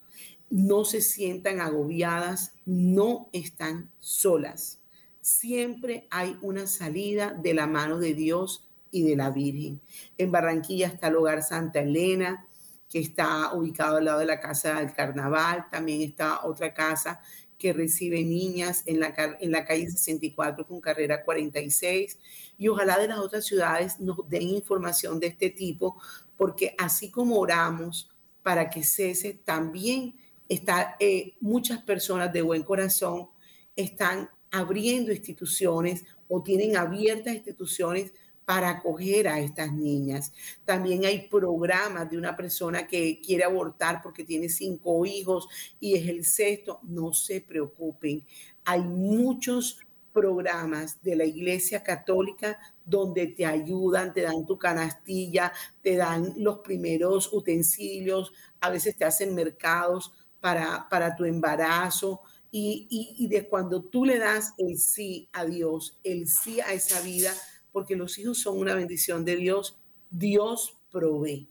No 0.51 0.85
se 0.85 1.01
sientan 1.01 1.61
agobiadas, 1.61 2.53
no 2.64 3.29
están 3.33 3.91
solas 3.99 4.81
siempre 5.27 6.07
hay 6.09 6.39
una 6.41 6.68
salida 6.68 7.33
de 7.33 7.53
la 7.53 7.66
mano 7.66 7.99
de 7.99 8.14
Dios 8.14 8.64
y 8.93 9.03
de 9.03 9.16
la 9.16 9.31
Virgen. 9.31 9.81
En 10.16 10.31
Barranquilla 10.31 10.87
está 10.87 11.09
el 11.09 11.16
Hogar 11.16 11.43
Santa 11.43 11.81
Elena, 11.81 12.47
que 12.89 13.01
está 13.01 13.53
ubicado 13.53 13.97
al 13.97 14.05
lado 14.05 14.20
de 14.20 14.27
la 14.27 14.39
Casa 14.39 14.79
del 14.79 14.95
Carnaval. 14.95 15.66
También 15.68 16.01
está 16.03 16.47
otra 16.47 16.72
casa 16.72 17.20
que 17.59 17.72
recibe 17.72 18.22
niñas 18.22 18.85
en 18.87 19.01
la, 19.01 19.12
en 19.41 19.51
la 19.51 19.64
calle 19.64 19.91
64 19.91 20.64
con 20.64 20.81
carrera 20.81 21.24
46. 21.24 22.18
Y 22.57 22.68
ojalá 22.68 22.97
de 22.97 23.09
las 23.09 23.18
otras 23.18 23.45
ciudades 23.45 23.99
nos 23.99 24.29
den 24.29 24.43
información 24.43 25.18
de 25.18 25.27
este 25.27 25.51
tipo, 25.51 26.01
porque 26.37 26.77
así 26.79 27.11
como 27.11 27.41
oramos 27.41 28.12
para 28.45 28.70
que 28.70 28.85
cese, 28.85 29.41
también 29.45 30.14
está, 30.49 30.95
eh, 31.01 31.35
muchas 31.41 31.83
personas 31.83 32.33
de 32.33 32.43
buen 32.43 32.62
corazón 32.62 33.29
están 33.74 34.31
abriendo 34.57 35.13
instituciones 35.13 36.05
o 36.29 36.43
tienen 36.43 36.77
abiertas 36.77 37.35
instituciones 37.35 38.13
para 38.45 38.71
acoger 38.71 39.27
a 39.27 39.41
estas 39.41 39.73
niñas. 39.73 40.33
También 40.65 41.05
hay 41.05 41.29
programas 41.29 42.09
de 42.09 42.17
una 42.17 42.37
persona 42.37 42.87
que 42.87 43.21
quiere 43.21 43.45
abortar 43.45 44.01
porque 44.03 44.25
tiene 44.25 44.49
cinco 44.49 45.05
hijos 45.05 45.49
y 45.81 45.97
es 45.97 46.09
el 46.09 46.25
sexto. 46.25 46.79
No 46.85 47.13
se 47.13 47.41
preocupen. 47.41 48.25
Hay 48.65 48.83
muchos 48.83 49.81
programas 50.13 51.03
de 51.03 51.17
la 51.17 51.25
Iglesia 51.25 51.83
Católica 51.83 52.57
donde 52.87 53.27
te 53.27 53.45
ayudan, 53.45 54.15
te 54.15 54.23
dan 54.23 54.47
tu 54.47 54.57
canastilla, 54.57 55.53
te 55.83 55.97
dan 55.97 56.33
los 56.37 56.61
primeros 56.61 57.31
utensilios, 57.33 58.33
a 58.61 58.71
veces 58.71 58.97
te 58.97 59.05
hacen 59.05 59.35
mercados 59.35 60.13
para, 60.41 60.89
para 60.89 61.17
tu 61.17 61.25
embarazo. 61.25 62.21
Y, 62.59 63.29
de 63.29 63.47
cuando 63.47 63.83
tú 63.83 64.07
le 64.07 64.19
das 64.19 64.55
el 64.57 64.79
sí 64.79 65.29
a 65.33 65.45
Dios, 65.45 65.99
el 66.03 66.27
sí 66.27 66.61
a 66.61 66.73
esa 66.73 67.03
vida, 67.03 67.35
porque 67.71 67.97
los 67.97 68.17
hijos 68.17 68.39
son 68.39 68.59
una 68.59 68.75
bendición 68.75 69.27
de 69.27 69.37
Dios, 69.37 69.79
Dios 70.11 70.79
provee. 70.91 71.51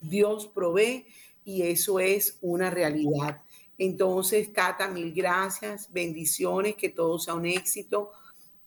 Dios 0.00 0.48
provee 0.48 1.06
y 1.44 1.62
eso 1.62 2.00
es 2.00 2.38
una 2.40 2.68
realidad. 2.68 3.42
Entonces, 3.78 4.48
Cata, 4.48 4.88
mil 4.88 5.12
gracias, 5.12 5.92
bendiciones, 5.92 6.74
que 6.74 6.88
todo 6.88 7.20
sea 7.20 7.34
un 7.34 7.46
éxito, 7.46 8.10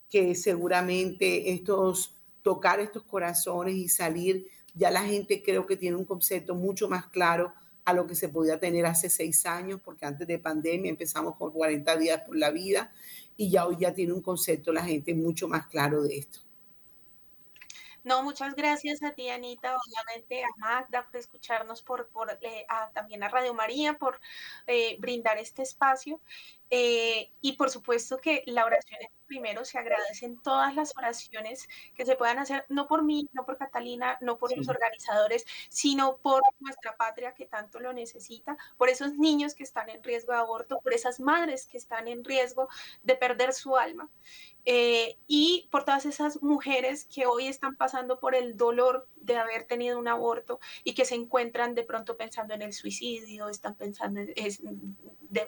que 0.10 0.36
seguramente 0.36 1.52
estos, 1.52 2.16
tocar 2.42 2.80
estos 2.80 3.04
corazones 3.04 3.76
y 3.76 3.90
salir, 3.90 4.48
ya 4.74 4.90
la 4.90 5.04
gente 5.04 5.44
creo 5.44 5.66
que 5.66 5.76
tiene 5.76 5.98
un 5.98 6.06
concepto 6.06 6.56
mucho 6.56 6.88
más 6.88 7.08
claro 7.08 7.54
a 7.86 7.94
lo 7.94 8.08
que 8.08 8.16
se 8.16 8.30
podía 8.30 8.60
tener 8.60 8.86
hace 8.86 9.10
seis 9.10 9.46
años, 9.46 9.82
porque 9.84 10.06
antes 10.06 10.28
de 10.28 10.40
pandemia 10.40 10.90
empezamos 10.90 11.36
con 11.36 11.52
40 11.52 11.98
días 11.98 12.22
por 12.22 12.36
la 12.36 12.52
vida 12.52 12.92
y 13.36 13.50
ya 13.50 13.66
hoy 13.66 13.78
ya 13.80 13.94
tiene 13.94 14.14
un 14.14 14.22
concepto 14.22 14.72
la 14.72 14.84
gente 14.84 15.14
mucho 15.14 15.48
más 15.48 15.68
claro 15.68 16.04
de 16.04 16.18
esto. 16.18 16.40
No, 18.04 18.22
muchas 18.22 18.54
gracias 18.54 19.02
a 19.02 19.12
ti, 19.12 19.30
Anita, 19.30 19.78
obviamente 19.78 20.44
a 20.44 20.50
Magda 20.58 21.06
por 21.06 21.16
escucharnos, 21.16 21.82
por, 21.82 22.10
por 22.10 22.38
eh, 22.42 22.66
también 22.94 23.24
a 23.24 23.30
Radio 23.30 23.54
María 23.54 23.98
por 23.98 24.20
eh, 24.68 24.98
brindar 25.00 25.38
este 25.38 25.62
espacio. 25.62 26.20
Eh, 26.76 27.30
y 27.40 27.54
por 27.54 27.70
supuesto 27.70 28.18
que 28.18 28.42
la 28.48 28.66
oración 28.66 29.00
es 29.00 29.10
primero, 29.28 29.64
se 29.64 29.78
agradecen 29.78 30.42
todas 30.42 30.74
las 30.74 30.98
oraciones 30.98 31.68
que 31.94 32.04
se 32.04 32.16
puedan 32.16 32.40
hacer, 32.40 32.66
no 32.68 32.88
por 32.88 33.04
mí, 33.04 33.30
no 33.34 33.46
por 33.46 33.60
Catalina, 33.60 34.18
no 34.22 34.40
por 34.40 34.58
los 34.58 34.68
organizadores, 34.68 35.46
sino 35.70 36.18
por 36.18 36.42
nuestra 36.60 36.98
patria 36.98 37.36
que 37.36 37.46
tanto 37.46 37.80
lo 37.80 37.94
necesita, 37.94 38.58
por 38.76 38.90
esos 38.90 39.14
niños 39.18 39.54
que 39.54 39.62
están 39.62 39.88
en 39.92 40.02
riesgo 40.04 40.34
de 40.34 40.40
aborto, 40.40 40.80
por 40.82 40.96
esas 40.96 41.20
madres 41.20 41.68
que 41.68 41.78
están 41.78 42.08
en 42.08 42.24
riesgo 42.24 42.68
de 43.04 43.16
perder 43.16 43.54
su 43.54 43.78
alma. 43.78 44.10
Eh, 44.66 45.18
y 45.28 45.68
por 45.72 45.84
todas 45.84 46.06
esas 46.06 46.42
mujeres 46.42 47.06
que 47.06 47.26
hoy 47.26 47.48
están 47.48 47.76
pasando 47.76 48.20
por 48.20 48.34
el 48.34 48.56
dolor 48.56 49.10
de 49.18 49.36
haber 49.36 49.66
tenido 49.66 50.00
un 50.00 50.08
aborto 50.08 50.60
y 50.86 50.94
que 50.94 51.06
se 51.06 51.16
encuentran 51.16 51.76
de 51.76 51.84
pronto 51.84 52.16
pensando 52.16 52.54
en 52.54 52.62
el 52.62 52.72
suicidio, 52.72 53.50
están 53.50 53.76
pensando, 53.76 54.22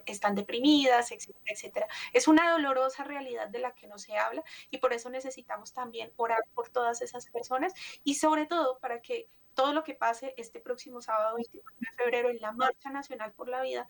están 0.06 0.34
deprimidas, 0.34 1.12
etcétera, 1.16 1.44
etcétera. 1.46 1.88
Es 2.12 2.28
una 2.28 2.50
dolorosa 2.52 3.04
realidad 3.04 3.48
de 3.48 3.58
la 3.58 3.74
que 3.74 3.86
no 3.86 3.98
se 3.98 4.16
habla 4.16 4.44
y 4.70 4.78
por 4.78 4.92
eso 4.92 5.10
necesitamos 5.10 5.72
también 5.72 6.12
orar 6.16 6.40
por 6.54 6.68
todas 6.70 7.02
esas 7.02 7.26
personas 7.26 7.72
y 8.04 8.14
sobre 8.14 8.46
todo 8.46 8.78
para 8.78 9.00
que 9.00 9.28
todo 9.54 9.72
lo 9.72 9.82
que 9.82 9.94
pase 9.94 10.34
este 10.36 10.60
próximo 10.60 11.00
sábado 11.00 11.36
24 11.36 11.76
de 11.80 11.96
febrero 11.96 12.30
en 12.30 12.40
la 12.40 12.52
Marcha 12.52 12.90
Nacional 12.90 13.32
por 13.32 13.48
la 13.48 13.62
Vida, 13.62 13.88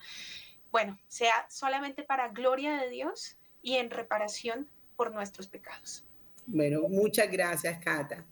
bueno, 0.70 0.98
sea 1.08 1.46
solamente 1.50 2.04
para 2.04 2.28
gloria 2.28 2.76
de 2.80 2.88
Dios 2.88 3.36
y 3.62 3.76
en 3.76 3.90
reparación 3.90 4.70
por 4.96 5.12
nuestros 5.12 5.48
pecados. 5.48 6.04
Bueno, 6.46 6.82
muchas 6.88 7.30
gracias, 7.30 7.82
Cata. 7.82 8.24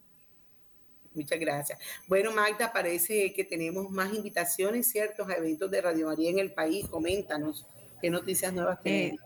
Muchas 1.14 1.38
gracias. 1.38 1.78
Bueno, 2.08 2.32
Magda, 2.32 2.72
parece 2.72 3.32
que 3.32 3.44
tenemos 3.44 3.88
más 3.90 4.12
invitaciones, 4.12 4.88
¿ciertos? 4.90 5.28
A 5.28 5.34
eventos 5.34 5.70
de 5.70 5.80
Radio 5.80 6.06
María 6.06 6.30
en 6.30 6.38
el 6.38 6.52
país. 6.52 6.88
Coméntanos 6.88 7.66
qué 8.04 8.10
noticias 8.10 8.52
nuevas 8.52 8.78
eh, 8.84 9.16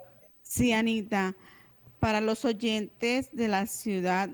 sí, 0.41 0.73
Anita. 0.73 1.35
Para 1.99 2.21
los 2.21 2.45
oyentes 2.45 3.29
de 3.33 3.49
la 3.49 3.67
ciudad 3.67 4.31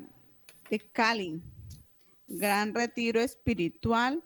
de 0.69 0.81
Cali, 0.81 1.41
gran 2.29 2.75
retiro 2.75 3.23
espiritual, 3.23 4.23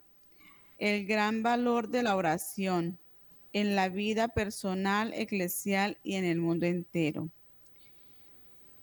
el 0.77 1.05
gran 1.05 1.41
valor 1.41 1.87
de 1.87 2.03
la 2.03 2.17
oración 2.17 2.99
en 3.53 3.77
la 3.77 3.87
vida 3.87 4.27
personal, 4.27 5.13
eclesial 5.13 5.97
y 6.03 6.15
en 6.15 6.25
el 6.25 6.39
mundo 6.39 6.65
entero. 6.65 7.29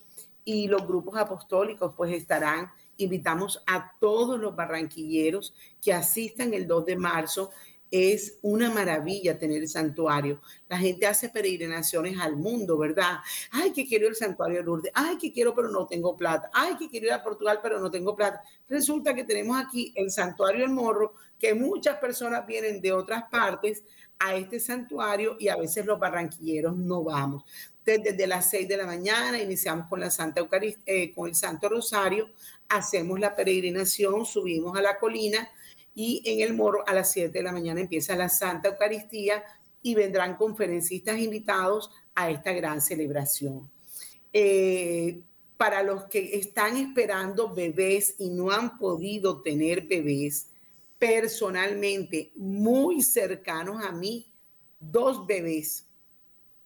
y 0.45 0.69
los 0.69 0.87
grupos 0.87 1.17
apostólicos 1.17 1.95
pues 1.97 2.13
estarán. 2.13 2.71
Invitamos 2.97 3.63
a 3.67 3.93
todos 4.01 4.39
los 4.39 4.55
barranquilleros 4.55 5.55
que 5.81 5.93
asistan 5.93 6.55
el 6.55 6.67
2 6.67 6.87
de 6.87 6.97
marzo 6.97 7.51
es 7.93 8.39
una 8.41 8.71
maravilla 8.71 9.39
tener 9.39 9.59
el 9.59 9.69
santuario. 9.69 10.41
La 10.67 10.79
gente 10.79 11.07
hace 11.07 11.29
peregrinaciones 11.29 12.19
al 12.19 12.37
mundo, 12.37 12.79
¿verdad? 12.79 13.19
Ay, 13.51 13.71
que 13.73 13.87
quiero 13.87 14.09
el 14.09 14.17
santuario 14.17 14.57
de 14.59 14.65
Lourdes. 14.65 14.93
Ay, 14.95 15.19
que 15.19 15.31
quiero, 15.31 15.55
pero 15.55 15.69
no 15.69 15.87
tengo 15.87 16.17
plata. 16.17 16.51
Ay, 16.55 16.77
que 16.79 16.89
quiero 16.89 17.07
ir 17.07 17.13
a 17.13 17.23
Portugal, 17.23 17.61
pero 17.63 17.79
no 17.79 17.91
tengo 17.91 18.17
plata. 18.17 18.41
Resulta 18.67 19.15
que 19.15 19.25
tenemos 19.25 19.63
aquí 19.63 19.93
el 19.95 20.11
santuario 20.11 20.63
del 20.63 20.71
Morro, 20.71 21.13
que 21.43 21.55
muchas 21.57 21.99
personas 21.99 22.47
vienen 22.47 22.81
de 22.81 22.93
otras 22.93 23.25
partes 23.29 23.83
a 24.21 24.37
este 24.37 24.61
santuario 24.61 25.37
y 25.41 25.49
a 25.49 25.57
veces 25.57 25.85
los 25.85 25.99
barranquilleros 25.99 26.77
no 26.77 27.03
vamos. 27.03 27.43
Desde, 27.85 28.29
las 28.29 28.49
seis 28.49 28.69
de 28.69 28.77
la 28.77 28.87
mañana 28.87 29.43
iniciamos 29.43 29.89
con 29.89 29.99
la 29.99 30.09
Santa 30.09 30.41
Eucaristía, 30.41 30.85
eh, 30.87 31.13
con 31.13 31.29
el 31.29 31.35
Santo 31.35 31.69
Rosario, 31.69 32.31
hacemos 32.69 33.19
la 33.19 33.35
peregrinación, 33.35 34.25
subimos 34.25 34.79
a 34.79 34.83
la 34.83 35.01
colina 35.01 35.51
y 35.97 36.23
en 36.25 36.49
el 36.49 36.55
morro 36.55 36.85
a 36.87 36.95
las 36.95 37.11
7 37.11 37.37
de 37.37 37.43
la 37.43 37.51
mañana 37.51 37.81
empieza 37.81 38.15
la 38.15 38.29
Santa 38.29 38.69
Eucaristía 38.69 39.43
y 39.83 39.97
vendrán 39.97 40.37
conferencistas 40.37 41.19
invitados 41.19 41.91
a 42.15 42.31
esta 42.31 42.53
gran 42.53 42.81
celebración. 42.81 43.69
Eh, 44.33 45.21
para 45.57 45.83
los 45.83 46.05
que 46.05 46.37
están 46.37 46.77
esperando 46.77 47.53
bebés 47.53 48.15
y 48.19 48.31
no 48.31 48.53
han 48.53 48.79
podido 48.79 49.43
tener 49.43 49.83
bebés, 49.83 50.52
personalmente 51.03 52.31
muy 52.37 53.03
cercanos 53.03 53.85
a 53.85 53.91
mí, 53.91 54.33
dos 54.79 55.27
bebés, 55.27 55.85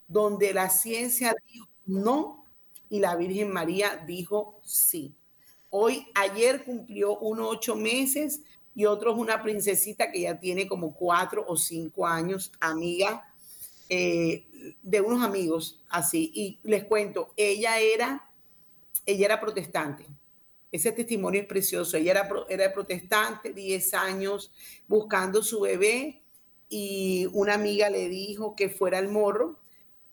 donde 0.07 0.53
la 0.53 0.68
ciencia 0.68 1.34
dijo 1.51 1.66
no 1.87 2.45
y 2.91 2.99
la 2.99 3.16
Virgen 3.16 3.51
María 3.51 4.05
dijo 4.07 4.61
sí. 4.62 5.14
Hoy, 5.70 6.09
ayer 6.14 6.64
cumplió 6.64 7.18
uno 7.18 7.49
ocho 7.49 7.76
meses 7.76 8.43
y 8.74 8.84
otro 8.84 9.12
es 9.12 9.16
una 9.16 9.43
princesita 9.43 10.12
que 10.12 10.20
ya 10.20 10.39
tiene 10.39 10.68
como 10.68 10.95
cuatro 10.95 11.43
o 11.49 11.57
cinco 11.57 12.07
años, 12.07 12.53
amiga 12.61 13.26
eh, 13.89 14.74
de 14.82 15.01
unos 15.01 15.22
amigos, 15.24 15.80
así. 15.89 16.30
Y 16.34 16.61
les 16.62 16.84
cuento, 16.84 17.32
ella 17.39 17.80
era, 17.80 18.30
ella 19.07 19.24
era 19.24 19.41
protestante. 19.41 20.07
Ese 20.73 20.93
testimonio 20.93 21.41
es 21.41 21.47
precioso. 21.47 21.97
Ella 21.97 22.12
era, 22.12 22.29
era 22.49 22.73
protestante, 22.73 23.53
10 23.53 23.95
años 23.95 24.53
buscando 24.89 25.43
su 25.43 25.61
bebé 25.61 26.23
y 26.69 27.29
una 27.33 27.55
amiga 27.55 27.91
le 27.91 28.09
dijo 28.09 28.57
que 28.57 28.69
fuera 28.69 28.99
al 28.99 29.09
morro 29.09 29.61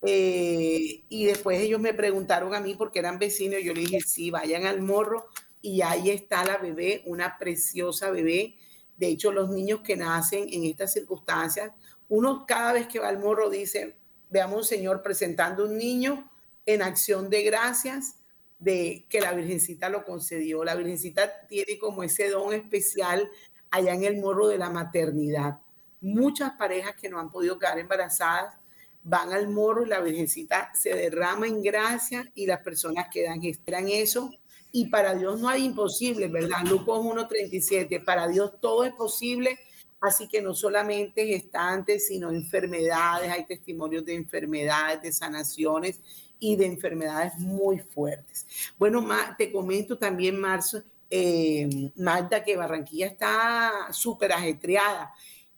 eh, 0.05 1.05
y 1.07 1.25
después 1.25 1.61
ellos 1.61 1.79
me 1.79 1.93
preguntaron 1.93 2.53
a 2.53 2.59
mí 2.59 2.75
porque 2.75 2.99
eran 2.99 3.19
vecinos, 3.19 3.61
yo 3.63 3.73
le 3.73 3.81
dije, 3.81 4.01
sí, 4.01 4.31
vayan 4.31 4.65
al 4.65 4.81
morro 4.81 5.27
y 5.61 5.81
ahí 5.81 6.09
está 6.09 6.43
la 6.43 6.57
bebé, 6.57 7.03
una 7.05 7.37
preciosa 7.37 8.11
bebé. 8.11 8.57
De 8.97 9.07
hecho, 9.07 9.31
los 9.31 9.49
niños 9.49 9.79
que 9.81 9.95
nacen 9.95 10.47
en 10.51 10.65
estas 10.65 10.93
circunstancias, 10.93 11.71
uno 12.09 12.45
cada 12.45 12.73
vez 12.73 12.87
que 12.87 12.99
va 12.99 13.07
al 13.07 13.19
morro 13.19 13.49
dice, 13.49 13.95
veamos 14.29 14.57
un 14.57 14.63
Señor 14.65 15.01
presentando 15.01 15.65
un 15.65 15.77
niño 15.77 16.29
en 16.65 16.81
acción 16.81 17.29
de 17.29 17.43
gracias 17.43 18.17
de 18.63 19.05
que 19.09 19.19
la 19.19 19.33
Virgencita 19.33 19.89
lo 19.89 20.05
concedió. 20.05 20.63
La 20.63 20.75
Virgencita 20.75 21.45
tiene 21.47 21.77
como 21.77 22.03
ese 22.03 22.29
don 22.29 22.53
especial 22.53 23.29
allá 23.69 23.93
en 23.93 24.03
el 24.05 24.17
morro 24.17 24.47
de 24.47 24.57
la 24.57 24.69
maternidad. 24.69 25.59
Muchas 25.99 26.53
parejas 26.53 26.95
que 26.95 27.09
no 27.09 27.19
han 27.19 27.29
podido 27.29 27.59
quedar 27.59 27.77
embarazadas 27.79 28.55
van 29.03 29.33
al 29.33 29.49
morro 29.49 29.85
y 29.85 29.89
la 29.89 29.99
Virgencita 29.99 30.71
se 30.73 30.95
derrama 30.95 31.45
en 31.45 31.61
gracia 31.61 32.31
y 32.35 32.45
las 32.45 32.61
personas 32.61 33.07
quedan, 33.11 33.43
esperan 33.43 33.89
eso. 33.89 34.31
Y 34.71 34.87
para 34.87 35.13
Dios 35.13 35.39
no 35.41 35.49
hay 35.49 35.65
imposible, 35.65 36.29
¿verdad? 36.29 36.63
Lucas 36.63 36.95
1.37, 36.95 38.03
para 38.03 38.27
Dios 38.29 38.59
todo 38.61 38.85
es 38.85 38.93
posible. 38.93 39.59
Así 39.99 40.27
que 40.27 40.41
no 40.41 40.53
solamente 40.53 41.25
gestantes, 41.25 42.07
sino 42.07 42.31
enfermedades, 42.31 43.29
hay 43.29 43.45
testimonios 43.45 44.05
de 44.05 44.15
enfermedades, 44.15 45.01
de 45.01 45.11
sanaciones 45.11 45.99
y 46.43 46.57
de 46.57 46.65
enfermedades 46.65 47.37
muy 47.39 47.79
fuertes. 47.79 48.45
Bueno, 48.77 49.07
te 49.37 49.51
comento 49.51 49.97
también, 49.97 50.37
Marzo, 50.37 50.83
eh, 51.09 51.91
Magda, 51.95 52.43
que 52.43 52.57
Barranquilla 52.57 53.07
está 53.07 53.87
súper 53.91 54.33
ajetreada 54.33 55.13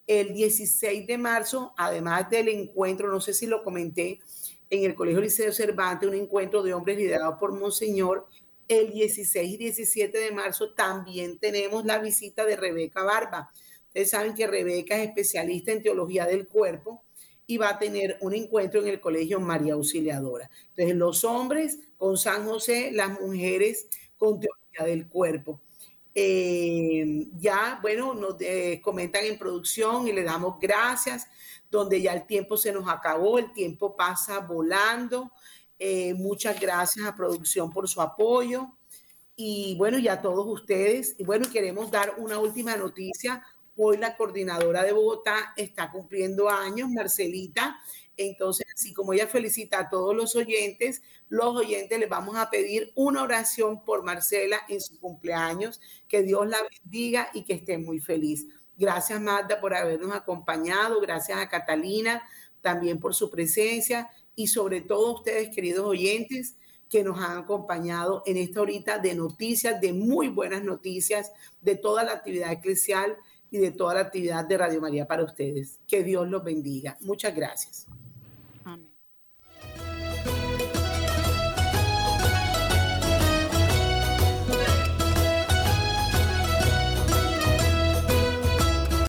el 0.07 0.33
16 0.33 1.07
de 1.07 1.17
marzo, 1.17 1.73
además 1.77 2.29
del 2.29 2.49
encuentro, 2.49 3.09
no 3.09 3.19
sé 3.19 3.33
si 3.33 3.47
lo 3.47 3.63
comenté, 3.63 4.19
en 4.69 4.83
el 4.83 4.95
Colegio 4.95 5.21
Liceo 5.21 5.51
Cervantes, 5.51 6.07
un 6.07 6.15
encuentro 6.15 6.61
de 6.63 6.73
hombres 6.73 6.97
liderado 6.97 7.37
por 7.39 7.53
Monseñor. 7.53 8.27
El 8.67 8.91
16 8.91 9.53
y 9.53 9.57
17 9.57 10.17
de 10.17 10.31
marzo 10.31 10.73
también 10.73 11.37
tenemos 11.37 11.85
la 11.85 11.99
visita 11.99 12.45
de 12.45 12.55
Rebeca 12.55 13.03
Barba. 13.03 13.51
Ustedes 13.87 14.09
saben 14.09 14.33
que 14.33 14.47
Rebeca 14.47 14.95
es 14.95 15.07
especialista 15.07 15.71
en 15.71 15.83
teología 15.83 16.25
del 16.25 16.47
cuerpo 16.47 17.04
y 17.47 17.57
va 17.57 17.69
a 17.69 17.79
tener 17.79 18.17
un 18.21 18.33
encuentro 18.33 18.81
en 18.81 18.87
el 18.87 18.99
Colegio 18.99 19.39
María 19.39 19.73
Auxiliadora. 19.73 20.49
Entonces, 20.69 20.95
los 20.95 21.23
hombres 21.23 21.79
con 21.97 22.17
San 22.17 22.45
José, 22.45 22.91
las 22.91 23.19
mujeres 23.19 23.87
con 24.17 24.39
teología 24.39 24.85
del 24.85 25.07
cuerpo. 25.07 25.59
Eh, 26.13 27.27
ya, 27.37 27.79
bueno, 27.81 28.13
nos 28.13 28.37
eh, 28.39 28.79
comentan 28.81 29.25
en 29.25 29.37
producción 29.37 30.07
y 30.07 30.13
le 30.13 30.23
damos 30.23 30.57
gracias, 30.59 31.27
donde 31.69 32.01
ya 32.01 32.13
el 32.13 32.25
tiempo 32.25 32.55
se 32.55 32.71
nos 32.71 32.87
acabó, 32.87 33.37
el 33.37 33.51
tiempo 33.53 33.95
pasa 33.95 34.39
volando. 34.39 35.31
Eh, 35.77 36.13
muchas 36.13 36.59
gracias 36.59 37.05
a 37.05 37.15
producción 37.15 37.71
por 37.71 37.87
su 37.89 38.01
apoyo. 38.01 38.69
Y 39.35 39.75
bueno, 39.77 39.99
ya 39.99 40.21
todos 40.21 40.47
ustedes. 40.47 41.15
Y 41.17 41.25
bueno, 41.25 41.49
queremos 41.51 41.91
dar 41.91 42.13
una 42.17 42.39
última 42.39 42.77
noticia. 42.77 43.43
Hoy 43.77 43.97
la 43.97 44.15
coordinadora 44.15 44.83
de 44.83 44.93
Bogotá 44.93 45.53
está 45.57 45.91
cumpliendo 45.91 46.49
años, 46.49 46.89
Marcelita. 46.89 47.77
Entonces, 48.17 48.65
así 48.73 48.93
como 48.93 49.11
ella 49.11 49.27
felicita 49.27 49.79
a 49.79 49.89
todos 49.89 50.15
los 50.15 50.35
oyentes, 50.35 51.01
los 51.27 51.55
oyentes 51.55 51.99
les 51.99 52.07
vamos 52.07 52.37
a 52.37 52.49
pedir 52.49 52.93
una 52.95 53.23
oración 53.23 53.83
por 53.83 54.03
Marcela 54.03 54.61
en 54.69 54.79
su 54.79 54.99
cumpleaños. 54.99 55.81
Que 56.07 56.23
Dios 56.23 56.47
la 56.47 56.59
bendiga 56.83 57.29
y 57.33 57.43
que 57.43 57.53
esté 57.53 57.77
muy 57.77 57.99
feliz. 57.99 58.47
Gracias, 58.77 59.21
Magda, 59.21 59.59
por 59.59 59.73
habernos 59.73 60.15
acompañado. 60.15 61.01
Gracias 61.01 61.37
a 61.37 61.49
Catalina 61.49 62.23
también 62.61 62.99
por 62.99 63.13
su 63.13 63.29
presencia 63.29 64.09
y 64.35 64.47
sobre 64.47 64.81
todo 64.81 65.07
a 65.07 65.13
ustedes, 65.19 65.53
queridos 65.53 65.85
oyentes, 65.85 66.55
que 66.89 67.03
nos 67.03 67.19
han 67.19 67.37
acompañado 67.37 68.23
en 68.25 68.37
esta 68.37 68.61
horita 68.61 68.97
de 68.97 69.13
noticias, 69.13 69.79
de 69.81 69.93
muy 69.93 70.29
buenas 70.29 70.63
noticias, 70.63 71.31
de 71.61 71.75
toda 71.75 72.03
la 72.03 72.13
actividad 72.13 72.51
eclesial 72.51 73.17
y 73.51 73.57
de 73.57 73.71
toda 73.71 73.95
la 73.95 74.01
actividad 74.01 74.45
de 74.45 74.57
Radio 74.57 74.81
María 74.81 75.07
para 75.07 75.23
ustedes. 75.23 75.79
Que 75.87 76.03
Dios 76.03 76.27
los 76.27 76.43
bendiga. 76.43 76.97
Muchas 77.01 77.35
gracias. 77.35 77.87